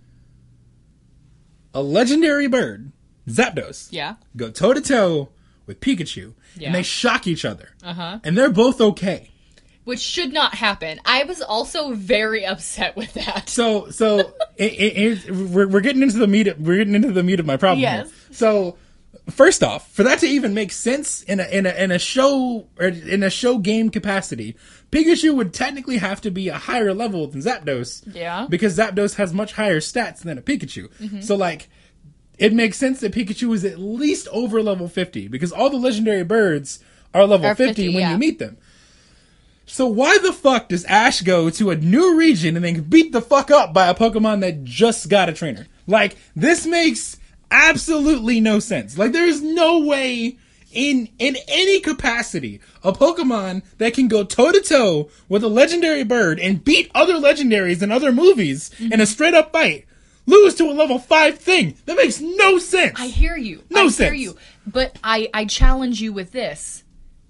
a 1.73 1.83
legendary 1.83 2.47
bird, 2.49 2.93
Zapdos, 3.29 3.89
Yeah. 3.91 4.15
go 4.37 4.51
toe 4.51 4.75
to 4.75 4.81
toe 4.81 5.29
with 5.67 5.81
Pikachu, 5.81 6.35
Yeah. 6.57 6.67
and 6.69 6.75
they 6.75 6.83
shock 6.83 7.27
each 7.27 7.45
other, 7.45 7.71
Uh 7.83 7.95
huh. 7.95 8.19
and 8.25 8.37
they're 8.37 8.51
both 8.51 8.81
okay. 8.81 9.31
Which 9.85 10.01
should 10.01 10.33
not 10.33 10.55
happen. 10.55 10.99
I 11.05 11.25
was 11.25 11.43
also 11.43 11.93
very 11.93 12.45
upset 12.53 12.97
with 12.97 13.13
that. 13.15 13.49
So 13.49 13.91
so 13.91 14.19
it, 14.57 14.73
it, 14.73 15.27
it, 15.29 15.31
we're 15.31 15.69
we're 15.69 15.81
getting 15.81 16.03
into 16.03 16.17
the 16.19 16.27
meat. 16.27 16.49
Of, 16.49 16.59
we're 16.61 16.79
getting 16.79 16.95
into 16.95 17.13
the 17.13 17.23
meat 17.23 17.39
of 17.41 17.47
my 17.47 17.57
problem. 17.57 17.81
Yes. 17.81 18.07
Here. 18.11 18.15
So 18.31 18.77
first 19.31 19.63
off, 19.63 19.91
for 19.93 20.03
that 20.03 20.19
to 20.21 20.27
even 20.27 20.55
make 20.55 20.73
sense 20.73 21.23
in 21.23 21.39
a 21.41 21.45
in 21.45 21.67
a 21.67 21.71
in 21.83 21.91
a 21.91 21.99
show 21.99 22.67
or 22.79 22.87
in 22.89 23.23
a 23.23 23.29
show 23.31 23.59
game 23.59 23.91
capacity, 23.91 24.57
Pikachu 24.91 25.35
would 25.35 25.53
technically 25.53 25.99
have 25.99 26.21
to 26.23 26.31
be 26.31 26.49
a 26.49 26.57
higher 26.57 26.95
level 26.95 27.27
than 27.27 27.43
Zapdos. 27.43 28.03
Yeah. 28.15 28.47
Because 28.49 28.77
Zapdos 28.79 29.17
has 29.17 29.35
much 29.35 29.53
higher 29.53 29.81
stats 29.81 30.21
than 30.21 30.39
a 30.39 30.43
Pikachu. 30.43 30.89
Mm-hmm. 30.99 31.21
So 31.23 31.37
like. 31.37 31.69
It 32.39 32.53
makes 32.53 32.77
sense 32.77 33.01
that 33.01 33.13
Pikachu 33.13 33.55
is 33.55 33.65
at 33.65 33.79
least 33.79 34.29
over 34.33 34.63
level 34.63 34.89
50 34.89 35.29
because 35.29 35.53
all 35.53 35.71
the 35.71 35.77
legendary 35.77 36.25
birds 36.25 36.81
are 37.13 37.27
level 37.27 37.47
Are 37.47 37.55
50, 37.55 37.75
50, 37.75 37.89
when 37.89 38.01
yeah. 38.01 38.13
you 38.13 38.19
meet 38.19 38.39
them. 38.39 38.57
So 39.67 39.87
why 39.87 40.19
the 40.19 40.33
fuck 40.33 40.69
does 40.69 40.85
Ash 40.85 41.23
go 41.23 41.49
to 41.51 41.71
a 41.71 41.77
new 41.77 42.17
region 42.17 42.57
and 42.57 42.65
then 42.65 42.83
beat 42.83 43.13
the 43.13 43.23
fuck 43.23 43.51
up 43.51 43.73
by 43.73 43.89
a 43.89 43.95
Pokemon 43.95 44.41
that 44.41 44.65
just 44.65 45.09
got 45.09 45.29
a 45.29 45.33
trainer? 45.33 45.67
Like 45.87 46.17
this 46.37 46.67
makes 46.67 47.19
absolutely 47.51 48.41
no 48.41 48.59
sense. 48.59 48.99
Like 48.99 49.13
there 49.13 49.27
is 49.27 49.43
no 49.43 49.81
way 49.81 50.39
in 50.73 51.09
in 51.19 51.37
any 51.49 51.81
capacity 51.81 52.61
a 52.83 52.93
Pokemon 52.93 53.63
that 53.79 53.95
can 53.95 54.09
go 54.09 54.25
toe 54.25 54.53
to 54.53 54.61
toe 54.61 55.09
with 55.29 55.45
a 55.45 55.49
legendary 55.49 56.03
bird 56.03 56.41
and 56.41 56.65
beat 56.65 56.91
other 56.95 57.15
legendaries 57.15 57.81
in 57.81 57.93
other 57.93 58.13
movies 58.13 58.71
mm-hmm. 58.71 58.93
in 58.93 59.01
a 59.01 59.07
straight 59.07 59.35
up 59.35 59.53
fight 59.53 59.87
lose 60.27 60.55
to 60.57 60.65
a 60.65 60.73
level 60.73 60.99
5 60.99 61.39
thing. 61.39 61.77
That 61.87 61.97
makes 61.97 62.21
no 62.21 62.59
sense. 62.59 62.99
I 63.01 63.07
hear 63.07 63.37
you. 63.37 63.63
No 63.71 63.81
I 63.81 63.83
hear 63.85 63.91
sense. 63.91 64.19
you. 64.19 64.37
But 64.67 64.99
I, 65.05 65.29
I 65.35 65.45
challenge 65.45 66.01
you 66.01 66.13
with 66.13 66.33
this 66.33 66.85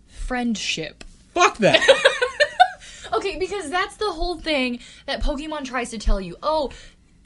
friendship. 0.08 1.04
fuck 1.34 1.58
that. 1.58 1.80
Okay, 3.12 3.38
because 3.38 3.70
that's 3.70 3.96
the 3.96 4.10
whole 4.10 4.38
thing 4.40 4.80
that 5.06 5.22
Pokemon 5.22 5.64
tries 5.66 5.90
to 5.90 5.98
tell 5.98 6.20
you. 6.20 6.36
Oh, 6.42 6.70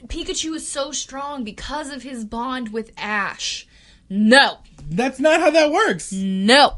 Pikachu 0.05 0.53
is 0.55 0.69
so 0.69 0.91
strong 0.91 1.43
because 1.43 1.89
of 1.91 2.03
his 2.03 2.23
bond 2.25 2.71
with 2.71 2.91
Ash. 2.97 3.67
No. 4.07 4.57
That's 4.87 5.19
not 5.19 5.39
how 5.39 5.49
that 5.49 5.71
works. 5.71 6.11
No. 6.11 6.75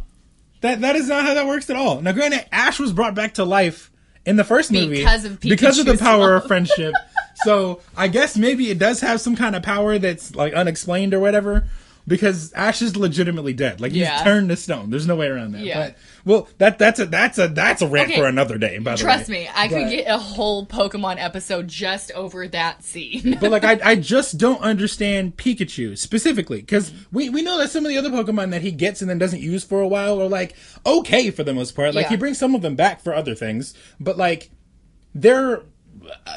That 0.62 0.82
that 0.82 0.96
is 0.96 1.10
not 1.10 1.26
how 1.26 1.34
that 1.34 1.46
works 1.46 1.70
at 1.70 1.76
all. 1.76 2.00
Now, 2.02 2.14
granted, 2.14 2.46
Ash 2.54 2.80
was 2.80 2.94
brought 2.94 3.14
back 3.16 3.34
to 3.34 3.44
life 3.44 3.92
in 4.26 4.38
the 4.38 4.44
first 4.46 4.72
movie 4.72 4.98
Because 5.00 5.26
of 5.26 5.40
because 5.42 5.80
of 5.80 5.86
the 5.88 5.94
Pikachu's 5.94 6.02
power 6.02 6.36
of 6.36 6.48
friendship. 6.48 6.94
so 7.44 7.82
I 7.96 8.08
guess 8.08 8.38
maybe 8.38 8.70
it 8.70 8.80
does 8.80 9.02
have 9.02 9.22
some 9.22 9.36
kind 9.36 9.56
of 9.56 9.64
power 9.64 9.98
that's 9.98 10.36
like 10.36 10.54
unexplained 10.54 11.14
or 11.14 11.20
whatever. 11.20 11.68
Because 12.08 12.52
Ash 12.54 12.82
is 12.82 12.98
legitimately 12.98 13.54
dead. 13.54 13.80
Like 13.80 13.92
he's 13.92 14.02
Yeah. 14.02 14.24
turned 14.24 14.50
to 14.50 14.58
stone. 14.58 14.90
There's 14.90 15.06
no 15.06 15.16
way 15.16 15.28
around 15.28 15.52
that. 15.52 15.62
Yeah. 15.62 15.80
But 15.90 15.98
well, 16.26 16.48
that 16.58 16.80
that's 16.80 17.00
a 17.00 17.06
that's 17.06 17.38
a 17.38 17.48
that's 17.48 17.84
a 17.84 17.88
rant 17.88 18.10
Okay. 18.10 18.20
for 18.20 18.26
another 18.28 18.58
day. 18.58 18.80
By 18.80 18.96
the 18.96 19.06
way. 19.06 19.12
Trust 19.14 19.30
way. 19.30 19.44
me, 19.44 19.50
I 19.54 19.68
could 19.68 19.88
get 19.92 20.08
a 20.08 20.18
whole 20.18 20.66
Pokemon 20.66 21.18
episode 21.20 21.68
just 21.68 22.12
over 22.14 22.48
that 22.48 22.84
scene. 22.84 23.38
but 23.40 23.52
like 23.52 23.64
I, 23.64 23.80
I 23.92 23.96
just 23.98 24.40
don't 24.40 24.60
understand 24.62 25.38
Pikachu 25.38 25.96
specifically 25.96 26.60
because 26.62 26.92
we, 27.12 27.30
we 27.30 27.44
know 27.44 27.60
that 27.60 27.70
some 27.70 27.86
of 27.86 27.90
the 27.90 28.00
other 28.00 28.10
Pokemon 28.10 28.50
that 28.50 28.64
he 28.64 28.72
gets 28.72 29.02
and 29.02 29.10
then 29.10 29.20
doesn't 29.20 29.42
use 29.42 29.64
for 29.64 29.80
a 29.80 29.88
while 29.88 30.20
are 30.20 30.28
like 30.28 30.56
okay 30.88 31.30
for 31.30 31.44
the 31.44 31.54
most 31.54 31.76
part. 31.76 31.94
Like 31.94 32.06
Yeah. 32.06 32.10
he 32.10 32.18
brings 32.18 32.40
some 32.40 32.56
of 32.56 32.64
them 32.64 32.74
back 32.76 33.02
for 33.02 33.14
other 33.14 33.36
things, 33.36 33.76
but 34.00 34.18
like 34.18 34.50
they're 35.14 35.62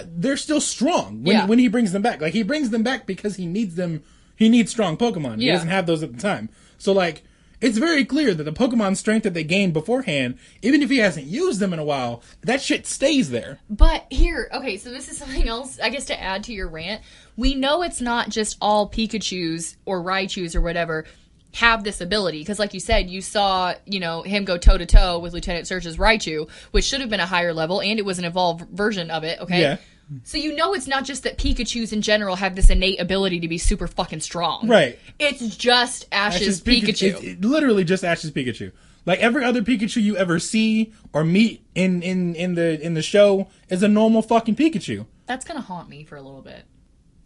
they're 0.06 0.36
still 0.36 0.60
strong 0.60 1.22
when 1.22 1.36
Yeah. 1.36 1.46
when 1.46 1.58
he 1.58 1.68
brings 1.68 1.92
them 1.92 2.02
back. 2.02 2.20
Like 2.20 2.32
he 2.32 2.42
brings 2.42 2.70
them 2.70 2.82
back 2.82 3.06
because 3.06 3.36
he 3.36 3.46
needs 3.46 3.74
them. 3.74 4.02
He 4.36 4.48
needs 4.48 4.70
strong 4.70 4.96
Pokemon. 4.96 5.40
He 5.40 5.48
doesn't 5.50 5.68
have 5.68 5.86
those 5.86 6.02
at 6.02 6.12
the 6.12 6.20
time. 6.20 6.48
So 6.78 6.92
like. 6.92 7.22
It's 7.60 7.78
very 7.78 8.04
clear 8.04 8.34
that 8.34 8.42
the 8.42 8.52
Pokemon 8.52 8.94
strength 8.98 9.22
that 9.22 9.32
they 9.32 9.44
gained 9.44 9.72
beforehand, 9.72 10.38
even 10.60 10.82
if 10.82 10.90
he 10.90 10.98
hasn't 10.98 11.24
used 11.26 11.60
them 11.60 11.72
in 11.72 11.78
a 11.78 11.84
while, 11.84 12.22
that 12.42 12.60
shit 12.60 12.86
stays 12.86 13.30
there. 13.30 13.58
But 13.70 14.04
here, 14.10 14.50
okay, 14.52 14.76
so 14.76 14.90
this 14.90 15.08
is 15.08 15.16
something 15.18 15.48
else, 15.48 15.78
I 15.80 15.88
guess, 15.88 16.04
to 16.06 16.20
add 16.20 16.44
to 16.44 16.52
your 16.52 16.68
rant. 16.68 17.00
We 17.36 17.54
know 17.54 17.80
it's 17.80 18.02
not 18.02 18.28
just 18.28 18.58
all 18.60 18.90
Pikachu's 18.90 19.78
or 19.86 20.02
Raichu's 20.02 20.54
or 20.54 20.60
whatever 20.60 21.06
have 21.54 21.84
this 21.84 22.00
ability. 22.00 22.40
Because, 22.40 22.58
like 22.58 22.74
you 22.74 22.80
said, 22.80 23.08
you 23.08 23.20
saw, 23.20 23.74
you 23.86 24.00
know, 24.00 24.22
him 24.22 24.44
go 24.44 24.58
toe 24.58 24.76
to 24.76 24.86
toe 24.86 25.18
with 25.18 25.32
Lieutenant 25.32 25.66
Surge's 25.66 25.96
Raichu, 25.96 26.48
which 26.72 26.84
should 26.84 27.00
have 27.00 27.10
been 27.10 27.20
a 27.20 27.26
higher 27.26 27.54
level, 27.54 27.80
and 27.80 27.98
it 27.98 28.04
was 28.04 28.18
an 28.18 28.24
evolved 28.24 28.68
version 28.70 29.10
of 29.10 29.24
it, 29.24 29.40
okay? 29.40 29.60
Yeah. 29.60 29.76
So 30.24 30.36
you 30.36 30.54
know 30.54 30.74
it's 30.74 30.86
not 30.86 31.04
just 31.04 31.22
that 31.22 31.38
Pikachu's 31.38 31.92
in 31.92 32.02
general 32.02 32.36
have 32.36 32.54
this 32.54 32.68
innate 32.68 33.00
ability 33.00 33.40
to 33.40 33.48
be 33.48 33.56
super 33.56 33.86
fucking 33.86 34.20
strong. 34.20 34.68
Right. 34.68 34.98
It's 35.18 35.56
just 35.56 36.06
Ash's, 36.12 36.42
Ash's 36.42 36.60
Pikachu. 36.60 37.14
It's 37.14 37.22
it- 37.22 37.44
literally 37.44 37.84
just 37.84 38.04
Ash's 38.04 38.30
Pikachu. 38.30 38.72
Like 39.06 39.20
every 39.20 39.44
other 39.44 39.62
Pikachu 39.62 40.02
you 40.02 40.16
ever 40.16 40.38
see 40.38 40.92
or 41.12 41.24
meet 41.24 41.64
in 41.74 42.02
in 42.02 42.34
in 42.34 42.54
the 42.54 42.80
in 42.84 42.94
the 42.94 43.02
show 43.02 43.48
is 43.68 43.82
a 43.82 43.88
normal 43.88 44.22
fucking 44.22 44.56
Pikachu. 44.56 45.06
That's 45.26 45.44
gonna 45.44 45.60
haunt 45.60 45.88
me 45.88 46.04
for 46.04 46.16
a 46.16 46.22
little 46.22 46.42
bit. 46.42 46.64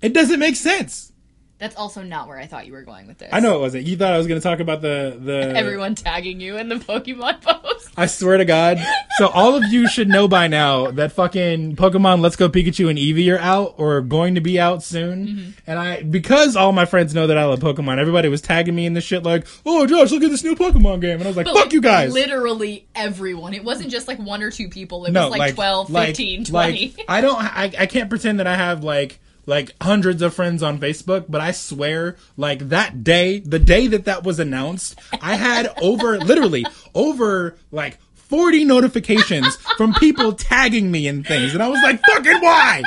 It 0.01 0.13
doesn't 0.13 0.39
make 0.39 0.57
sense. 0.57 1.13
That's 1.59 1.75
also 1.75 2.03
not 2.03 2.29
where 2.29 2.39
I 2.39 2.47
thought 2.47 2.67
you 2.67 2.73
were 2.73 2.83
going 2.83 3.09
with 3.09 3.19
this. 3.19 3.31
I 3.33 3.41
know 3.41 3.57
it 3.57 3.61
wasn't. 3.61 3.87
You 3.87 3.97
thought 3.97 4.13
I 4.13 4.17
was 4.17 4.29
going 4.29 4.41
to 4.41 4.43
talk 4.43 4.61
about 4.61 4.81
the 4.81 5.19
the 5.21 5.33
Everyone 5.57 5.97
tagging 5.97 6.41
you 6.41 6.57
in 6.57 6.69
the 6.69 6.77
Pokemon 6.77 7.41
post. 7.43 7.91
I 7.97 8.07
swear 8.07 8.37
to 8.37 8.45
God. 8.45 8.79
So 9.17 9.27
all 9.27 9.57
of 9.57 9.65
you 9.65 9.89
should 9.89 10.09
know 10.09 10.29
by 10.29 10.47
now 10.47 10.93
that 10.93 11.11
fucking 11.11 11.75
Pokemon 11.75 12.21
Let's 12.21 12.37
Go 12.37 12.49
Pikachu 12.49 12.89
and 12.89 12.97
Eevee 12.97 13.35
are 13.35 13.41
out 13.41 13.75
or 13.77 14.01
going 14.03 14.37
to 14.37 14.41
be 14.41 14.61
out 14.61 14.85
soon. 14.85 15.27
Mm-hmm. 15.27 15.51
And 15.67 15.79
I 15.81 16.03
because 16.03 16.55
all 16.55 16.71
my 16.71 16.85
friends 16.85 17.13
know 17.13 17.27
that 17.27 17.37
I 17.37 17.45
love 17.45 17.59
Pokemon, 17.59 17.99
everybody 17.99 18.29
was 18.29 18.41
tagging 18.41 18.77
me 18.77 18.87
in 18.87 18.93
this 18.93 19.03
shit 19.03 19.25
like, 19.25 19.45
"Oh, 19.67 19.85
Josh, 19.85 20.13
look 20.13 20.23
at 20.23 20.31
this 20.31 20.45
new 20.45 20.55
Pokemon 20.55 21.01
game." 21.01 21.15
And 21.15 21.25
I 21.25 21.27
was 21.27 21.37
like, 21.37 21.47
But, 21.47 21.55
"Fuck 21.55 21.65
like, 21.65 21.73
you 21.73 21.81
guys." 21.81 22.13
Literally 22.13 22.87
everyone. 22.95 23.53
It 23.53 23.65
wasn't 23.65 23.91
just 23.91 24.07
like 24.07 24.21
one 24.21 24.45
or 24.45 24.53
two 24.53 24.69
people. 24.69 25.07
It 25.07 25.13
no, 25.13 25.29
was 25.29 25.39
like, 25.39 25.55
12, 25.57 25.91
15, 25.91 26.45
20. 26.45 26.95
like, 26.97 27.05
I 27.09 27.21
don't. 27.21 27.37
I, 27.37 27.73
I 27.77 27.87
can't 27.87 28.09
pretend 28.09 28.39
that 28.39 28.47
I 28.47 28.55
have 28.55 28.85
like 28.85 29.19
like 29.49 29.75
hundreds 29.83 30.21
of 30.21 30.35
friends 30.35 30.63
on 30.63 30.79
Facebook, 30.79 31.25
but 31.29 31.41
I 31.41 31.53
swear, 31.53 32.17
like 32.37 32.69
that 32.69 33.03
day, 33.03 33.39
the 33.41 33.59
day 33.59 33.87
that 33.87 34.05
that 34.05 34.23
was 34.23 34.39
announced, 34.39 34.99
I 35.23 35.37
had 35.37 35.73
over 35.83 36.19
literally 36.19 36.67
over 36.95 37.57
like 37.73 37.99
forty 38.15 38.65
notifications 38.65 39.57
from 39.77 39.95
people 39.95 40.35
tagging 40.35 40.91
me 40.91 41.09
in 41.09 41.25
things, 41.25 41.55
and 41.55 41.63
I 41.63 41.69
was 41.69 41.81
like, 41.83 42.01
fucking 42.09 42.41
why? 42.41 42.83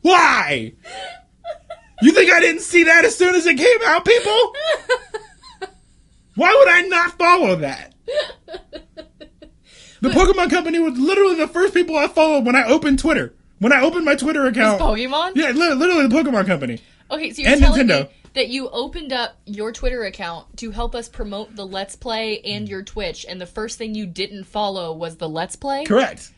Why? 0.00 0.72
You 2.02 2.12
think 2.12 2.32
I 2.32 2.40
didn't 2.40 2.62
see 2.62 2.84
that 2.84 3.04
as 3.04 3.14
soon 3.14 3.34
as 3.34 3.44
it 3.44 3.58
came 3.58 3.78
out, 3.84 4.06
people? 4.06 4.54
Why 6.36 6.56
would 6.58 6.68
I 6.68 6.82
not 6.88 7.18
follow 7.18 7.56
that? 7.56 7.94
The 10.00 10.08
Pokemon 10.08 10.48
Company 10.48 10.78
was 10.78 10.98
literally 10.98 11.34
the 11.34 11.46
first 11.46 11.74
people 11.74 11.98
I 11.98 12.08
followed 12.08 12.46
when 12.46 12.56
I 12.56 12.64
opened 12.64 12.98
Twitter. 12.98 13.34
When 13.60 13.72
I 13.72 13.82
opened 13.82 14.04
my 14.04 14.16
Twitter 14.16 14.46
account. 14.46 14.80
Pokemon? 14.80 15.32
Yeah, 15.36 15.50
li- 15.50 15.74
literally 15.74 16.06
the 16.08 16.14
Pokemon 16.16 16.46
Company. 16.46 16.80
Okay, 17.10 17.30
so 17.32 17.42
you're 17.42 17.50
And 17.52 17.60
telling 17.60 17.86
Nintendo. 17.86 18.08
me 18.08 18.14
that 18.34 18.48
you 18.48 18.68
opened 18.70 19.12
up 19.12 19.36
your 19.44 19.70
Twitter 19.72 20.04
account 20.04 20.56
to 20.58 20.70
help 20.70 20.94
us 20.94 21.08
promote 21.08 21.54
the 21.56 21.66
Let's 21.66 21.94
Play 21.96 22.40
and 22.40 22.68
your 22.68 22.82
Twitch, 22.82 23.26
and 23.28 23.40
the 23.40 23.46
first 23.46 23.76
thing 23.78 23.94
you 23.94 24.06
didn't 24.06 24.44
follow 24.44 24.92
was 24.92 25.16
the 25.16 25.28
Let's 25.28 25.56
Play? 25.56 25.84
Correct. 25.84 26.32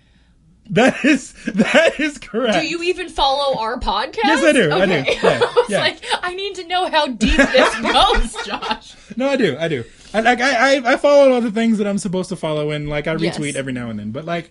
That 0.70 1.04
is 1.04 1.32
that 1.46 1.98
is 2.00 2.18
correct. 2.18 2.54
Do 2.60 2.66
you 2.66 2.82
even 2.84 3.08
follow 3.08 3.58
our 3.58 3.78
podcast? 3.80 4.18
Yes, 4.24 4.44
I 4.44 4.52
do. 4.52 4.72
I 4.72 4.86
do. 4.86 4.92
Okay. 4.92 5.18
Yeah, 5.22 5.28
I 5.42 5.52
was 5.56 5.66
yeah. 5.70 5.80
like, 5.80 5.98
I 6.22 6.34
need 6.34 6.54
to 6.54 6.66
know 6.68 6.88
how 6.88 7.08
deep 7.08 7.36
this 7.36 7.80
goes, 7.80 8.46
Josh. 8.46 8.94
No, 9.16 9.28
I 9.28 9.36
do. 9.36 9.56
I 9.58 9.66
do. 9.68 9.84
I 10.14 10.20
like 10.20 10.40
I, 10.40 10.76
I 10.76 10.92
I 10.92 10.96
follow 10.96 11.32
all 11.32 11.40
the 11.40 11.50
things 11.50 11.78
that 11.78 11.86
I'm 11.86 11.98
supposed 11.98 12.28
to 12.30 12.36
follow 12.36 12.70
and 12.70 12.88
like 12.88 13.06
I 13.08 13.16
Yes. 13.16 13.36
retweet 13.38 13.56
every 13.56 13.72
now 13.72 13.90
and 13.90 13.98
then. 13.98 14.12
But 14.12 14.24
like 14.24 14.50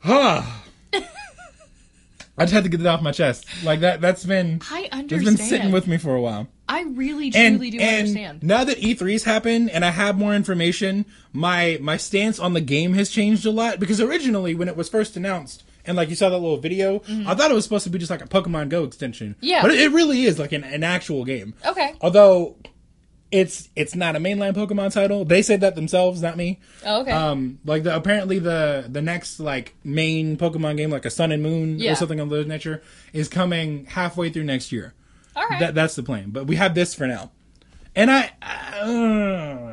huh. 0.00 0.42
Ah. 0.44 0.63
I 2.36 2.44
just 2.44 2.52
had 2.52 2.64
to 2.64 2.70
get 2.70 2.80
it 2.80 2.86
off 2.86 3.00
my 3.00 3.12
chest. 3.12 3.46
Like 3.62 3.80
that 3.80 4.00
that's 4.00 4.24
been 4.24 4.60
I 4.70 4.82
it's 4.84 4.92
understand. 4.94 5.24
been 5.24 5.36
sitting 5.36 5.72
with 5.72 5.86
me 5.86 5.98
for 5.98 6.14
a 6.14 6.20
while. 6.20 6.48
I 6.68 6.82
really, 6.82 7.30
And, 7.34 7.60
do 7.60 7.66
and 7.78 7.98
understand. 8.08 8.42
now 8.42 8.64
that 8.64 8.78
E3's 8.78 9.24
happened 9.24 9.70
and 9.70 9.84
I 9.84 9.90
have 9.90 10.16
more 10.18 10.34
information, 10.34 11.04
my 11.32 11.78
my 11.80 11.96
stance 11.96 12.38
on 12.38 12.54
the 12.54 12.60
game 12.60 12.94
has 12.94 13.10
changed 13.10 13.44
a 13.46 13.50
lot 13.50 13.78
because 13.78 14.00
originally 14.00 14.54
when 14.54 14.68
it 14.68 14.76
was 14.76 14.88
first 14.88 15.16
announced 15.16 15.62
and 15.86 15.96
like 15.96 16.08
you 16.08 16.16
saw 16.16 16.30
that 16.30 16.38
little 16.38 16.56
video, 16.56 17.02
I 17.26 17.34
thought 17.34 17.50
it 17.50 17.54
was 17.54 17.64
supposed 17.64 17.84
to 17.84 17.90
be 17.90 17.98
just 17.98 18.10
like 18.10 18.24
a 18.24 18.26
Pokemon 18.28 18.70
Go 18.70 18.84
extension. 18.84 19.30
Mm-hmm. 19.34 19.44
Yeah. 19.44 19.62
But 19.62 19.72
it, 19.72 19.80
it 19.80 19.92
really 19.92 20.24
is 20.24 20.38
like 20.38 20.52
an, 20.52 20.64
an 20.64 20.82
actual 20.82 21.24
game. 21.26 21.52
Okay. 21.66 21.92
Although 22.00 22.56
it's 23.34 23.68
it's 23.74 23.96
not 23.96 24.14
a 24.14 24.20
mainline 24.20 24.54
Pokemon 24.54 24.92
title. 24.92 25.24
They 25.24 25.42
said 25.42 25.60
that 25.62 25.74
themselves, 25.74 26.22
not 26.22 26.36
me. 26.36 26.60
Oh, 26.86 27.00
okay. 27.00 27.10
Um, 27.10 27.58
like 27.64 27.82
the 27.82 27.94
apparently 27.96 28.38
the 28.38 28.84
the 28.88 29.02
next 29.02 29.40
like 29.40 29.74
main 29.82 30.36
Pokemon 30.36 30.76
game, 30.76 30.90
like 30.90 31.04
a 31.04 31.10
Sun 31.10 31.32
and 31.32 31.42
Moon 31.42 31.78
Yeah. 31.80 31.92
or 31.92 31.94
something 31.96 32.20
of 32.20 32.30
those 32.30 32.46
nature, 32.46 32.80
is 33.12 33.28
coming 33.28 33.86
halfway 33.86 34.30
through 34.30 34.44
next 34.44 34.70
year. 34.70 34.94
All 35.34 35.48
right. 35.48 35.58
That 35.58 35.74
that's 35.74 35.96
the 35.96 36.04
plan. 36.04 36.30
But 36.30 36.46
we 36.46 36.54
have 36.56 36.76
this 36.76 36.94
for 36.94 37.08
now, 37.08 37.32
and 37.96 38.08
I 38.08 38.30
uh, 38.40 39.72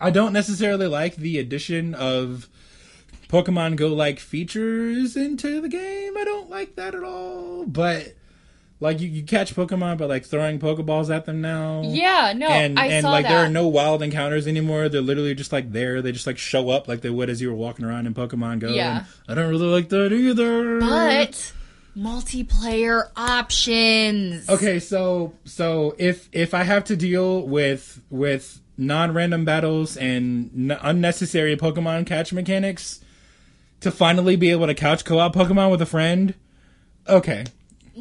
I 0.00 0.10
don't 0.10 0.32
necessarily 0.32 0.88
like 0.88 1.14
the 1.16 1.38
addition 1.38 1.94
of 1.94 2.48
Pokemon 3.28 3.76
Go 3.76 3.88
like 3.88 4.18
features 4.18 5.16
into 5.16 5.60
the 5.60 5.68
game. 5.68 6.16
I 6.18 6.24
don't 6.24 6.50
like 6.50 6.74
that 6.74 6.96
at 6.96 7.04
all. 7.04 7.64
But 7.64 8.14
like 8.80 9.00
you, 9.00 9.08
you 9.08 9.22
catch 9.24 9.54
Pokemon 9.56 9.98
by 9.98 10.04
like 10.06 10.24
throwing 10.24 10.58
Pokeballs 10.58 11.14
at 11.14 11.24
them 11.26 11.40
now. 11.40 11.82
yeah, 11.84 12.32
no, 12.36 12.46
And 12.48 12.78
I 12.78 12.86
and 12.86 13.02
saw 13.04 13.10
like 13.10 13.24
that. 13.24 13.30
there 13.30 13.38
are 13.44 13.48
no 13.50 13.66
wild 13.68 14.02
encounters 14.02 14.46
anymore. 14.46 14.88
They're 14.88 15.00
literally 15.00 15.34
just 15.34 15.52
like 15.52 15.72
there. 15.72 16.00
They 16.00 16.12
just 16.12 16.26
like 16.26 16.38
show 16.38 16.70
up 16.70 16.86
like 16.88 17.00
they 17.00 17.10
would 17.10 17.28
as 17.30 17.40
you 17.42 17.48
were 17.48 17.56
walking 17.56 17.84
around 17.84 18.06
in 18.06 18.14
Pokemon 18.14 18.60
Go. 18.60 18.68
Yeah. 18.68 19.04
And 19.26 19.38
I 19.38 19.42
don't 19.42 19.50
really 19.50 19.66
like 19.66 19.88
that 19.88 20.12
either. 20.12 20.78
but 20.80 21.52
multiplayer 21.96 23.08
options. 23.16 24.48
Okay, 24.48 24.78
so 24.78 25.32
so 25.44 25.94
if 25.98 26.28
if 26.32 26.54
I 26.54 26.62
have 26.62 26.84
to 26.84 26.96
deal 26.96 27.42
with 27.46 28.00
with 28.10 28.60
non-random 28.76 29.44
battles 29.44 29.96
and 29.96 30.70
n- 30.70 30.78
unnecessary 30.82 31.56
Pokemon 31.56 32.06
catch 32.06 32.32
mechanics 32.32 33.00
to 33.80 33.90
finally 33.90 34.36
be 34.36 34.50
able 34.52 34.66
to 34.68 34.74
couch 34.74 35.04
co-op 35.04 35.34
Pokemon 35.34 35.70
with 35.72 35.82
a 35.82 35.86
friend, 35.86 36.34
okay, 37.08 37.44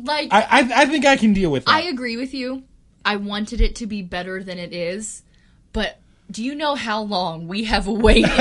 Like 0.03 0.29
I 0.31 0.41
I, 0.41 0.81
I 0.81 0.85
think 0.85 1.05
I 1.05 1.17
can 1.17 1.33
deal 1.33 1.51
with 1.51 1.65
that. 1.65 1.71
I 1.71 1.81
agree 1.83 2.17
with 2.17 2.33
you. 2.33 2.63
I 3.05 3.15
wanted 3.15 3.61
it 3.61 3.75
to 3.77 3.87
be 3.87 4.01
better 4.01 4.43
than 4.43 4.57
it 4.59 4.73
is, 4.73 5.23
but 5.71 5.99
do 6.29 6.43
you 6.43 6.55
know 6.55 6.75
how 6.75 7.01
long 7.01 7.47
we 7.47 7.63
have 7.65 7.87
waited? 7.87 8.29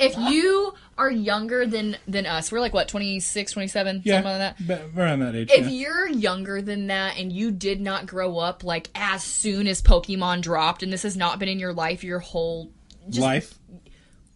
if 0.00 0.16
you 0.16 0.74
are 0.96 1.10
younger 1.10 1.66
than 1.66 1.96
than 2.06 2.26
us, 2.26 2.50
we're 2.50 2.60
like 2.60 2.74
what 2.74 2.88
26, 2.88 3.52
27, 3.52 4.02
yeah, 4.04 4.14
something 4.14 4.32
like 4.32 4.56
that. 4.58 4.66
but 4.66 5.00
around 5.00 5.20
that 5.20 5.34
age. 5.34 5.50
If 5.50 5.66
yeah. 5.66 5.70
you're 5.70 6.08
younger 6.08 6.62
than 6.62 6.88
that 6.88 7.18
and 7.18 7.32
you 7.32 7.50
did 7.50 7.80
not 7.80 8.06
grow 8.06 8.38
up 8.38 8.64
like 8.64 8.90
as 8.94 9.22
soon 9.22 9.66
as 9.66 9.82
Pokemon 9.82 10.42
dropped 10.42 10.82
and 10.82 10.92
this 10.92 11.02
has 11.02 11.16
not 11.16 11.38
been 11.38 11.48
in 11.48 11.58
your 11.58 11.72
life 11.72 12.04
your 12.04 12.18
whole 12.18 12.70
just 13.08 13.20
Life. 13.20 13.54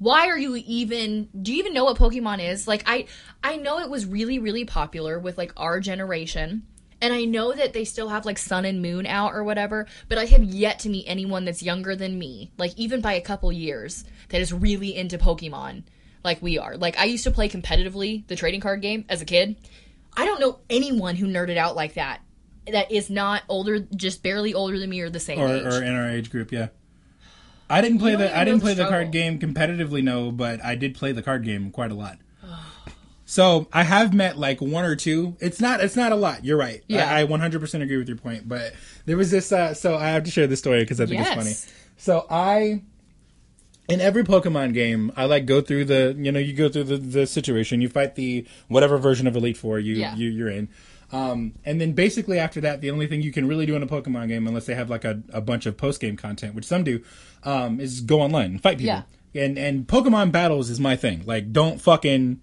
Why 0.05 0.29
are 0.29 0.39
you 0.39 0.57
even 0.57 1.29
do 1.41 1.53
you 1.53 1.59
even 1.59 1.75
know 1.75 1.85
what 1.85 1.99
pokemon 1.99 2.47
is? 2.47 2.69
Like 2.69 2.85
i 2.87 3.07
i 3.43 3.57
know 3.57 3.81
it 3.81 3.91
was 3.91 4.07
really 4.07 4.39
really 4.39 4.65
popular 4.65 5.19
with 5.19 5.39
like 5.39 5.53
our 5.57 5.81
generation 5.81 6.63
and 7.01 7.13
i 7.13 7.25
know 7.25 7.53
that 7.53 7.73
they 7.73 7.85
still 7.85 8.09
have 8.09 8.25
like 8.25 8.39
sun 8.39 8.65
and 8.65 8.81
moon 8.81 9.07
out 9.07 9.35
or 9.35 9.43
whatever 9.43 9.87
but 10.09 10.17
i 10.17 10.27
have 10.27 10.45
yet 10.45 10.79
to 10.79 10.89
meet 10.89 11.05
anyone 11.07 11.45
that's 11.45 11.63
younger 11.63 11.97
than 11.97 12.19
me 12.19 12.53
like 12.57 12.73
even 12.77 13.01
by 13.01 13.15
a 13.15 13.21
couple 13.21 13.53
years 13.53 14.05
that 14.29 14.41
is 14.41 14.53
really 14.53 14.95
into 14.95 15.19
pokemon 15.19 15.83
like 16.25 16.41
we 16.43 16.59
are. 16.59 16.77
Like 16.77 16.99
i 16.99 17.05
used 17.05 17.25
to 17.25 17.31
play 17.31 17.49
competitively 17.49 18.27
the 18.27 18.35
trading 18.35 18.61
card 18.61 18.81
game 18.81 19.05
as 19.09 19.21
a 19.21 19.25
kid. 19.25 19.57
I 20.17 20.25
don't 20.25 20.41
know 20.41 20.61
anyone 20.71 21.17
who 21.17 21.27
nerded 21.27 21.57
out 21.57 21.77
like 21.77 21.95
that 21.95 22.21
that 22.67 22.91
is 22.91 23.11
not 23.11 23.43
older 23.49 23.81
just 23.95 24.23
barely 24.23 24.55
older 24.55 24.79
than 24.79 24.89
me 24.89 25.01
or 25.03 25.11
the 25.11 25.21
same 25.21 25.39
or, 25.39 25.49
age. 25.49 25.65
or 25.65 25.83
in 25.83 25.95
our 25.95 26.09
age 26.09 26.31
group, 26.31 26.51
yeah. 26.51 26.69
I 27.71 27.81
didn't 27.81 27.99
play 27.99 28.15
the 28.17 28.37
I 28.37 28.45
didn't 28.45 28.61
play 28.61 28.75
the 28.75 28.87
card 28.87 29.11
game 29.11 29.39
competitively, 29.39 30.03
no, 30.03 30.31
but 30.31 30.63
I 30.65 30.75
did 30.75 30.95
play 30.95 31.13
the 31.13 31.23
card 31.23 31.45
game 31.45 31.71
quite 31.71 31.91
a 31.91 31.95
lot. 31.95 32.19
So 33.27 33.67
I 33.73 33.85
have 33.85 34.13
met 34.13 34.37
like 34.39 34.61
one 34.61 34.85
or 34.85 34.95
two. 34.97 35.37
It's 35.41 35.61
not 35.61 35.81
it's 35.81 35.97
not 35.97 36.13
a 36.13 36.15
lot. 36.17 36.45
You're 36.45 36.59
right. 36.59 36.83
Yeah. 36.89 37.11
I, 37.13 37.21
I 37.23 37.25
100% 37.27 37.83
agree 37.83 37.97
with 37.97 38.07
your 38.09 38.19
point. 38.19 38.47
But 38.49 38.75
there 39.07 39.17
was 39.17 39.31
this. 39.31 39.51
Uh, 39.51 39.73
so 39.73 39.97
I 39.97 40.09
have 40.09 40.25
to 40.25 40.31
share 40.31 40.47
this 40.47 40.59
story 40.59 40.81
because 40.81 41.01
I 41.01 41.07
think 41.07 41.21
Yes. 41.21 41.29
it's 41.29 41.37
funny. 41.65 41.75
So 41.97 42.27
I 42.29 42.83
in 43.89 44.01
every 44.01 44.25
Pokemon 44.25 44.75
game, 44.75 45.11
I 45.17 45.25
like 45.25 45.47
go 45.47 45.61
through 45.63 45.87
the 45.87 46.15
you 46.19 46.33
know 46.33 46.39
you 46.39 46.53
go 46.53 46.69
through 46.69 46.85
the, 46.85 46.97
the 46.99 47.27
situation. 47.27 47.81
You 47.81 47.89
fight 47.89 48.15
the 48.15 48.47
whatever 48.69 48.99
version 48.99 49.27
of 49.27 49.37
Elite 49.37 49.57
Four 49.57 49.79
you, 49.79 49.95
Yeah. 49.95 50.15
you 50.17 50.29
you're 50.29 50.51
in. 50.51 50.69
Um, 51.15 51.55
and 51.65 51.81
then 51.81 51.93
basically 51.93 52.41
after 52.41 52.61
that, 52.63 52.81
the 52.81 52.91
only 52.91 53.07
thing 53.07 53.23
you 53.23 53.31
can 53.31 53.47
really 53.47 53.67
do 53.67 53.77
in 53.77 53.85
a 53.85 53.87
Pokemon 53.87 54.27
game, 54.27 54.49
unless 54.49 54.67
they 54.67 54.75
have 54.75 54.91
like 54.91 55.05
a, 55.05 55.23
a 55.33 55.41
bunch 55.41 55.65
of 55.65 55.77
post 55.77 56.01
game 56.01 56.17
content, 56.17 56.57
which 56.57 56.65
some 56.65 56.83
do, 56.83 57.03
um, 57.45 57.79
is 57.79 58.01
go 58.01 58.21
online 58.21 58.47
and 58.47 58.61
fight 58.61 58.79
people. 58.79 59.05
Yeah. 59.33 59.43
And 59.45 59.57
and 59.57 59.87
Pokemon 59.87 60.33
battles 60.33 60.71
is 60.71 60.81
my 60.81 60.97
thing. 60.97 61.23
Like, 61.25 61.53
don't 61.53 61.81
fucking 61.81 62.41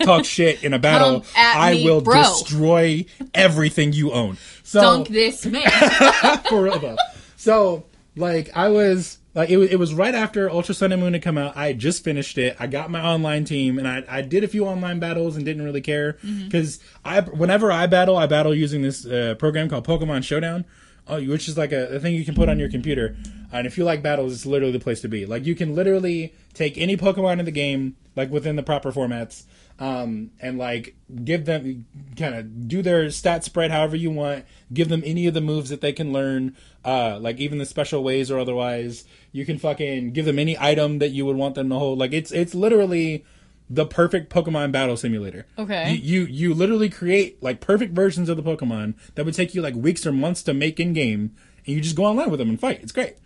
talk 0.00 0.24
shit 0.26 0.64
in 0.64 0.72
a 0.72 0.78
battle. 0.78 1.24
I 1.36 1.74
me, 1.74 1.84
will 1.84 2.00
bro. 2.00 2.22
destroy 2.22 3.04
everything 3.34 3.92
you 3.92 4.12
own. 4.12 4.38
So 4.62 4.80
dunk 4.80 5.08
this 5.08 5.44
man 5.44 5.70
for 6.48 6.62
real 6.62 6.78
though. 6.78 6.96
So 7.36 7.84
like 8.16 8.50
I 8.56 8.68
was 8.68 9.18
like 9.34 9.50
it 9.50 9.56
was 9.56 9.70
it 9.70 9.78
was 9.78 9.94
right 9.94 10.14
after 10.14 10.48
Ultra 10.48 10.74
Sun 10.74 10.92
and 10.92 11.02
Moon 11.02 11.12
had 11.12 11.22
come 11.22 11.36
out. 11.38 11.56
I 11.56 11.68
had 11.68 11.78
just 11.78 12.04
finished 12.04 12.38
it. 12.38 12.56
I 12.58 12.66
got 12.66 12.90
my 12.90 13.02
online 13.02 13.44
team 13.44 13.78
and 13.78 13.88
I 13.88 14.04
I 14.08 14.22
did 14.22 14.44
a 14.44 14.48
few 14.48 14.66
online 14.66 15.00
battles 15.00 15.36
and 15.36 15.44
didn't 15.44 15.64
really 15.64 15.80
care 15.80 16.18
because 16.44 16.80
I 17.04 17.20
whenever 17.20 17.72
I 17.72 17.86
battle 17.86 18.16
I 18.16 18.26
battle 18.26 18.54
using 18.54 18.82
this 18.82 19.04
uh, 19.04 19.34
program 19.38 19.68
called 19.68 19.86
Pokemon 19.86 20.24
Showdown. 20.24 20.64
Oh, 21.06 21.22
which 21.22 21.48
is 21.48 21.58
like 21.58 21.70
a, 21.70 21.96
a 21.96 22.00
thing 22.00 22.14
you 22.14 22.24
can 22.24 22.34
put 22.34 22.48
on 22.48 22.58
your 22.58 22.70
computer, 22.70 23.14
and 23.52 23.66
if 23.66 23.76
you 23.76 23.84
like 23.84 24.02
battles, 24.02 24.32
it's 24.32 24.46
literally 24.46 24.72
the 24.72 24.80
place 24.80 25.02
to 25.02 25.08
be. 25.08 25.26
Like 25.26 25.44
you 25.44 25.54
can 25.54 25.74
literally 25.74 26.32
take 26.54 26.78
any 26.78 26.96
Pokemon 26.96 27.40
in 27.40 27.44
the 27.44 27.50
game, 27.50 27.96
like 28.16 28.30
within 28.30 28.56
the 28.56 28.62
proper 28.62 28.90
formats, 28.90 29.44
um, 29.78 30.30
and 30.40 30.58
like 30.58 30.94
give 31.24 31.46
them 31.46 31.86
kind 32.16 32.34
of 32.34 32.68
do 32.68 32.82
their 32.82 33.10
stat 33.10 33.44
spread 33.44 33.70
however 33.70 33.96
you 33.96 34.10
want. 34.10 34.44
Give 34.72 34.88
them 34.88 35.02
any 35.04 35.26
of 35.26 35.34
the 35.34 35.40
moves 35.40 35.70
that 35.70 35.80
they 35.80 35.92
can 35.92 36.12
learn, 36.12 36.56
uh, 36.84 37.18
like 37.20 37.38
even 37.38 37.58
the 37.58 37.66
special 37.66 38.04
ways 38.04 38.30
or 38.30 38.38
otherwise. 38.38 39.04
You 39.32 39.44
can 39.44 39.58
fucking 39.58 40.12
give 40.12 40.24
them 40.26 40.38
any 40.38 40.56
item 40.58 40.98
that 41.00 41.10
you 41.10 41.26
would 41.26 41.36
want 41.36 41.54
them 41.54 41.68
to 41.70 41.76
hold. 41.76 41.98
Like 41.98 42.12
it's 42.12 42.30
it's 42.30 42.54
literally 42.54 43.24
the 43.68 43.86
perfect 43.86 44.32
Pokemon 44.32 44.72
battle 44.72 44.96
simulator. 44.96 45.46
Okay. 45.58 45.92
You, 45.92 46.22
you 46.22 46.26
you 46.26 46.54
literally 46.54 46.90
create 46.90 47.42
like 47.42 47.60
perfect 47.60 47.94
versions 47.94 48.28
of 48.28 48.36
the 48.36 48.42
Pokemon 48.42 48.94
that 49.14 49.24
would 49.24 49.34
take 49.34 49.54
you 49.54 49.62
like 49.62 49.74
weeks 49.74 50.06
or 50.06 50.12
months 50.12 50.42
to 50.44 50.54
make 50.54 50.78
in 50.78 50.92
game, 50.92 51.34
and 51.66 51.74
you 51.74 51.80
just 51.80 51.96
go 51.96 52.04
online 52.04 52.30
with 52.30 52.38
them 52.38 52.50
and 52.50 52.60
fight. 52.60 52.80
It's 52.82 52.92
great. 52.92 53.16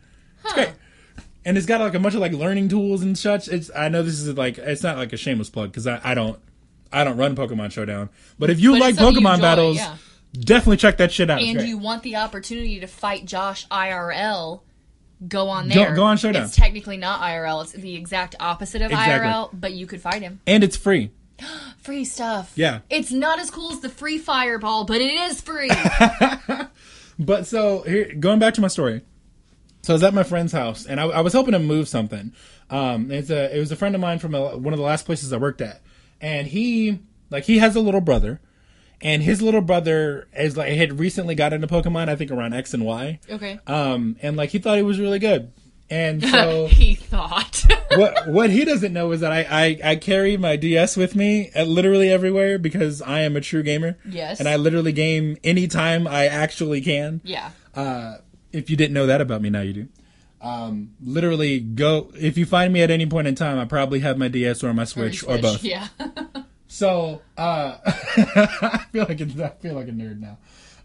It's 0.45 0.55
great. 0.55 0.71
And 1.49 1.57
it's 1.57 1.67
got 1.67 1.81
like 1.81 1.94
a 1.94 1.99
bunch 1.99 2.15
of 2.15 2.21
like 2.21 2.33
learning 2.33 2.69
tools 2.69 3.03
and 3.03 3.17
such. 3.17 3.49
It's 3.49 3.71
I 3.75 3.88
know 3.88 4.03
this 4.03 4.21
is 4.21 4.37
like 4.37 4.59
it's 4.59 4.83
not 4.83 4.99
like 4.99 5.13
a 5.15 5.17
shameless 5.17 5.49
plug 5.49 5.71
because 5.71 5.87
I, 5.87 5.99
I 6.05 6.15
don't 6.15 6.38
I 6.92 7.05
don't 7.05 7.17
run 7.17 7.35
Pokemon 7.35 7.73
Showdown. 7.73 8.11
But 8.38 8.51
if 8.51 8.61
you 8.61 8.73
But 8.73 8.81
like 8.81 8.92
it's 8.94 9.01
you 9.01 9.07
Pokemon 9.07 9.35
enjoy, 9.37 9.42
battles, 9.42 9.77
yeah. 9.79 9.96
definitely 10.38 10.77
check 10.77 10.99
that 10.99 11.11
shit 11.11 11.31
out. 11.31 11.40
And 11.40 11.63
you 11.63 11.79
want 11.79 12.03
the 12.03 12.17
opportunity 12.17 12.81
to 12.81 12.87
fight 12.87 13.25
Josh 13.25 13.67
IRL, 13.69 14.61
go 15.27 15.49
on 15.49 15.69
Go- 15.69 15.75
there. 15.75 15.94
go 15.94 16.05
on 16.05 16.19
Showdown. 16.19 16.44
It's 16.44 16.55
technically 16.57 16.99
not 16.99 17.21
IRL. 17.23 17.63
It's 17.63 17.73
the 17.73 17.94
exact 17.96 18.35
opposite 18.38 18.83
of 18.83 18.90
Exactly. 18.90 19.29
IRL, 19.31 19.49
but 19.53 19.73
you 19.73 19.87
could 19.87 20.03
fight 20.03 20.21
him. 20.23 20.40
and 20.46 20.63
it's 20.63 20.77
free. 20.77 21.11
Free 21.79 22.05
stuff. 22.05 22.53
Yeah. 22.57 22.81
It's 22.90 23.11
not 23.11 23.38
as 23.38 23.51
cool 23.51 23.73
as 23.73 23.81
the 23.81 23.88
free 23.88 24.19
fireball, 24.19 24.85
but 24.85 25.01
it 25.01 25.15
is 25.15 25.40
free. 25.40 25.71
But 27.19 27.46
so 27.46 27.83
here, 27.83 28.13
going 28.15 28.38
back 28.38 28.55
to 28.55 28.61
my 28.61 28.69
story. 28.69 29.03
So 29.83 29.92
I 29.92 29.94
was 29.94 30.02
at 30.02 30.12
my 30.14 30.22
friend's 30.24 30.52
house, 30.52 30.87
and 30.87 31.00
I, 31.00 31.04
I 31.04 31.20
was 31.20 31.33
helping 31.33 31.54
him 31.54 31.64
move 31.64 31.88
something. 31.88 32.33
Um, 32.68 33.10
it's 33.10 33.31
a 33.31 33.54
it 33.56 33.58
was 33.58 33.72
a 33.72 33.76
friend 33.76 33.94
of 33.94 34.00
mine 34.00 34.18
from 34.18 34.35
a, 34.35 34.56
one 34.56 34.74
of 34.74 34.79
the 34.79 34.85
last 34.85 35.06
places 35.06 35.33
I 35.33 35.37
worked 35.38 35.60
at, 35.60 35.81
and 36.20 36.46
he 36.46 36.98
like 37.31 37.44
he 37.44 37.58
has 37.58 37.76
a 37.76 37.81
little 37.81 38.00
brother, 38.00 38.40
and 39.00 39.22
his 39.22 39.40
little 39.40 39.60
brother 39.62 40.29
is 40.37 40.56
like 40.56 40.72
had 40.72 40.98
recently 40.98 41.35
got 41.35 41.52
into 41.52 41.66
Pokemon, 41.66 42.08
I 42.08 42.16
think 42.16 42.31
around 42.31 42.54
X 42.54 42.74
and 42.74 42.85
Y. 42.85 43.20
Okay. 43.31 43.58
Um, 43.66 44.16
and 44.20 44.37
like 44.37 44.50
he 44.50 44.58
thought 44.58 44.76
he 44.76 44.83
was 44.83 44.98
really 44.98 45.18
good, 45.20 45.52
and 45.88 46.22
so 46.22 46.66
he 46.70 46.94
thought. 46.94 47.64
what 47.96 48.29
what 48.29 48.50
he 48.50 48.64
doesn't 48.64 48.92
know 48.92 49.12
is 49.12 49.20
that 49.20 49.33
I, 49.33 49.46
I 49.48 49.92
I 49.92 49.96
carry 49.96 50.37
my 50.37 50.56
DS 50.56 50.96
with 50.96 51.14
me 51.14 51.50
at 51.54 51.68
literally 51.68 52.10
everywhere 52.10 52.58
because 52.58 53.00
I 53.00 53.20
am 53.20 53.37
a 53.37 53.40
true 53.40 53.62
gamer. 53.62 53.96
Yes. 54.04 54.40
and 54.40 54.48
I 54.48 54.56
literally 54.56 54.92
game 54.92 55.38
anytime 55.44 56.06
I 56.06 56.26
actually 56.26 56.81
can. 56.83 57.20
yeah. 57.24 57.52
Uh, 57.74 58.16
if 58.53 58.71
you 58.71 58.77
didn't 58.77 58.94
know 58.94 59.07
that 59.07 59.21
about 59.21 59.42
me, 59.42 59.51
now 59.51 59.61
you 59.61 59.73
do. 59.73 59.88
Um, 60.40 60.94
literally 61.03 61.59
go 61.59 62.13
if 62.15 62.38
you 62.38 62.46
find 62.46 62.73
me 62.73 62.83
at 62.83 62.90
any 62.90 63.07
point 63.07 63.27
in 63.27 63.35
time, 63.35 63.59
I 63.59 63.65
probably 63.65 64.01
have 64.01 64.19
my 64.19 64.29
DS 64.29 64.63
or 64.63 64.73
my 64.73 64.85
Switch 64.85 65.23
or, 65.25 65.38
Switch, 65.38 65.42
both. 65.42 65.65
Yeah. 65.65 65.88
So 66.69 67.23
uh, 67.37 67.79
I 67.87 68.85
feel 68.92 69.07
like 69.09 69.21
a, 69.21 69.44
I 69.44 69.49
feel 69.61 69.75
like 69.75 69.88
a 69.88 69.90
nerd 69.90 70.21
now. 70.21 70.38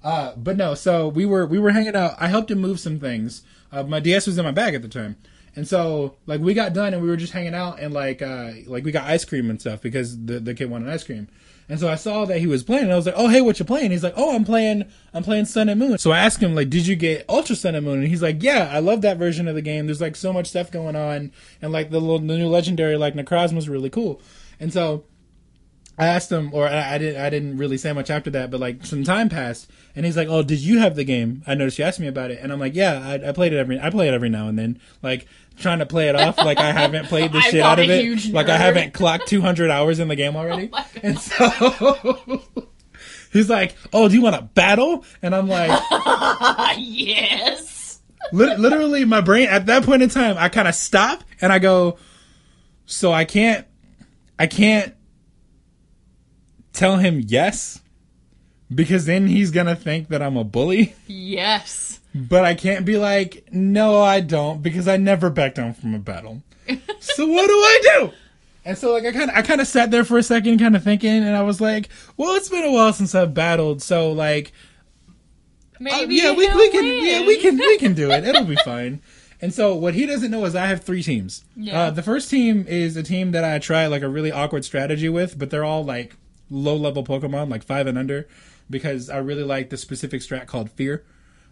Uh, 0.04 0.34
but 0.36 0.58
no, 0.58 0.74
so 0.74 1.08
we 1.10 1.26
were 1.26 1.46
we 1.46 1.60
were 1.60 1.72
hanging 1.72 1.96
out. 1.96 2.16
I 2.20 2.28
helped 2.28 2.50
him 2.50 2.60
move 2.60 2.80
some 2.80 3.00
things. 3.00 3.44
Uh, 3.72 3.84
my 3.84 4.00
DS 4.00 4.26
was 4.28 4.38
in 4.38 4.46
my 4.46 4.52
bag 4.52 4.76
at 4.76 4.82
the 4.82 4.88
time, 4.88 5.18
and 5.56 5.68
so 5.68 6.16
like 6.26 6.42
we 6.42 6.54
got 6.54 6.74
done 6.74 6.94
and 6.94 7.04
we 7.04 7.10
were 7.10 7.18
just 7.18 7.34
hanging 7.34 7.54
out 7.54 7.80
and 7.80 7.94
like 7.94 8.22
uh, 8.22 8.52
like 8.66 8.86
we 8.86 8.92
got 8.92 9.06
ice 9.06 9.26
cream 9.26 9.50
and 9.50 9.60
stuff 9.60 9.82
because 9.82 10.26
the 10.26 10.40
the 10.40 10.54
kid 10.54 10.70
wanted 10.70 10.90
ice 10.90 11.04
cream. 11.04 11.28
And 11.70 11.80
so 11.80 11.88
I 11.88 11.96
saw 11.96 12.26
that 12.26 12.40
he 12.40 12.48
was 12.48 12.64
playing. 12.64 12.84
And 12.84 12.94
I 12.94 12.96
was 12.96 13.06
like, 13.06 13.16
"Oh, 13.18 13.30
hey, 13.30 13.42
what 13.42 13.60
you 13.60 13.66
playing?" 13.66 13.92
He's 13.92 14.04
like, 14.04 14.14
"Oh, 14.16 14.36
I'm 14.36 14.44
playing. 14.44 14.86
I'm 15.14 15.24
playing 15.24 15.46
Sun 15.46 15.70
and 15.70 15.80
Moon." 15.80 15.98
So 15.98 16.12
I 16.12 16.20
asked 16.20 16.42
him, 16.42 16.56
like, 16.56 16.70
"Did 16.70 16.88
you 16.88 16.96
get 16.96 17.26
Ultra 17.30 17.56
Sun 17.56 17.76
and 17.76 17.86
Moon?" 17.86 18.00
And 18.00 18.08
he's 18.08 18.22
like, 18.22 18.44
"Yeah, 18.44 18.70
I 18.72 18.80
love 18.80 19.02
that 19.02 19.18
version 19.18 19.48
of 19.48 19.56
the 19.56 19.62
game. 19.62 19.86
There's 19.86 20.02
like 20.02 20.16
so 20.16 20.34
much 20.34 20.48
stuff 20.48 20.72
going 20.72 20.96
on, 20.96 21.32
and 21.62 21.72
like 21.72 21.90
the 21.90 22.00
little 22.00 22.20
the 22.20 22.38
new 22.38 22.48
legendary 22.48 22.98
like 22.98 23.16
Necrozma 23.16 23.56
was 23.56 23.70
really 23.70 23.90
cool." 23.90 24.22
And 24.60 24.72
so 24.74 25.04
I 25.98 26.08
asked 26.08 26.32
him, 26.32 26.50
or 26.54 26.68
I, 26.68 26.96
I 26.96 26.98
didn't. 26.98 27.22
I 27.22 27.30
didn't 27.30 27.58
really 27.58 27.78
say 27.78 27.94
much 27.94 28.10
after 28.10 28.30
that. 28.32 28.50
But 28.50 28.60
like 28.60 28.86
some 28.86 29.04
time 29.04 29.30
passed, 29.30 29.70
and 29.96 30.06
he's 30.06 30.18
like, 30.18 30.28
"Oh, 30.28 30.42
did 30.42 30.60
you 30.60 30.80
have 30.80 30.96
the 30.96 31.04
game?" 31.04 31.44
I 31.46 31.54
noticed 31.54 31.78
you 31.78 31.86
asked 31.86 32.00
me 32.00 32.08
about 32.08 32.32
it, 32.32 32.40
and 32.42 32.52
I'm 32.52 32.60
like, 32.60 32.74
"Yeah, 32.74 33.00
I, 33.00 33.30
I 33.30 33.32
played 33.32 33.54
it 33.54 33.58
every. 33.58 33.80
I 33.80 33.90
play 33.92 34.08
it 34.08 34.14
every 34.14 34.30
now 34.30 34.48
and 34.48 34.58
then." 34.58 34.80
Like 35.04 35.28
trying 35.60 35.78
to 35.80 35.86
play 35.86 36.10
it 36.10 36.16
off, 36.16 36.38
like 36.40 36.58
I 36.58 36.72
haven't 36.72 37.06
played 37.06 37.32
the 37.32 37.42
shit 37.52 37.62
out 37.62 37.78
of 37.78 37.88
it. 37.88 38.34
Like 38.34 38.50
I 38.50 38.58
haven't 38.58 38.94
clocked 38.96 39.28
200 39.28 39.70
hours 39.70 40.00
in 40.00 40.08
the 40.08 40.16
game 40.16 40.36
already. 40.36 40.70
my 40.70 40.84
and 41.04 41.20
so 41.20 42.42
he's 43.32 43.50
like, 43.50 43.76
"Oh, 43.94 44.10
do 44.10 44.16
you 44.16 44.22
want 44.24 44.36
to 44.36 44.42
battle?" 44.42 45.06
And 45.22 45.36
I'm 45.36 45.48
like, 45.48 45.80
yes. 46.78 48.00
Lit- 48.32 48.58
literally 48.60 49.06
my 49.06 49.22
brain 49.22 49.48
at 49.50 49.66
that 49.68 49.84
point 49.84 50.02
in 50.02 50.08
time 50.10 50.38
i 50.40 50.48
kind 50.48 50.66
of 50.68 50.74
stop 50.74 51.26
and 51.42 51.52
i 51.52 51.60
go 51.60 51.98
so 52.86 53.12
i 53.12 53.26
can't 53.26 53.68
i 54.40 54.48
can't 54.48 54.96
tell 56.74 56.98
him 56.98 57.22
yes 57.26 57.82
because 58.74 59.06
then 59.06 59.28
he's 59.28 59.52
gonna 59.52 59.76
think 59.76 60.10
that 60.10 60.22
i'm 60.22 60.36
a 60.38 60.44
bully 60.44 60.96
Yes. 61.08 62.00
but 62.14 62.44
i 62.44 62.56
can't 62.56 62.86
be 62.86 62.98
like 62.98 63.46
no 63.52 64.02
i 64.02 64.20
don't 64.20 64.62
because 64.64 64.88
i 64.88 64.98
never 64.98 65.30
back 65.30 65.54
down 65.56 65.74
from 65.74 65.94
a 65.94 66.00
battle 66.00 66.42
so 67.00 67.26
what 67.28 67.48
do 67.48 67.54
i 67.54 67.82
do 68.00 68.12
and 68.66 68.78
so 68.78 68.92
like 68.94 69.06
i 69.06 69.12
kind 69.12 69.30
of 69.30 69.36
i 69.36 69.42
kind 69.42 69.62
of 69.62 69.68
sat 69.68 69.92
there 69.92 70.04
for 70.04 70.18
a 70.18 70.24
second 70.24 70.58
kind 70.60 70.76
of 70.76 70.84
thinking 70.84 71.10
and 71.24 71.36
i 71.36 71.44
was 71.44 71.62
like 71.62 71.90
well 72.18 72.36
it's 72.36 72.50
been 72.50 72.64
a 72.66 72.72
while 72.72 72.92
since 72.94 73.14
i've 73.14 73.34
battled 73.34 73.82
so 73.82 74.12
like 74.12 74.52
Maybe 75.80 76.16
yeah, 76.16 76.32
we, 76.32 76.48
we 76.56 76.70
can. 76.72 76.84
win. 76.86 77.04
Yeah, 77.04 77.26
we 77.26 77.38
can. 77.40 77.58
We 77.58 77.78
can 77.78 77.94
do 77.94 78.10
it. 78.12 78.24
It'll 78.24 78.46
be 78.46 78.56
fine. 78.64 79.02
And 79.42 79.54
so, 79.54 79.76
what 79.76 79.96
he 79.96 80.06
doesn't 80.06 80.32
know 80.32 80.46
is 80.46 80.56
I 80.56 80.68
have 80.68 80.82
three 80.84 81.04
teams. 81.04 81.44
Yeah. 81.58 81.78
Uh, 81.86 81.90
the 81.92 82.04
first 82.04 82.30
team 82.30 82.66
is 82.70 82.96
a 82.96 83.04
team 83.04 83.32
that 83.32 83.44
I 83.44 83.60
try 83.60 83.88
like 83.88 84.02
a 84.04 84.08
really 84.08 84.32
awkward 84.32 84.64
strategy 84.64 85.10
with, 85.10 85.38
but 85.38 85.50
they're 85.50 85.66
all 85.66 85.84
like 85.84 86.16
low 86.54 86.76
level 86.76 87.04
Pokemon, 87.04 87.50
like 87.50 87.64
five 87.64 87.88
and 87.88 87.98
under, 87.98 88.28
because 88.70 89.10
I 89.10 89.18
really 89.18 89.44
like 89.44 89.70
the 89.70 89.78
specific 89.78 90.22
strat 90.22 90.46
called 90.48 90.70
Fear. 90.72 91.04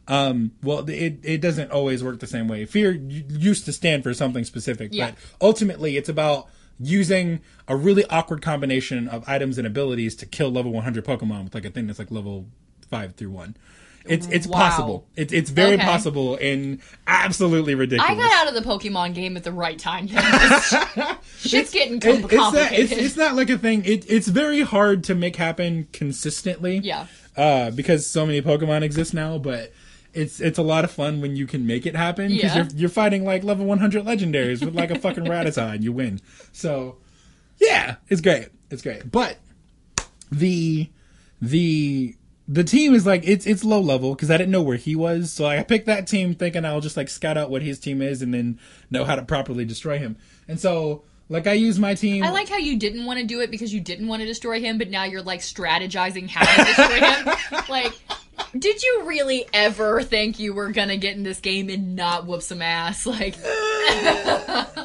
Um, 0.08 0.52
well, 0.64 0.88
it 0.90 1.20
it 1.24 1.42
doesn't 1.42 1.72
always 1.72 2.04
work 2.04 2.20
the 2.20 2.28
same 2.28 2.48
way. 2.48 2.66
Fear 2.66 2.92
used 2.92 3.66
to 3.66 3.74
stand 3.74 4.04
for 4.04 4.14
something 4.14 4.44
specific, 4.44 4.90
Yeah. 4.94 5.12
but 5.12 5.16
ultimately, 5.42 5.98
it's 5.98 6.10
about 6.10 6.48
using 6.80 7.40
a 7.68 7.76
really 7.76 8.04
awkward 8.06 8.42
combination 8.42 9.08
of 9.08 9.24
items 9.28 9.58
and 9.58 9.68
abilities 9.68 10.16
to 10.16 10.26
kill 10.26 10.50
level 10.52 10.72
100 10.72 11.06
Pokemon 11.06 11.44
with 11.44 11.54
like 11.54 11.66
a 11.66 11.70
thing 11.70 11.86
that's 11.88 12.00
like 12.00 12.10
level 12.10 12.48
five 12.90 13.14
through 13.16 13.30
one. 13.30 13.56
It's 14.06 14.28
it's 14.28 14.48
Wow. 14.48 14.58
possible. 14.60 15.08
It's 15.16 15.32
it's 15.32 15.50
very 15.52 15.76
Okay. 15.76 15.84
possible 15.84 16.36
and 16.42 16.80
absolutely 17.08 17.76
ridiculous. 17.76 18.12
I 18.12 18.16
got 18.16 18.32
out 18.48 18.56
of 18.56 18.64
the 18.64 18.68
Pokemon 18.68 19.14
game 19.14 19.38
at 19.38 19.44
the 19.44 19.52
right 19.52 19.78
time. 19.78 20.08
Shit's 21.38 21.72
getting 21.72 21.98
It- 21.98 22.02
com- 22.02 22.12
it's, 22.24 22.32
not, 22.34 22.54
complicated. 22.54 22.92
it's, 22.92 23.02
it's 23.02 23.18
not 23.18 23.36
like 23.36 23.50
a 23.50 23.58
thing. 23.58 23.84
It, 23.86 24.10
it's 24.10 24.28
very 24.28 24.62
hard 24.62 25.04
to 25.06 25.16
make 25.16 25.36
happen 25.36 25.88
consistently. 25.94 26.78
Yeah. 26.80 27.08
Uh, 27.38 27.72
because 27.72 28.08
so 28.08 28.26
many 28.26 28.42
Pokemon 28.42 28.82
exist 28.82 29.14
now, 29.14 29.38
but 29.38 29.72
it's 30.14 30.42
it's 30.42 30.58
a 30.58 30.62
lot 30.64 30.84
of 30.84 30.92
fun 30.92 31.22
when 31.22 31.36
you 31.36 31.48
can 31.48 31.66
make 31.66 31.86
it 31.86 31.96
happen 31.96 32.28
because 32.30 32.44
Yeah. 32.56 32.64
you're 32.64 32.68
you're 32.76 32.90
fighting 32.90 33.24
like 33.24 33.44
level 33.44 33.66
100 33.66 34.04
legendaries 34.04 34.64
with 34.66 34.76
like 34.76 34.92
a 34.92 35.00
fucking 35.00 35.24
Rattata 35.34 35.74
and 35.76 35.84
you 35.84 35.92
win. 35.94 36.20
So 36.52 36.98
yeah, 37.60 37.96
it's 38.10 38.20
great. 38.22 38.50
It's 38.70 38.82
great. 38.82 39.10
But 39.12 39.38
the 40.32 40.90
the 41.42 42.16
the 42.48 42.64
team 42.64 42.94
is 42.94 43.06
like 43.06 43.22
it's 43.26 43.46
it's 43.46 43.64
low 43.64 43.80
level 43.80 44.14
because 44.16 44.30
I 44.32 44.38
didn't 44.38 44.52
know 44.52 44.62
where 44.62 44.78
he 44.78 44.96
was, 44.96 45.32
so 45.32 45.46
I 45.46 45.64
picked 45.64 45.86
that 45.86 46.08
team 46.08 46.34
thinking 46.36 46.66
I'll 46.66 46.82
just 46.82 46.98
like 46.98 47.10
scout 47.10 47.38
out 47.38 47.50
what 47.50 47.62
his 47.62 47.80
team 47.80 48.02
is 48.02 48.22
and 48.22 48.34
then 48.34 48.60
know 48.90 49.06
how 49.06 49.16
to 49.16 49.22
properly 49.24 49.64
destroy 49.66 49.98
him. 50.00 50.18
And 50.48 50.60
so 50.60 51.04
like 51.30 51.48
I 51.48 51.54
use 51.54 51.80
my 51.80 51.94
team. 51.96 52.24
I 52.24 52.30
like 52.32 52.50
how 52.50 52.58
you 52.58 52.78
didn't 52.78 53.06
want 53.06 53.20
to 53.20 53.26
do 53.26 53.40
it 53.40 53.52
because 53.52 53.74
you 53.74 53.80
didn't 53.80 54.08
want 54.08 54.22
to 54.22 54.26
destroy 54.26 54.60
him, 54.60 54.78
but 54.78 54.90
now 54.90 55.06
you're 55.06 55.22
like 55.22 55.40
strategizing 55.40 56.28
how 56.30 56.46
to 56.46 56.66
destroy 56.66 57.00
him. 57.00 57.38
Like, 57.70 57.94
did 58.58 58.82
you 58.84 59.04
really 59.06 59.46
ever 59.54 60.02
think 60.04 60.40
you 60.40 60.54
were 60.54 60.72
gonna 60.72 60.98
get 60.98 61.16
in 61.16 61.24
this 61.24 61.40
game 61.40 61.70
and 61.70 61.96
not 61.96 62.26
whoop 62.26 62.42
some 62.42 62.62
ass? 62.62 63.06
Like, 63.06 63.36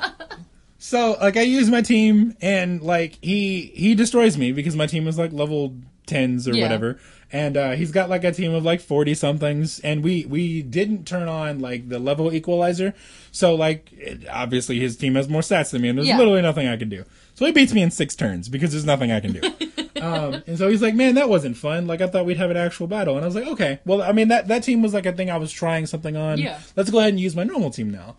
So 0.78 1.16
like 1.20 1.36
I 1.36 1.40
use 1.42 1.68
my 1.68 1.82
team 1.82 2.36
and 2.40 2.80
like 2.80 3.18
he 3.22 3.72
he 3.74 3.94
destroys 3.96 4.38
me 4.38 4.52
because 4.52 4.76
my 4.76 4.86
team 4.86 5.08
is 5.08 5.18
like 5.18 5.32
level 5.32 5.74
tens 6.06 6.46
or 6.46 6.54
Yeah. 6.54 6.62
whatever. 6.62 7.00
And 7.32 7.56
uh, 7.56 7.72
he's 7.72 7.90
got 7.90 8.08
like 8.08 8.22
a 8.22 8.30
team 8.30 8.54
of 8.54 8.64
like 8.64 8.80
forty 8.80 9.12
somethings, 9.14 9.80
and 9.80 10.04
we 10.04 10.24
we 10.26 10.62
didn't 10.62 11.06
turn 11.08 11.26
on 11.28 11.58
like 11.58 11.88
the 11.88 11.98
level 11.98 12.32
equalizer, 12.32 12.94
so 13.32 13.54
like 13.56 13.90
it, 13.92 14.28
obviously 14.30 14.78
his 14.78 14.96
team 14.96 15.16
has 15.16 15.28
more 15.28 15.40
stats 15.40 15.70
than 15.72 15.82
me, 15.82 15.88
and 15.88 15.98
there's 15.98 16.06
Yeah. 16.08 16.18
literally 16.18 16.42
nothing 16.42 16.68
I 16.68 16.76
can 16.76 16.88
do. 16.88 17.04
So 17.34 17.44
he 17.44 17.50
beats 17.52 17.72
me 17.74 17.82
in 17.82 17.90
six 17.90 18.14
turns 18.14 18.48
because 18.48 18.70
there's 18.70 18.84
nothing 18.86 19.10
I 19.10 19.18
can 19.20 19.32
do. 19.32 19.40
um, 20.00 20.42
and 20.46 20.56
so 20.56 20.68
he's 20.68 20.80
like, 20.82 20.94
"Man, 20.94 21.16
that 21.16 21.28
wasn't 21.28 21.56
fun. 21.56 21.88
Like 21.88 22.00
I 22.00 22.06
thought 22.06 22.26
we'd 22.26 22.36
have 22.36 22.50
an 22.52 22.56
actual 22.56 22.86
battle." 22.86 23.16
And 23.16 23.24
I 23.24 23.26
was 23.26 23.34
like, 23.34 23.48
"Okay, 23.48 23.80
well, 23.84 24.02
I 24.02 24.12
mean 24.12 24.28
that 24.28 24.46
that 24.46 24.62
team 24.62 24.80
was 24.80 24.94
like 24.94 25.04
a 25.04 25.12
thing 25.12 25.28
I 25.28 25.36
was 25.36 25.50
trying 25.50 25.86
something 25.86 26.16
on. 26.16 26.38
Yeah. 26.38 26.60
Let's 26.76 26.90
go 26.90 27.00
ahead 27.00 27.10
and 27.10 27.18
use 27.20 27.34
my 27.34 27.42
normal 27.44 27.70
team 27.70 27.90
now." 27.90 28.14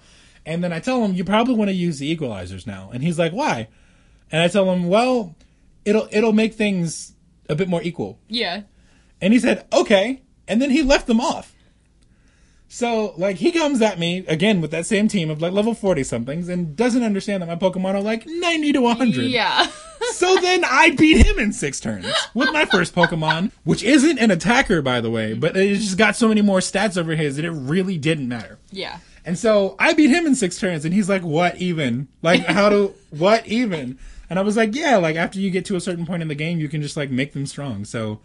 And 0.45 0.61
then 0.61 0.73
I 0.73 0.79
tell 0.81 1.03
him, 1.05 1.13
"You 1.13 1.23
probably 1.23 1.55
want 1.55 1.69
to 1.69 1.75
use 1.75 1.99
the 1.99 2.13
equalizers 2.15 2.67
now." 2.67 2.89
And 2.93 3.01
he's 3.03 3.17
like, 3.17 3.31
"Why?" 3.31 3.69
And 4.33 4.41
I 4.41 4.49
tell 4.49 4.69
him, 4.73 4.89
"Well, 4.89 5.33
it'll 5.85 6.09
it'll 6.11 6.33
make 6.33 6.55
things 6.55 7.13
a 7.47 7.55
bit 7.55 7.69
more 7.69 7.81
equal." 7.81 8.19
yeah, 8.27 8.63
And 9.21 9.33
he 9.33 9.39
said, 9.39 9.65
"Okay." 9.73 10.21
And 10.47 10.61
then 10.61 10.69
he 10.69 10.81
left 10.81 11.07
them 11.07 11.19
off. 11.19 11.53
So, 12.69 13.13
like, 13.17 13.37
he 13.37 13.51
comes 13.51 13.81
at 13.81 13.97
me 13.97 14.25
again 14.27 14.59
with 14.59 14.71
that 14.71 14.85
same 14.85 15.07
team 15.07 15.29
of 15.29 15.41
like 15.41 15.53
level 15.53 15.73
40 15.73 16.03
somethings 16.03 16.49
and 16.49 16.75
doesn't 16.75 17.01
understand 17.03 17.41
that 17.41 17.47
my 17.47 17.55
Pokemon 17.55 17.95
are 17.95 18.01
like 18.01 18.25
90 18.27 18.73
to 18.73 18.81
100. 18.81 19.15
yeah. 19.25 19.67
So 20.11 20.35
then 20.37 20.63
I 20.63 20.91
beat 20.91 21.25
him 21.25 21.37
in 21.37 21.51
six 21.51 21.79
turns 21.79 22.05
with 22.33 22.51
my 22.53 22.65
first 22.65 22.95
Pokemon, 22.95 23.51
which 23.65 23.83
isn't 23.83 24.19
an 24.19 24.31
attacker, 24.31 24.81
by 24.81 25.01
the 25.01 25.09
way, 25.09 25.33
but 25.33 25.57
it 25.57 25.75
just 25.75 25.97
got 25.97 26.15
so 26.15 26.27
many 26.29 26.41
more 26.41 26.59
stats 26.59 26.97
over 26.97 27.15
his 27.15 27.35
that 27.35 27.43
it 27.45 27.51
really 27.51 27.97
didn't 27.97 28.27
matter. 28.27 28.57
yeah. 28.71 28.99
And 29.25 29.37
so 29.37 29.75
I 29.79 29.93
beat 29.93 30.09
him 30.09 30.25
in 30.25 30.35
six 30.35 30.57
turns, 30.57 30.85
and 30.85 30.93
he's 30.93 31.09
like, 31.09 31.21
"What 31.23 31.57
even? 31.57 32.07
Like, 32.21 32.45
how 32.45 32.69
do 32.69 32.93
what 33.09 33.45
even?" 33.45 33.99
And 34.29 34.39
I 34.39 34.41
was 34.43 34.55
like, 34.55 34.73
"Yeah, 34.73 34.95
like 34.95 35.17
after 35.17 35.39
you 35.39 35.49
get 35.51 35.65
to 35.65 35.75
a 35.75 35.81
certain 35.81 36.05
point 36.05 36.21
in 36.21 36.29
the 36.29 36.35
game, 36.35 36.59
you 36.59 36.69
can 36.69 36.81
just 36.81 36.95
like 36.95 37.09
make 37.09 37.33
them 37.33 37.45
strong." 37.45 37.83
So 37.83 38.21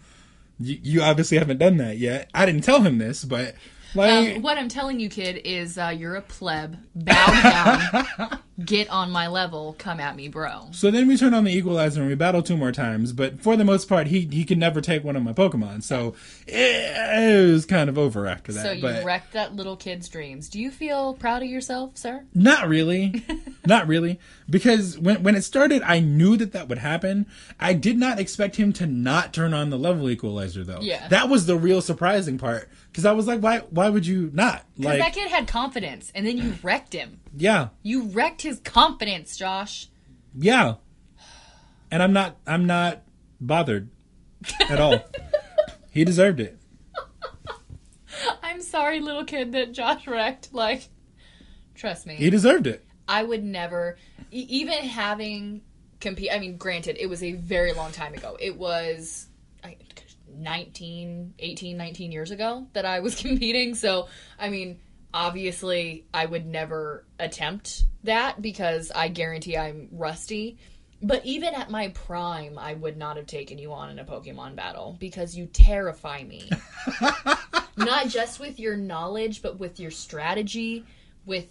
you, 0.64 0.78
you 0.82 1.02
obviously 1.02 1.38
haven't 1.38 1.58
done 1.58 1.76
that 1.78 1.98
yet. 1.98 2.30
I 2.34 2.46
didn't 2.46 2.62
tell 2.64 2.82
him 2.82 2.98
this, 2.98 3.24
but 3.24 3.54
like, 3.94 4.36
Um, 4.36 4.42
what 4.42 4.56
I'm 4.58 4.68
telling 4.68 5.00
you, 5.00 5.08
kid, 5.08 5.40
is 5.44 5.76
uh, 5.78 5.88
you're 5.88 6.16
a 6.16 6.22
pleb. 6.22 6.78
Bow 6.94 8.06
down. 8.18 8.38
Get 8.64 8.88
on 8.90 9.10
my 9.10 9.26
level. 9.28 9.74
Come 9.78 10.00
at 10.00 10.16
me, 10.16 10.28
bro. 10.28 10.68
so 10.72 10.90
then 10.90 11.06
we 11.08 11.16
turn 11.16 11.34
on 11.34 11.44
the 11.44 11.52
equalizer 11.52 12.00
and 12.00 12.08
we 12.08 12.14
battle 12.14 12.42
two 12.42 12.56
more 12.56 12.72
times. 12.72 13.12
But 13.12 13.40
for 13.40 13.56
the 13.56 13.64
most 13.64 13.88
part, 13.88 14.06
he 14.08 14.28
he 14.30 14.44
could 14.44 14.58
never 14.58 14.80
take 14.80 15.04
one 15.04 15.16
of 15.16 15.22
my 15.22 15.32
Pokemon, 15.32 15.82
so 15.82 16.14
it 16.46 17.50
was 17.52 17.66
kind 17.66 17.88
of 17.88 17.98
over 17.98 18.26
after 18.26 18.52
that. 18.52 18.62
So 18.64 18.72
you 18.72 18.82
but 18.82 19.04
wrecked 19.04 19.32
that 19.32 19.54
little 19.54 19.76
kid's 19.76 20.08
dreams. 20.08 20.48
Do 20.48 20.60
you 20.60 20.70
feel 20.70 21.14
proud 21.14 21.42
of 21.42 21.48
yourself, 21.48 21.96
sir? 21.96 22.24
Not 22.34 22.68
really. 22.68 23.24
not 23.66 23.86
really. 23.86 24.18
Because 24.48 24.98
when 24.98 25.22
when 25.22 25.34
it 25.36 25.42
started, 25.42 25.82
I 25.82 26.00
knew 26.00 26.36
that 26.36 26.52
that 26.52 26.68
would 26.68 26.78
happen. 26.78 27.26
I 27.58 27.72
did 27.72 27.98
not 27.98 28.18
expect 28.18 28.56
him 28.56 28.72
to 28.74 28.86
not 28.86 29.32
turn 29.32 29.54
on 29.54 29.70
the 29.70 29.78
level 29.78 30.08
equalizer 30.10 30.64
though. 30.64 30.80
Yeah. 30.80 31.08
That 31.08 31.28
was 31.28 31.46
the 31.46 31.56
real 31.56 31.80
surprising 31.80 32.38
part. 32.38 32.68
Because 32.90 33.06
I 33.06 33.12
was 33.12 33.26
like, 33.26 33.40
why 33.40 33.60
why 33.70 33.88
would 33.88 34.06
you 34.06 34.30
not? 34.34 34.64
Because 34.76 34.98
Like, 34.98 35.00
that 35.00 35.14
kid 35.14 35.30
had 35.30 35.46
confidence, 35.48 36.12
and 36.14 36.26
then 36.26 36.36
you 36.36 36.54
wrecked 36.62 36.92
him. 36.92 37.20
yeah, 37.36 37.68
You 37.82 38.02
wrecked 38.04 38.42
his 38.42 38.51
confidence, 38.60 39.36
Josh. 39.36 39.88
yeah. 40.36 40.74
And 41.90 42.02
I'm 42.02 42.12
not 42.14 42.36
I'm 42.46 42.66
not 42.66 43.02
bothered 43.40 43.90
at 44.68 44.80
all. 44.80 44.98
he 45.90 46.04
deserved 46.04 46.40
it. 46.40 46.58
I'm 48.42 48.60
sorry, 48.62 49.00
little 49.00 49.24
kid 49.24 49.52
that 49.52 49.72
Josh 49.72 50.06
wrecked. 50.06 50.52
Like, 50.54 50.88
trust 51.74 52.06
me. 52.06 52.14
He 52.14 52.30
deserved 52.30 52.66
it. 52.66 52.84
I 53.08 53.22
would 53.22 53.42
never, 53.42 53.98
e- 54.30 54.46
even 54.48 54.78
having 54.78 55.62
compete. 56.00 56.30
I 56.32 56.38
mean, 56.38 56.56
granted, 56.56 56.96
it 56.98 57.08
was 57.08 57.22
a 57.22 57.32
very 57.32 57.72
long 57.72 57.92
time 57.92 58.14
ago. 58.14 58.36
It 58.40 58.56
was 58.56 59.26
I, 59.64 59.76
19, 60.34 61.34
18, 61.38 61.76
19 61.76 62.12
years 62.12 62.30
ago 62.30 62.66
that 62.72 62.84
I 62.84 63.00
was 63.00 63.14
competing. 63.20 63.74
So, 63.74 64.08
I 64.38 64.48
mean, 64.48 64.78
obviously, 65.14 66.04
I 66.12 66.26
would 66.26 66.46
never 66.46 67.04
attempt 67.18 67.84
that 68.04 68.40
because 68.40 68.90
I 68.94 69.08
guarantee 69.08 69.56
I'm 69.56 69.88
rusty. 69.92 70.58
But 71.04 71.24
even 71.24 71.54
at 71.54 71.68
my 71.68 71.88
prime, 71.88 72.58
I 72.58 72.74
would 72.74 72.96
not 72.96 73.16
have 73.16 73.26
taken 73.26 73.58
you 73.58 73.72
on 73.72 73.90
in 73.90 73.98
a 73.98 74.04
Pokemon 74.04 74.54
battle 74.54 74.96
because 75.00 75.36
you 75.36 75.46
terrify 75.46 76.22
me. 76.22 76.48
not 77.76 78.08
just 78.08 78.38
with 78.38 78.60
your 78.60 78.76
knowledge, 78.76 79.42
but 79.42 79.58
with 79.58 79.80
your 79.80 79.90
strategy, 79.90 80.84
with 81.26 81.48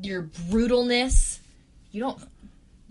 your 0.00 0.22
brutalness. 0.22 1.38
You 1.90 2.00
don't. 2.00 2.22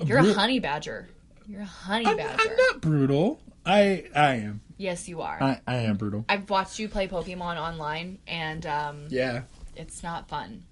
You're 0.05 0.19
a 0.19 0.34
honey 0.34 0.59
badger. 0.59 1.07
You're 1.47 1.61
a 1.61 1.65
honey 1.65 2.05
I'm, 2.05 2.17
badger. 2.17 2.41
I'm 2.41 2.55
not 2.57 2.82
brutal. 2.82 3.39
I 3.65 4.05
I 4.15 4.36
am. 4.36 4.61
Yes, 4.78 5.07
you 5.07 5.21
are. 5.21 5.41
I, 5.41 5.61
I 5.65 5.76
am 5.78 5.97
brutal. 5.97 6.26
I've 6.28 6.49
watched 6.49 6.78
you 6.80 6.89
play 6.89 7.07
Pokemon 7.07 7.57
online, 7.57 8.19
and 8.28 8.65
um, 8.65 9.05
Yeah. 9.09 9.43
It's 9.76 10.03
not 10.03 10.28
fun 10.30 10.63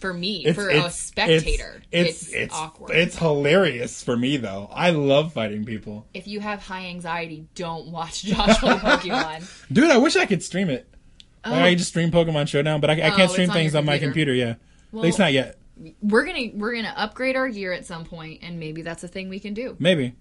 for 0.00 0.12
me. 0.12 0.44
It's, 0.44 0.54
for 0.56 0.68
it's, 0.70 0.86
a 0.86 0.90
spectator, 0.90 1.82
it's, 1.90 2.24
it's, 2.24 2.32
it's, 2.32 2.54
awkward. 2.54 2.90
It's 2.94 3.16
hilarious 3.16 4.02
for 4.02 4.16
me 4.16 4.36
though. 4.36 4.68
I 4.72 4.90
love 4.90 5.32
fighting 5.32 5.64
people. 5.64 6.06
if 6.12 6.26
you 6.26 6.40
have 6.40 6.60
high 6.62 6.86
anxiety, 6.86 7.46
don't 7.54 7.88
watch 7.88 8.22
Josh 8.24 8.58
play 8.58 8.74
Pokemon. 8.74 9.48
Dude, 9.72 9.90
I 9.90 9.98
wish 9.98 10.16
I 10.16 10.26
could 10.26 10.42
stream 10.42 10.68
it. 10.70 10.88
Like, 11.46 11.54
oh. 11.60 11.64
I 11.64 11.74
just 11.74 11.90
stream 11.90 12.10
Pokemon 12.10 12.48
Showdown, 12.48 12.80
but 12.80 12.90
I, 12.90 12.94
I 12.94 12.96
Oh, 12.96 13.10
can't 13.10 13.20
it's 13.22 13.32
stream 13.32 13.50
on 13.50 13.54
things 13.56 13.74
on 13.74 13.84
my 13.84 13.98
computer. 13.98 14.32
computer. 14.32 14.34
Yeah, 14.34 14.54
Well- 14.92 15.02
at 15.02 15.06
least 15.06 15.18
not 15.18 15.32
yet. 15.32 15.58
we're 16.02 16.24
gonna 16.24 16.50
we're 16.54 16.74
gonna 16.74 16.94
upgrade 16.96 17.36
our 17.36 17.48
gear 17.48 17.72
at 17.72 17.84
some 17.86 18.04
point, 18.04 18.40
and 18.42 18.58
maybe 18.60 18.82
that's 18.82 19.04
a 19.04 19.08
thing 19.08 19.28
we 19.28 19.40
can 19.40 19.54
do. 19.54 19.76
Maybe, 19.78 20.14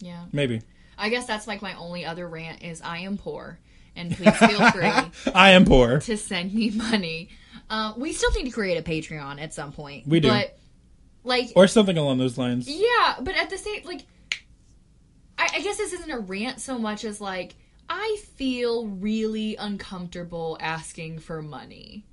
Yeah. 0.00 0.24
maybe. 0.32 0.62
I 0.98 1.08
guess 1.10 1.26
that's 1.26 1.46
like 1.46 1.62
my 1.62 1.74
only 1.74 2.04
other 2.04 2.26
rant 2.28 2.62
is 2.62 2.80
I 2.80 2.98
am 2.98 3.18
poor, 3.18 3.58
and 3.94 4.16
please 4.16 4.36
feel 4.36 4.70
free 4.70 4.90
I 5.34 5.50
am 5.50 5.64
poor. 5.64 5.98
to 6.00 6.16
send 6.16 6.54
me 6.54 6.70
money. 6.70 7.28
Uh, 7.68 7.94
we 7.96 8.12
still 8.12 8.30
need 8.32 8.44
to 8.44 8.50
create 8.50 8.78
a 8.78 8.82
Patreon 8.82 9.40
at 9.40 9.52
some 9.52 9.72
point. 9.72 10.06
We 10.06 10.20
do. 10.20 10.28
but 10.28 10.56
like, 11.24 11.50
or 11.56 11.66
something 11.66 11.98
along 11.98 12.18
those 12.18 12.38
lines. 12.38 12.68
yeah, 12.68 13.16
but 13.20 13.36
at 13.36 13.50
the 13.50 13.58
same 13.58 13.82
like, 13.84 14.02
I, 15.38 15.48
I 15.54 15.60
guess 15.60 15.76
this 15.76 15.92
isn't 15.92 16.10
a 16.10 16.18
rant 16.18 16.60
so 16.60 16.78
much 16.78 17.04
as 17.04 17.20
like 17.20 17.54
I 17.88 18.18
feel 18.34 18.86
really 18.86 19.56
uncomfortable 19.56 20.56
asking 20.60 21.20
for 21.20 21.42
money. 21.42 22.04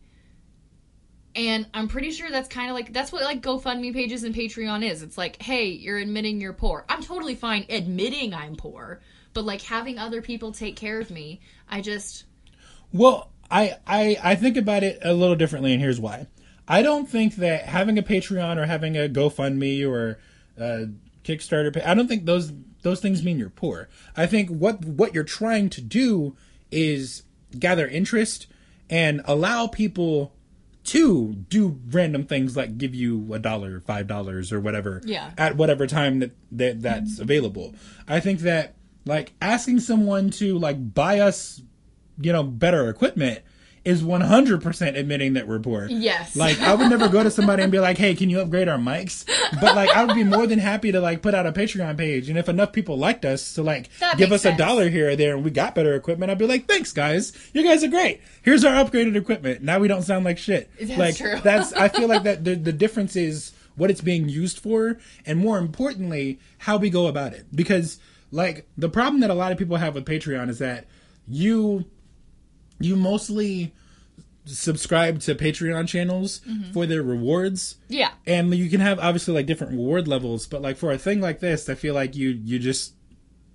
And 1.35 1.65
I'm 1.73 1.87
pretty 1.87 2.11
sure 2.11 2.29
that's 2.29 2.47
kind 2.47 2.69
of 2.69 2.75
like 2.75 2.93
that's 2.93 3.11
what 3.11 3.23
like 3.23 3.41
GoFundMe 3.41 3.91
pages 3.93 4.23
and 4.23 4.35
Patreon 4.35 4.87
is. 4.87 5.01
It's 5.01 5.17
like, 5.17 5.41
hey, 5.41 5.65
you're 5.65 5.97
admitting 5.97 6.39
you're 6.39 6.53
poor. 6.53 6.85
I'm 6.87 7.01
totally 7.01 7.33
fine 7.35 7.65
admitting 7.69 8.35
I'm 8.35 8.55
poor, 8.55 9.01
but 9.33 9.43
like 9.43 9.61
having 9.61 9.97
other 9.97 10.21
people 10.21 10.51
take 10.51 10.75
care 10.75 10.99
of 10.99 11.09
me, 11.09 11.41
I 11.67 11.81
just 11.81 12.25
Well, 12.91 13.32
I, 13.51 13.75
I 13.85 14.17
I 14.23 14.35
think 14.35 14.57
about 14.57 14.83
it 14.83 14.99
a 15.03 15.13
little 15.13 15.35
differently, 15.35 15.73
and 15.73 15.81
here's 15.81 15.99
why. 15.99 16.27
I 16.67 16.81
don't 16.81 17.09
think 17.09 17.35
that 17.35 17.65
having 17.65 17.97
a 17.97 18.03
Patreon 18.03 18.57
or 18.57 18.65
having 18.65 18.95
a 18.97 19.09
GoFundMe 19.09 19.85
or 19.87 20.19
a 20.57 20.87
Kickstarter, 21.23 21.85
I 21.85 21.93
don't 21.93 22.07
think 22.07 22.25
those 22.25 22.53
those 22.83 22.99
things 22.99 23.23
mean 23.23 23.39
you're 23.39 23.49
poor. 23.49 23.89
I 24.15 24.25
think 24.25 24.49
what 24.49 24.83
what 24.85 25.13
you're 25.13 25.23
trying 25.23 25.69
to 25.71 25.81
do 25.81 26.35
is 26.71 27.23
gather 27.57 27.87
interest 27.87 28.47
and 28.89 29.21
allow 29.25 29.67
people 29.67 30.33
to 30.85 31.33
do 31.33 31.79
random 31.91 32.25
things 32.25 32.57
like 32.57 32.77
give 32.77 32.93
you 32.93 33.33
a 33.33 33.39
dollar, 33.39 33.79
five 33.79 34.07
dollars, 34.07 34.51
or 34.51 34.59
whatever 34.59 35.01
Yeah. 35.05 35.31
at 35.37 35.55
whatever 35.55 35.87
time 35.87 36.19
that, 36.19 36.31
that 36.51 36.81
that's 36.81 37.13
mm-hmm. 37.13 37.21
available. 37.23 37.75
I 38.07 38.19
think 38.19 38.41
that 38.41 38.75
like 39.05 39.33
asking 39.41 39.79
someone 39.79 40.29
to 40.31 40.57
like 40.57 40.93
buy 40.93 41.19
us, 41.19 41.61
you 42.19 42.31
know, 42.31 42.43
better 42.43 42.89
equipment 42.89 43.41
is 43.85 44.01
100% 44.01 44.97
admitting 44.97 45.33
that 45.33 45.45
we're 45.45 45.59
poor. 45.59 45.87
Yes. 45.89 46.35
Like 46.35 46.59
I 46.61 46.73
would 46.73 46.89
never 46.89 47.09
go 47.09 47.21
to 47.21 47.29
somebody 47.29 47.63
and 47.63 47.71
be 47.71 47.79
like, 47.79 47.97
"Hey, 47.97 48.15
can 48.15 48.29
you 48.29 48.39
upgrade 48.39 48.69
our 48.69 48.77
mics?" 48.77 49.25
But 49.59 49.75
like 49.75 49.89
I 49.89 50.05
would 50.05 50.15
be 50.15 50.23
more 50.23 50.47
than 50.47 50.59
happy 50.59 50.91
to 50.93 51.01
like 51.01 51.21
put 51.21 51.35
out 51.35 51.45
a 51.45 51.51
Patreon 51.51 51.97
page 51.97 52.29
and 52.29 52.37
if 52.37 52.47
enough 52.47 52.71
people 52.71 52.97
liked 52.97 53.25
us 53.25 53.53
to 53.55 53.63
like 53.63 53.89
That 53.99 54.17
give 54.17 54.29
makes 54.29 54.45
us 54.45 54.53
a 54.53 54.57
dollar 54.57 54.89
here 54.89 55.09
or 55.09 55.15
there 55.15 55.35
and 55.35 55.43
we 55.43 55.51
got 55.51 55.75
better 55.75 55.95
equipment, 55.95 56.31
I'd 56.31 56.37
be 56.37 56.47
like, 56.47 56.65
"Thanks 56.67 56.93
guys. 56.93 57.33
You 57.53 57.63
guys 57.63 57.83
are 57.83 57.89
great. 57.89 58.21
Here's 58.41 58.63
our 58.63 58.83
upgraded 58.83 59.17
equipment. 59.17 59.61
Now 59.61 59.79
we 59.79 59.89
don't 59.89 60.03
sound 60.03 60.23
like 60.23 60.37
shit." 60.37 60.69
That's 60.79 60.97
like 60.97 61.17
true. 61.17 61.39
that's 61.43 61.73
I 61.73 61.89
feel 61.89 62.07
like 62.07 62.23
that 62.23 62.45
the 62.45 62.55
the 62.55 62.73
difference 62.73 63.17
is 63.17 63.51
what 63.75 63.89
it's 63.89 64.01
being 64.01 64.29
used 64.29 64.59
for 64.59 64.97
and 65.25 65.39
more 65.39 65.57
importantly 65.57 66.39
how 66.59 66.77
we 66.77 66.89
go 66.89 67.07
about 67.07 67.33
it 67.33 67.47
because 67.53 67.99
like 68.31 68.67
the 68.77 68.87
problem 68.87 69.19
that 69.19 69.31
a 69.31 69.33
lot 69.33 69.51
of 69.51 69.57
people 69.57 69.77
have 69.77 69.95
with 69.95 70.05
patreon 70.05 70.47
is 70.47 70.59
that 70.59 70.85
you 71.27 71.83
you 72.79 72.95
mostly 72.95 73.73
subscribe 74.45 75.19
to 75.21 75.33
patreon 75.35 75.87
channels 75.87 76.41
mm-hmm. 76.41 76.71
for 76.73 76.85
their 76.85 77.01
rewards 77.01 77.77
yeah. 77.87 78.11
and 78.27 78.53
you 78.53 78.69
can 78.69 78.81
have 78.81 78.99
obviously 78.99 79.33
like 79.33 79.45
different 79.45 79.71
reward 79.71 80.05
levels 80.07 80.47
but 80.47 80.61
like 80.61 80.75
for 80.75 80.91
a 80.91 80.97
thing 80.97 81.21
like 81.21 81.39
this 81.39 81.69
i 81.69 81.75
feel 81.75 81.93
like 81.93 82.15
you 82.15 82.29
you 82.43 82.59
just 82.59 82.93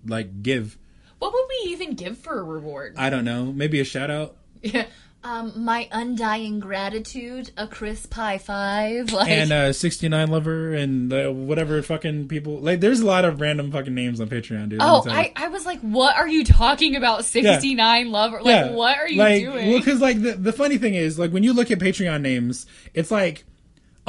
like 0.06 0.42
give 0.42 0.78
What 1.18 1.32
would 1.32 1.44
we 1.48 1.70
even 1.72 1.94
give 1.94 2.16
for 2.16 2.38
a 2.38 2.42
reward? 2.42 2.94
i 2.96 3.10
don't 3.10 3.24
know 3.24 3.52
maybe 3.52 3.80
a 3.80 3.84
shout 3.84 4.10
out 4.10 4.36
Yeah. 4.62 4.86
Um, 5.24 5.52
my 5.56 5.88
undying 5.90 6.60
gratitude, 6.60 7.50
a 7.56 7.66
crisp 7.66 8.14
high 8.14 8.38
five. 8.38 9.12
Like, 9.18 9.30
and 9.30 9.50
uh 9.50 9.72
69 9.72 10.28
lover 10.28 10.74
and 10.74 11.12
uh, 11.12 11.32
whatever 11.32 11.82
fucking 11.82 12.28
people 12.28 12.60
like 12.60 12.78
there's 12.78 13.00
a 13.00 13.06
lot 13.06 13.24
of 13.24 13.40
random 13.40 13.72
fucking 13.72 13.94
names 13.94 14.20
on 14.20 14.28
patreon 14.28 14.68
dude 14.68 14.80
oh, 14.80 14.98
I'm 14.98 15.02
telling 15.02 15.24
you. 15.24 15.32
I, 15.34 15.46
I 15.46 15.48
was 15.48 15.66
like, 15.66 15.80
what 15.80 16.14
are 16.16 16.28
you 16.28 16.44
talking 16.44 16.94
about? 16.94 17.24
69 17.24 18.12
lover? 18.12 18.40
Like, 18.42 18.72
what 18.72 18.96
are 18.96 19.08
you 19.08 19.18
like, 19.18 19.42
doing? 19.42 19.70
Well, 19.70 19.78
because 19.78 20.00
like 20.00 20.22
the, 20.22 20.32
the 20.32 20.52
funny 20.52 20.78
thing 20.78 20.94
is, 20.94 21.18
like 21.18 21.32
when 21.32 21.42
you 21.42 21.52
look 21.52 21.70
at 21.70 21.78
Patreon 21.78 22.20
names, 22.20 22.66
it's 22.94 23.10
like 23.10 23.44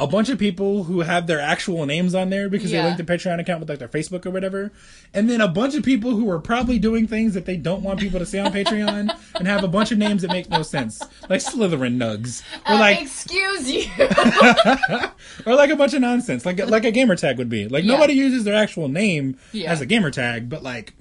a 0.02 0.06
bunch 0.06 0.28
of 0.28 0.38
people 0.38 0.84
who 0.84 1.00
have 1.00 1.26
their 1.26 1.40
actual 1.40 1.84
names 1.86 2.14
on 2.14 2.30
there 2.30 2.48
because 2.48 2.72
Yeah. 2.72 2.82
they 2.82 2.88
linked 2.88 3.06
their 3.06 3.16
Patreon 3.18 3.38
account 3.40 3.60
with 3.60 3.68
like 3.68 3.78
their 3.78 3.88
Facebook 3.88 4.24
or 4.26 4.30
whatever, 4.30 4.72
and 5.14 5.28
then 5.28 5.40
a 5.40 5.48
bunch 5.48 5.74
of 5.74 5.82
people 5.84 6.12
who 6.12 6.28
are 6.30 6.38
probably 6.40 6.78
doing 6.78 7.06
things 7.06 7.34
that 7.34 7.44
they 7.46 7.56
don't 7.56 7.82
want 7.82 8.00
people 8.00 8.18
to 8.18 8.26
see 8.26 8.38
on 8.38 8.52
Patreon 8.52 9.16
and 9.34 9.46
have 9.48 9.62
a 9.64 9.68
bunch 9.68 9.92
of 9.92 9.98
names 9.98 10.22
that 10.22 10.28
make 10.32 10.48
no 10.50 10.62
sense, 10.62 11.00
like 11.28 11.40
Slytherin 11.40 11.96
Nugs 11.96 12.42
or 12.66 12.74
Uh, 12.74 12.78
like 12.78 13.02
excuse 13.02 13.70
you. 13.70 13.84
or 15.46 15.54
like 15.54 15.70
a 15.70 15.76
bunch 15.76 15.94
of 15.94 16.00
nonsense, 16.00 16.44
like 16.46 16.64
like 16.68 16.84
a 16.84 16.90
gamer 16.90 17.16
tag 17.16 17.38
would 17.38 17.48
be. 17.48 17.68
Like 17.68 17.84
Yeah. 17.84 17.92
nobody 17.92 18.14
uses 18.14 18.44
their 18.44 18.54
actual 18.54 18.88
name 18.88 19.36
Yeah. 19.52 19.70
as 19.70 19.80
a 19.80 19.86
gamer 19.86 20.10
tag, 20.10 20.48
but 20.48 20.62
like 20.62 20.94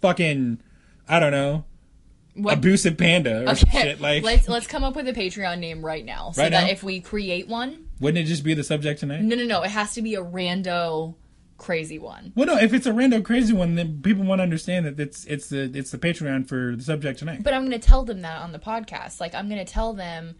fucking 0.00 0.58
I 1.08 1.20
don't 1.20 1.32
know. 1.32 1.64
What- 2.34 2.54
Abusive 2.58 2.96
panda 2.96 3.44
or 3.46 3.48
Okay, 3.50 3.82
shit 3.82 4.00
like 4.00 4.22
let's 4.22 4.48
let's 4.48 4.66
come 4.68 4.84
up 4.84 4.94
with 4.94 5.08
a 5.08 5.12
Patreon 5.12 5.58
name 5.58 5.84
right 5.84 6.04
now, 6.04 6.30
so 6.32 6.42
Right 6.42 6.50
that 6.52 6.64
now? 6.66 6.70
if 6.70 6.82
we 6.84 7.00
create 7.00 7.48
one, 7.48 7.86
Wouldn't 8.00 8.24
it 8.24 8.28
just 8.28 8.44
be 8.44 8.54
the 8.54 8.64
subject 8.64 9.00
tonight? 9.00 9.22
no, 9.22 9.36
no, 9.36 9.44
no, 9.44 9.62
it 9.62 9.70
has 9.70 9.94
to 9.94 10.02
be 10.02 10.14
a 10.14 10.22
rando, 10.22 11.14
crazy 11.56 11.98
one. 11.98 12.32
Well, 12.36 12.46
no. 12.46 12.56
If 12.56 12.72
it's 12.72 12.86
a 12.86 12.92
random 12.92 13.22
crazy 13.22 13.52
one, 13.52 13.74
then 13.74 14.00
people 14.02 14.24
want 14.24 14.38
to 14.38 14.42
understand 14.44 14.86
that 14.86 15.00
it's 15.00 15.24
it's 15.24 15.48
the 15.48 15.70
it's 15.74 15.90
the 15.90 15.98
Patreon 15.98 16.46
for 16.46 16.76
the 16.76 16.82
subject 16.82 17.18
tonight. 17.18 17.42
But 17.42 17.54
I'm 17.54 17.64
gonna 17.64 17.78
tell 17.78 18.04
them 18.04 18.22
that 18.22 18.40
on 18.40 18.52
the 18.52 18.58
podcast. 18.60 19.20
Like, 19.20 19.34
I'm 19.34 19.48
gonna 19.48 19.64
tell 19.64 19.94
them, 19.94 20.36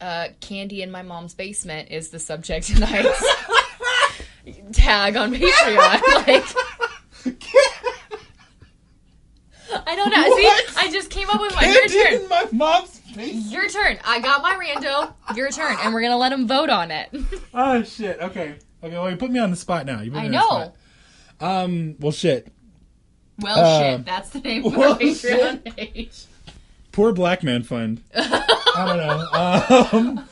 uh, 0.00 0.28
"Candy 0.40 0.80
in 0.82 0.90
my 0.90 1.02
mom's 1.02 1.34
basement" 1.34 1.90
is 1.90 2.08
the 2.08 2.18
subject 2.18 2.66
tonight. 2.68 3.04
tag 4.72 5.16
on 5.16 5.34
Patreon. 5.34 6.00
Like, 6.26 6.44
I 9.86 9.96
don't 9.96 10.10
know. 10.10 10.28
What? 10.28 10.68
See, 10.68 10.76
I 10.86 10.90
just 10.92 11.10
came 11.10 11.28
up 11.30 11.40
with 11.40 11.54
my 11.54 11.62
your 11.62 11.88
Candy 11.88 12.04
turn. 12.04 12.14
in 12.22 12.28
my 12.28 12.46
mom's 12.52 12.93
Your 13.16 13.68
turn. 13.68 13.98
I 14.04 14.20
got 14.20 14.42
my 14.42 14.54
rando. 14.54 15.12
Your 15.36 15.50
turn, 15.50 15.76
and 15.82 15.94
we're 15.94 16.02
gonna 16.02 16.16
let 16.16 16.30
them 16.30 16.46
vote 16.48 16.70
on 16.70 16.90
it. 16.90 17.10
Oh 17.54 17.82
shit. 17.84 18.18
Okay. 18.20 18.56
Okay. 18.82 18.94
Well, 18.96 19.10
you 19.10 19.16
put 19.16 19.30
me 19.30 19.38
on 19.38 19.50
the 19.50 19.56
spot 19.56 19.86
now. 19.86 20.00
You 20.00 20.10
put 20.10 20.22
me 20.22 20.22
I 20.22 20.26
on 20.26 20.30
the 20.32 20.38
know. 20.38 20.72
spot. 21.40 21.64
Um. 21.64 21.96
Well, 22.00 22.12
shit. 22.12 22.52
Well, 23.38 23.58
Uh, 23.58 23.80
shit. 23.96 24.04
That's 24.06 24.30
the 24.30 24.40
name 24.40 24.64
of 24.66 24.76
well, 24.76 24.92
our 24.94 24.98
Patreon 24.98 25.76
page. 25.76 26.24
Poor 26.92 27.12
Black 27.12 27.42
Man 27.42 27.62
Fund. 27.62 28.02
I 28.14 28.84
don't 29.92 30.02
know. 30.06 30.18
Um, 30.18 30.28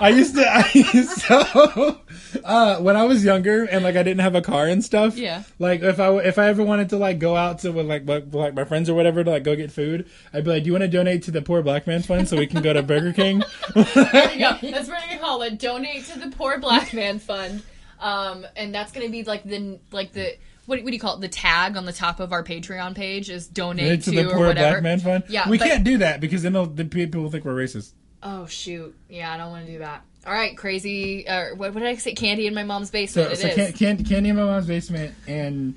I 0.00 0.08
used 0.14 0.34
to. 0.34 0.44
I 0.46 0.70
used 0.74 1.20
to. 1.22 2.00
Uh, 2.44 2.78
when 2.78 2.96
I 2.96 3.04
was 3.04 3.24
younger 3.24 3.64
and 3.64 3.84
like 3.84 3.96
I 3.96 4.02
didn't 4.02 4.20
have 4.20 4.34
a 4.34 4.42
car 4.42 4.66
and 4.66 4.82
stuff. 4.84 5.16
Yeah. 5.16 5.42
Like 5.58 5.82
if 5.82 6.00
I 6.00 6.10
if 6.18 6.38
I 6.38 6.46
ever 6.48 6.64
wanted 6.64 6.88
to 6.90 6.96
like 6.96 7.18
go 7.18 7.36
out 7.36 7.60
to 7.60 7.70
with 7.72 7.86
like 7.86 8.06
like, 8.08 8.32
like 8.32 8.54
my 8.54 8.64
friends 8.64 8.88
or 8.88 8.94
whatever 8.94 9.22
to 9.22 9.30
like 9.30 9.44
go 9.44 9.54
get 9.56 9.70
food, 9.70 10.08
I'd 10.32 10.44
be 10.44 10.50
like, 10.50 10.62
"Do 10.62 10.68
you 10.68 10.72
want 10.72 10.82
to 10.82 10.88
donate 10.88 11.22
to 11.24 11.30
the 11.30 11.42
Poor 11.42 11.62
Black 11.62 11.86
Man 11.86 12.02
Fund 12.02 12.28
so 12.28 12.36
we 12.36 12.46
can 12.46 12.62
go 12.62 12.72
to 12.72 12.82
Burger 12.82 13.12
King?" 13.12 13.42
There 13.74 14.32
you 14.32 14.38
go. 14.40 14.56
That's 14.62 14.88
what 14.88 15.00
gonna 15.08 15.18
call 15.20 15.42
it. 15.42 15.58
Donate 15.58 16.04
to 16.06 16.18
the 16.18 16.30
Poor 16.30 16.58
Black 16.58 16.92
Man 16.92 17.18
Fund. 17.18 17.62
Um, 18.00 18.46
and 18.56 18.74
that's 18.74 18.92
gonna 18.92 19.08
be 19.10 19.22
like 19.24 19.44
the 19.44 19.78
like 19.92 20.12
the 20.12 20.36
what, 20.66 20.78
what 20.82 20.86
do 20.86 20.92
you 20.94 21.00
call 21.00 21.16
it? 21.16 21.20
The 21.20 21.28
tag 21.28 21.76
on 21.76 21.84
the 21.84 21.92
top 21.92 22.20
of 22.20 22.32
our 22.32 22.42
Patreon 22.42 22.94
page 22.94 23.28
is 23.30 23.46
donate 23.46 23.86
It's 23.92 24.04
to, 24.06 24.10
the 24.12 24.26
or 24.28 24.32
poor 24.34 24.46
whatever. 24.48 24.80
black 24.80 24.82
man 24.82 25.00
fund. 25.00 25.24
Yeah, 25.28 25.48
we 25.48 25.58
but- 25.58 25.68
can't 25.68 25.84
do 25.84 25.98
that 25.98 26.20
because 26.20 26.42
then 26.42 26.52
the 26.74 26.84
people 26.86 27.22
will 27.22 27.30
think 27.30 27.44
we're 27.44 27.54
racist. 27.54 27.92
Oh 28.24 28.46
shoot! 28.46 28.94
Yeah, 29.08 29.32
I 29.32 29.36
don't 29.36 29.50
want 29.50 29.66
to 29.66 29.72
do 29.72 29.78
that. 29.80 30.02
All 30.26 30.32
right, 30.32 30.56
crazy. 30.56 31.28
Uh, 31.28 31.54
what, 31.54 31.74
what 31.74 31.80
did 31.80 31.88
I 31.88 31.96
say? 31.96 32.14
Candy 32.14 32.46
in 32.46 32.54
my 32.54 32.64
mom's 32.64 32.88
So, 32.88 32.92
basement. 32.92 33.32
It 33.32 33.36
so 33.38 33.48
is. 33.48 33.54
can, 33.54 33.72
can, 33.98 34.04
candy 34.06 34.30
in 34.30 34.36
my 34.36 34.44
mom's 34.44 34.66
basement, 34.66 35.14
and 35.28 35.74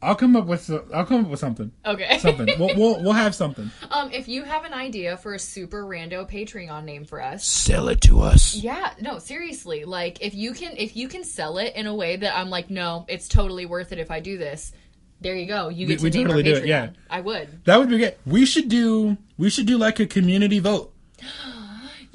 I'll 0.00 0.14
come 0.14 0.34
up 0.36 0.46
with 0.46 0.62
so- 0.62 0.86
I'll 0.94 1.04
come 1.04 1.24
up 1.26 1.30
with 1.30 1.38
something. 1.40 1.70
okay. 1.84 2.18
Something. 2.18 2.48
we'll, 2.58 2.74
we'll 2.76 3.02
we'll 3.02 3.12
have 3.12 3.34
something. 3.34 3.70
um, 3.90 4.10
if 4.12 4.26
you 4.28 4.44
have 4.44 4.64
an 4.64 4.72
idea 4.72 5.18
for 5.18 5.34
a 5.34 5.38
super 5.38 5.84
rando 5.84 6.26
Patreon 6.30 6.84
name 6.84 7.04
for 7.04 7.20
us, 7.20 7.44
Sell 7.46 7.88
it 7.90 8.00
to 8.02 8.20
us. 8.22 8.54
yeah, 8.54 8.94
no, 9.02 9.18
seriously, 9.18 9.84
like 9.84 10.22
if 10.22 10.34
you 10.34 10.54
can, 10.54 10.74
if 10.78 10.96
you 10.96 11.08
can 11.08 11.24
sell 11.24 11.58
it 11.58 11.74
in 11.76 11.86
a 11.86 11.94
way 11.94 12.16
that 12.16 12.34
I'm 12.38 12.48
like, 12.48 12.70
no, 12.70 13.04
it's 13.08 13.28
totally 13.28 13.66
worth 13.66 13.92
it 13.92 13.98
if 13.98 14.10
I 14.10 14.20
do 14.20 14.38
this. 14.38 14.72
There 15.20 15.34
you 15.36 15.46
go. 15.46 15.68
You 15.68 15.86
get 15.86 16.00
We- 16.00 16.10
to 16.10 16.18
we 16.18 16.24
name 16.24 16.28
totally 16.32 16.54
our 16.54 16.60
do 16.60 16.62
Patreon. 16.62 16.64
it, 16.64 16.68
yeah. 16.68 16.88
I 17.10 17.20
would. 17.20 17.64
That 17.66 17.78
would 17.78 17.90
be 17.90 17.98
good. 17.98 18.14
We 18.24 18.46
should 18.46 18.70
do 18.70 19.18
we 19.36 19.50
should 19.50 19.66
do 19.66 19.76
like 19.76 20.00
a 20.00 20.06
community 20.06 20.58
vote. 20.60 20.94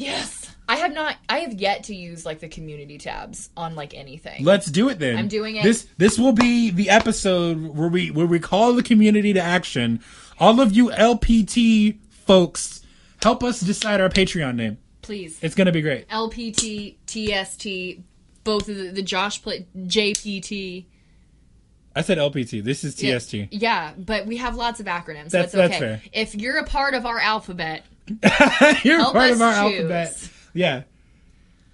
Yes. 0.02 0.54
I 0.70 0.78
have 0.78 0.93
not. 0.93 1.18
I 1.28 1.39
have 1.39 1.54
yet 1.54 1.84
to 1.86 1.95
use 1.95 2.26
like 2.26 2.39
the 2.39 2.47
community 2.47 2.97
tabs 2.97 3.49
on 3.58 3.76
like 3.76 3.93
anything. 3.93 4.45
Let's 4.45 4.68
do 4.68 4.88
it 4.89 4.99
then. 4.99 5.18
I'm 5.18 5.28
doing 5.28 5.58
it. 5.58 5.64
This 5.64 5.86
this 5.97 6.18
will 6.18 6.32
be 6.32 6.72
the 6.72 6.89
episode 6.89 7.62
where 7.76 7.89
we 7.89 8.10
where 8.10 8.26
we 8.26 8.39
call 8.39 8.74
the 8.74 8.84
community 8.84 9.34
to 9.34 9.41
action. 9.41 10.02
All 10.39 10.62
of 10.62 10.72
you 10.72 10.89
LPT 10.91 11.97
folks, 12.10 12.82
help 13.22 13.43
us 13.43 13.60
decide 13.60 13.99
our 13.99 14.08
Patreon 14.10 14.56
name. 14.56 14.78
Please. 15.02 15.39
It's 15.41 15.56
gonna 15.56 15.74
be 15.74 15.82
great. 15.82 16.08
LPT, 16.08 16.95
TST, 17.06 18.02
both 18.45 18.70
of 18.70 18.78
the, 18.78 18.91
the 18.91 19.02
Josh 19.02 19.41
play 19.41 19.68
JPT. 19.76 20.86
I 21.93 22.02
said 22.02 22.18
LPT. 22.18 22.64
This 22.64 22.86
is 22.86 22.95
TST. 22.95 23.34
Yeah, 23.34 23.47
yeah, 23.52 23.93
but 23.97 24.26
we 24.26 24.38
have 24.38 24.56
lots 24.56 24.80
of 24.80 24.86
acronyms. 24.86 25.32
So 25.32 25.41
That's- 25.41 25.54
it's 25.54 25.56
okay. 25.56 25.68
that's 25.68 25.80
fair. 25.80 26.02
If 26.14 26.36
you're 26.36 26.58
a 26.60 26.64
part 26.66 26.93
of 26.93 27.06
our 27.06 27.20
alphabet, 27.20 27.84
You're 28.84 28.97
Help 28.99 29.14
part 29.14 29.32
of 29.32 29.41
our 29.41 29.70
choose. 29.70 29.80
alphabet. 29.80 30.30
Yeah. 30.53 30.84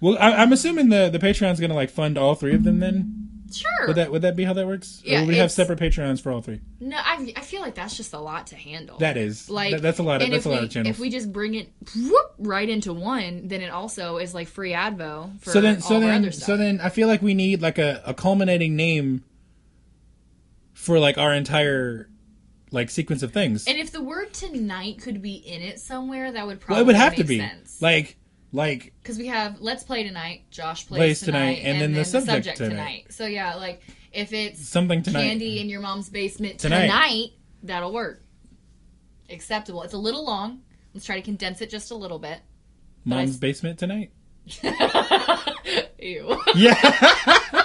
Well, 0.00 0.16
I, 0.20 0.32
I'm 0.34 0.52
assuming 0.52 0.88
the 0.90 1.08
the 1.10 1.18
Patreon's 1.18 1.58
gonna 1.60 1.74
like 1.74 1.90
fund 1.90 2.16
all 2.18 2.34
three 2.34 2.54
of 2.54 2.62
them. 2.64 2.78
Then 2.78 3.30
sure. 3.52 3.88
would 3.88 3.96
that 3.96 4.12
would 4.12 4.22
that 4.22 4.36
be 4.36 4.44
how 4.44 4.52
that 4.52 4.66
works? 4.66 5.02
Yeah, 5.04 5.18
or 5.18 5.20
would 5.22 5.28
we 5.28 5.36
have 5.38 5.50
separate 5.50 5.80
Patreons 5.80 6.20
for 6.20 6.30
all 6.30 6.40
three? 6.40 6.60
no, 6.80 6.96
I, 6.96 7.32
I 7.36 7.40
feel 7.40 7.60
like 7.62 7.74
that's 7.74 7.96
just 7.96 8.12
a 8.12 8.18
lot 8.20 8.46
to 8.48 8.56
handle. 8.56 8.98
That 8.98 9.16
is 9.16 9.50
like 9.50 9.72
That- 9.72 9.82
that's 9.82 9.98
a 9.98 10.04
lot. 10.04 10.22
Of, 10.22 10.30
that's 10.30 10.46
a 10.46 10.50
lot 10.50 10.62
of 10.62 10.70
channels. 10.70 10.94
If 10.94 11.00
we 11.00 11.10
just 11.10 11.32
bring 11.32 11.54
it 11.56 11.72
whoop, 11.96 12.34
right 12.38 12.68
into 12.68 12.92
one, 12.92 13.48
then 13.48 13.60
it 13.60 13.70
also 13.70 14.18
is 14.18 14.34
like 14.34 14.46
free 14.46 14.70
advo 14.72 15.40
for 15.40 15.50
so 15.50 15.60
then, 15.60 15.76
all 15.76 15.82
so 15.82 15.98
then, 16.00 16.22
other 16.22 16.30
stuff. 16.30 16.46
so 16.46 16.56
then, 16.56 16.80
I 16.80 16.90
feel 16.90 17.08
like 17.08 17.20
we 17.20 17.34
need 17.34 17.60
like 17.60 17.78
a, 17.78 18.00
a 18.06 18.14
culminating 18.14 18.76
name 18.76 19.24
for 20.74 21.00
like 21.00 21.18
our 21.18 21.34
entire 21.34 22.08
like 22.70 22.90
sequence 22.90 23.22
of 23.22 23.32
things. 23.32 23.66
and 23.66 23.78
if 23.78 23.90
the 23.92 24.02
word 24.02 24.32
tonight 24.32 25.00
could 25.00 25.20
be 25.22 25.34
in 25.34 25.62
it 25.62 25.80
somewhere, 25.80 26.32
that 26.32 26.46
would 26.46 26.58
well, 26.58 26.66
probably 26.66 26.82
it 26.82 26.86
would 26.86 26.96
have 26.96 27.14
to 27.16 27.24
be 27.24 27.38
sense. 27.38 27.80
like 27.82 28.16
like 28.52 28.92
because 29.02 29.18
we 29.18 29.26
have 29.26 29.60
let's 29.60 29.84
play 29.84 30.02
tonight 30.04 30.42
josh 30.50 30.86
plays, 30.86 30.98
Plays 30.98 31.20
tonight, 31.20 31.56
tonight, 31.56 31.68
and 31.68 31.80
then 31.82 31.92
the 31.92 32.04
subject 32.04 32.56
tonight. 32.56 32.70
tonight. 32.70 33.06
so 33.12 33.26
yeah 33.26 33.54
like 33.56 33.82
if 34.12 34.32
it's 34.32 34.66
something 34.66 35.02
tonight. 35.02 35.22
candy 35.28 35.60
in 35.60 35.68
your 35.68 35.80
mom's 35.82 36.08
basement 36.08 36.58
Tonight. 36.58 36.86
tonight. 36.86 37.30
that'll 37.62 37.92
work 37.92 38.22
acceptable 39.28 39.82
it's 39.82 39.92
a 39.92 39.98
little 39.98 40.24
long 40.24 40.62
let's 40.94 41.04
try 41.04 41.16
to 41.16 41.20
condense 41.22 41.60
it 41.60 41.68
just 41.68 41.90
a 41.90 41.94
little 41.94 42.18
bit 42.18 42.40
Mom's 43.04 43.36
I- 43.36 43.40
basement 43.40 43.78
tonight. 43.78 44.10
ew 46.00 46.40
Yeah. 46.54 46.74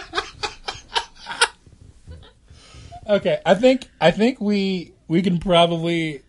okay, 3.08 3.39
I 3.45 3.56
think 3.56 3.89
I 3.99 4.12
think 4.12 4.39
we 4.41 4.92
we 5.08 5.22
can 5.22 5.39
probably 5.39 6.22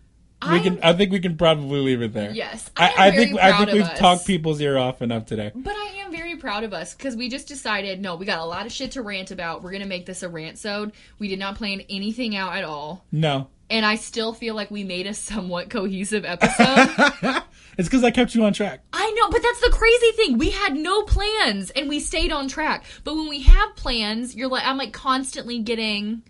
we 0.47 0.55
I 0.57 0.59
can 0.59 0.79
I 0.83 0.93
think 0.93 1.11
we 1.11 1.19
can 1.19 1.37
probably 1.37 1.79
leave 1.79 2.01
it 2.01 2.13
there. 2.13 2.31
yes 2.31 2.69
I, 2.77 2.89
am 2.89 2.93
I, 2.97 3.11
think 3.11 3.39
I 3.39 3.57
think 3.57 3.71
we've 3.71 3.83
us. 3.83 3.97
talked 3.99 4.27
people's 4.27 4.59
ear 4.61 4.77
off 4.77 5.01
enough 5.01 5.25
today. 5.25 5.51
but 5.55 5.73
I 5.75 6.01
am 6.05 6.11
very 6.11 6.35
proud 6.35 6.63
of 6.63 6.73
us 6.73 6.93
because 6.93 7.15
we 7.15 7.29
just 7.29 7.47
decided 7.47 8.01
no, 8.01 8.15
we 8.15 8.25
got 8.25 8.39
a 8.39 8.45
lot 8.45 8.65
of 8.65 8.71
shit 8.71 8.91
to 8.91 9.01
rant 9.01 9.31
about. 9.31 9.63
We're 9.63 9.71
gonna 9.71 9.85
make 9.85 10.05
this 10.05 10.21
a 10.23 10.29
rant 10.29 10.57
sode. 10.57 10.91
We 11.19 11.27
did 11.27 11.39
not 11.39 11.55
plan 11.55 11.81
anything 11.89 12.35
out 12.35 12.55
at 12.55 12.63
all, 12.63 13.05
No. 13.11 13.47
and 13.69 13.85
I 13.85 13.95
still 13.95 14.33
feel 14.33 14.53
like 14.55 14.69
we 14.69 14.83
made 14.83 15.07
a 15.07 15.13
somewhat 15.13 15.69
cohesive 15.69 16.25
episode. 16.25 17.41
it's 17.77 17.87
because 17.87 18.03
I 18.03 18.11
kept 18.11 18.35
you 18.35 18.43
on 18.45 18.53
track. 18.53 18.81
I 18.93 19.11
know, 19.11 19.29
but 19.31 19.41
that's 19.41 19.61
the 19.61 19.71
crazy 19.71 20.11
thing. 20.11 20.37
We 20.37 20.51
had 20.51 20.75
no 20.75 21.03
plans 21.03 21.71
and 21.71 21.89
we 21.89 21.99
stayed 21.99 22.31
on 22.31 22.47
track. 22.49 22.83
But 23.03 23.15
when 23.15 23.29
we 23.29 23.41
have 23.43 23.75
plans, 23.75 24.35
you're 24.35 24.49
like 24.49 24.65
I'm 24.65 24.77
like 24.77 24.93
constantly 24.93 25.59
getting 25.59 26.21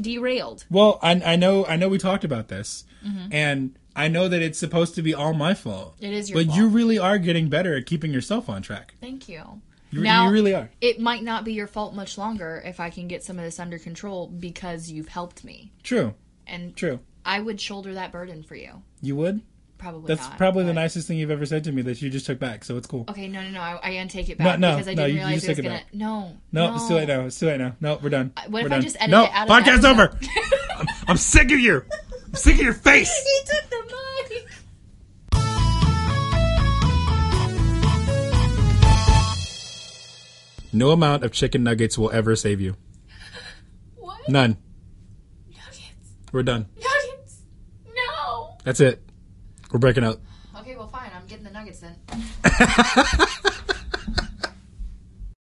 derailed. 0.00 0.64
Well, 0.70 0.98
I, 1.02 1.12
I 1.24 1.36
know 1.36 1.64
I 1.66 1.76
know 1.76 1.88
we 1.88 1.98
talked 1.98 2.24
about 2.24 2.48
this, 2.48 2.84
Mm-hmm. 3.06 3.28
and 3.32 3.78
I 3.94 4.08
know 4.08 4.28
that 4.28 4.42
it's 4.42 4.58
supposed 4.58 4.94
to 4.96 5.02
be 5.02 5.14
all 5.14 5.32
my 5.32 5.54
fault. 5.54 5.96
It 6.00 6.12
is 6.12 6.28
your 6.28 6.38
fault. 6.38 6.46
but 6.48 6.50
fault. 6.52 6.58
you 6.58 6.68
really 6.68 6.98
are 6.98 7.18
getting 7.18 7.48
better 7.48 7.76
at 7.76 7.86
keeping 7.86 8.12
yourself 8.12 8.48
on 8.48 8.60
track. 8.62 8.94
Thank 9.00 9.28
you. 9.28 9.62
You, 9.90 10.00
Now- 10.02 10.26
you 10.26 10.32
really 10.32 10.54
are. 10.54 10.70
It 10.80 11.00
might 11.00 11.22
not 11.22 11.44
be 11.44 11.52
your 11.52 11.66
fault 11.68 11.94
much 11.94 12.18
longer 12.18 12.60
if 12.66 12.80
I 12.80 12.90
can 12.90 13.06
get 13.08 13.22
some 13.24 13.38
of 13.38 13.44
this 13.44 13.60
under 13.60 13.78
control 13.78 14.26
because 14.26 14.90
you've 14.90 15.08
helped 15.08 15.44
me. 15.44 15.72
True, 15.84 16.14
And 16.46 16.74
true. 16.76 16.98
I 17.24 17.40
would 17.40 17.60
shoulder 17.60 17.94
that 17.94 18.10
burden 18.12 18.42
for 18.42 18.56
you. 18.56 18.82
You 19.00 19.14
would. 19.16 19.40
Probably 19.78 20.08
That's 20.08 20.26
not, 20.28 20.38
probably 20.38 20.64
the 20.64 20.72
nicest 20.72 21.06
thing 21.06 21.18
you've 21.18 21.30
ever 21.30 21.44
said 21.44 21.64
to 21.64 21.72
me 21.72 21.82
that 21.82 22.00
you 22.00 22.08
just 22.08 22.24
took 22.26 22.38
back. 22.38 22.64
So 22.64 22.76
it's 22.78 22.86
cool. 22.86 23.04
Okay, 23.10 23.28
no, 23.28 23.42
no, 23.42 23.50
no. 23.50 23.60
I, 23.60 23.78
I 23.82 23.90
untake 23.94 24.28
it 24.30 24.38
back 24.38 24.58
no, 24.58 24.72
because 24.76 24.88
I 24.88 24.94
no, 24.94 25.02
didn't 25.02 25.08
you- 25.08 25.20
you 25.20 25.26
realize 25.26 25.34
just 25.34 25.44
it 25.44 25.50
was 25.50 25.58
gonna. 25.58 25.68
back. 25.76 25.86
No, 25.94 26.36
No, 26.52 26.74
it's 26.74 26.88
too 26.88 26.94
late 26.94 27.08
now. 27.08 27.20
It's 27.26 27.38
too 27.38 27.46
late 27.46 27.58
now. 27.58 27.76
No, 27.80 27.98
we're 28.02 28.08
done. 28.08 28.32
What 28.48 28.50
We're 28.50 28.60
I 28.66 28.68
done. 28.68 28.82
just 28.82 28.96
edit 28.96 29.10
no, 29.10 29.24
it 29.24 29.30
out 29.34 29.48
podcast 29.48 29.84
over. 29.84 30.18
I'm, 30.78 30.86
I'm 31.08 31.16
sick 31.18 31.52
of 31.52 31.60
you. 31.60 31.84
I'm 32.28 32.34
sick 32.34 32.54
of 32.54 32.60
your 32.62 32.72
face. 32.88 33.14
he 33.14 33.50
took 33.52 33.70
the 33.70 33.76
mic. 34.30 34.46
No 40.72 40.90
amount 40.90 41.24
of 41.24 41.32
chicken 41.32 41.62
nuggets 41.62 41.96
will 41.96 42.10
ever 42.10 42.36
save 42.36 42.60
you. 42.60 42.76
What? 43.96 44.28
None. 44.28 44.58
Nuggets. 45.48 45.80
We're 46.32 46.42
done. 46.42 46.66
Nuggets. 46.76 47.38
No. 47.94 48.56
That's 48.64 48.80
it. 48.80 49.02
We're 49.72 49.78
breaking 49.78 50.04
up. 50.04 50.20
Okay, 50.58 50.76
well, 50.76 50.88
fine. 50.88 51.10
I'm 51.14 51.26
getting 51.26 51.44
the 51.44 51.50
nuggets 51.50 51.80
then. 51.80 51.96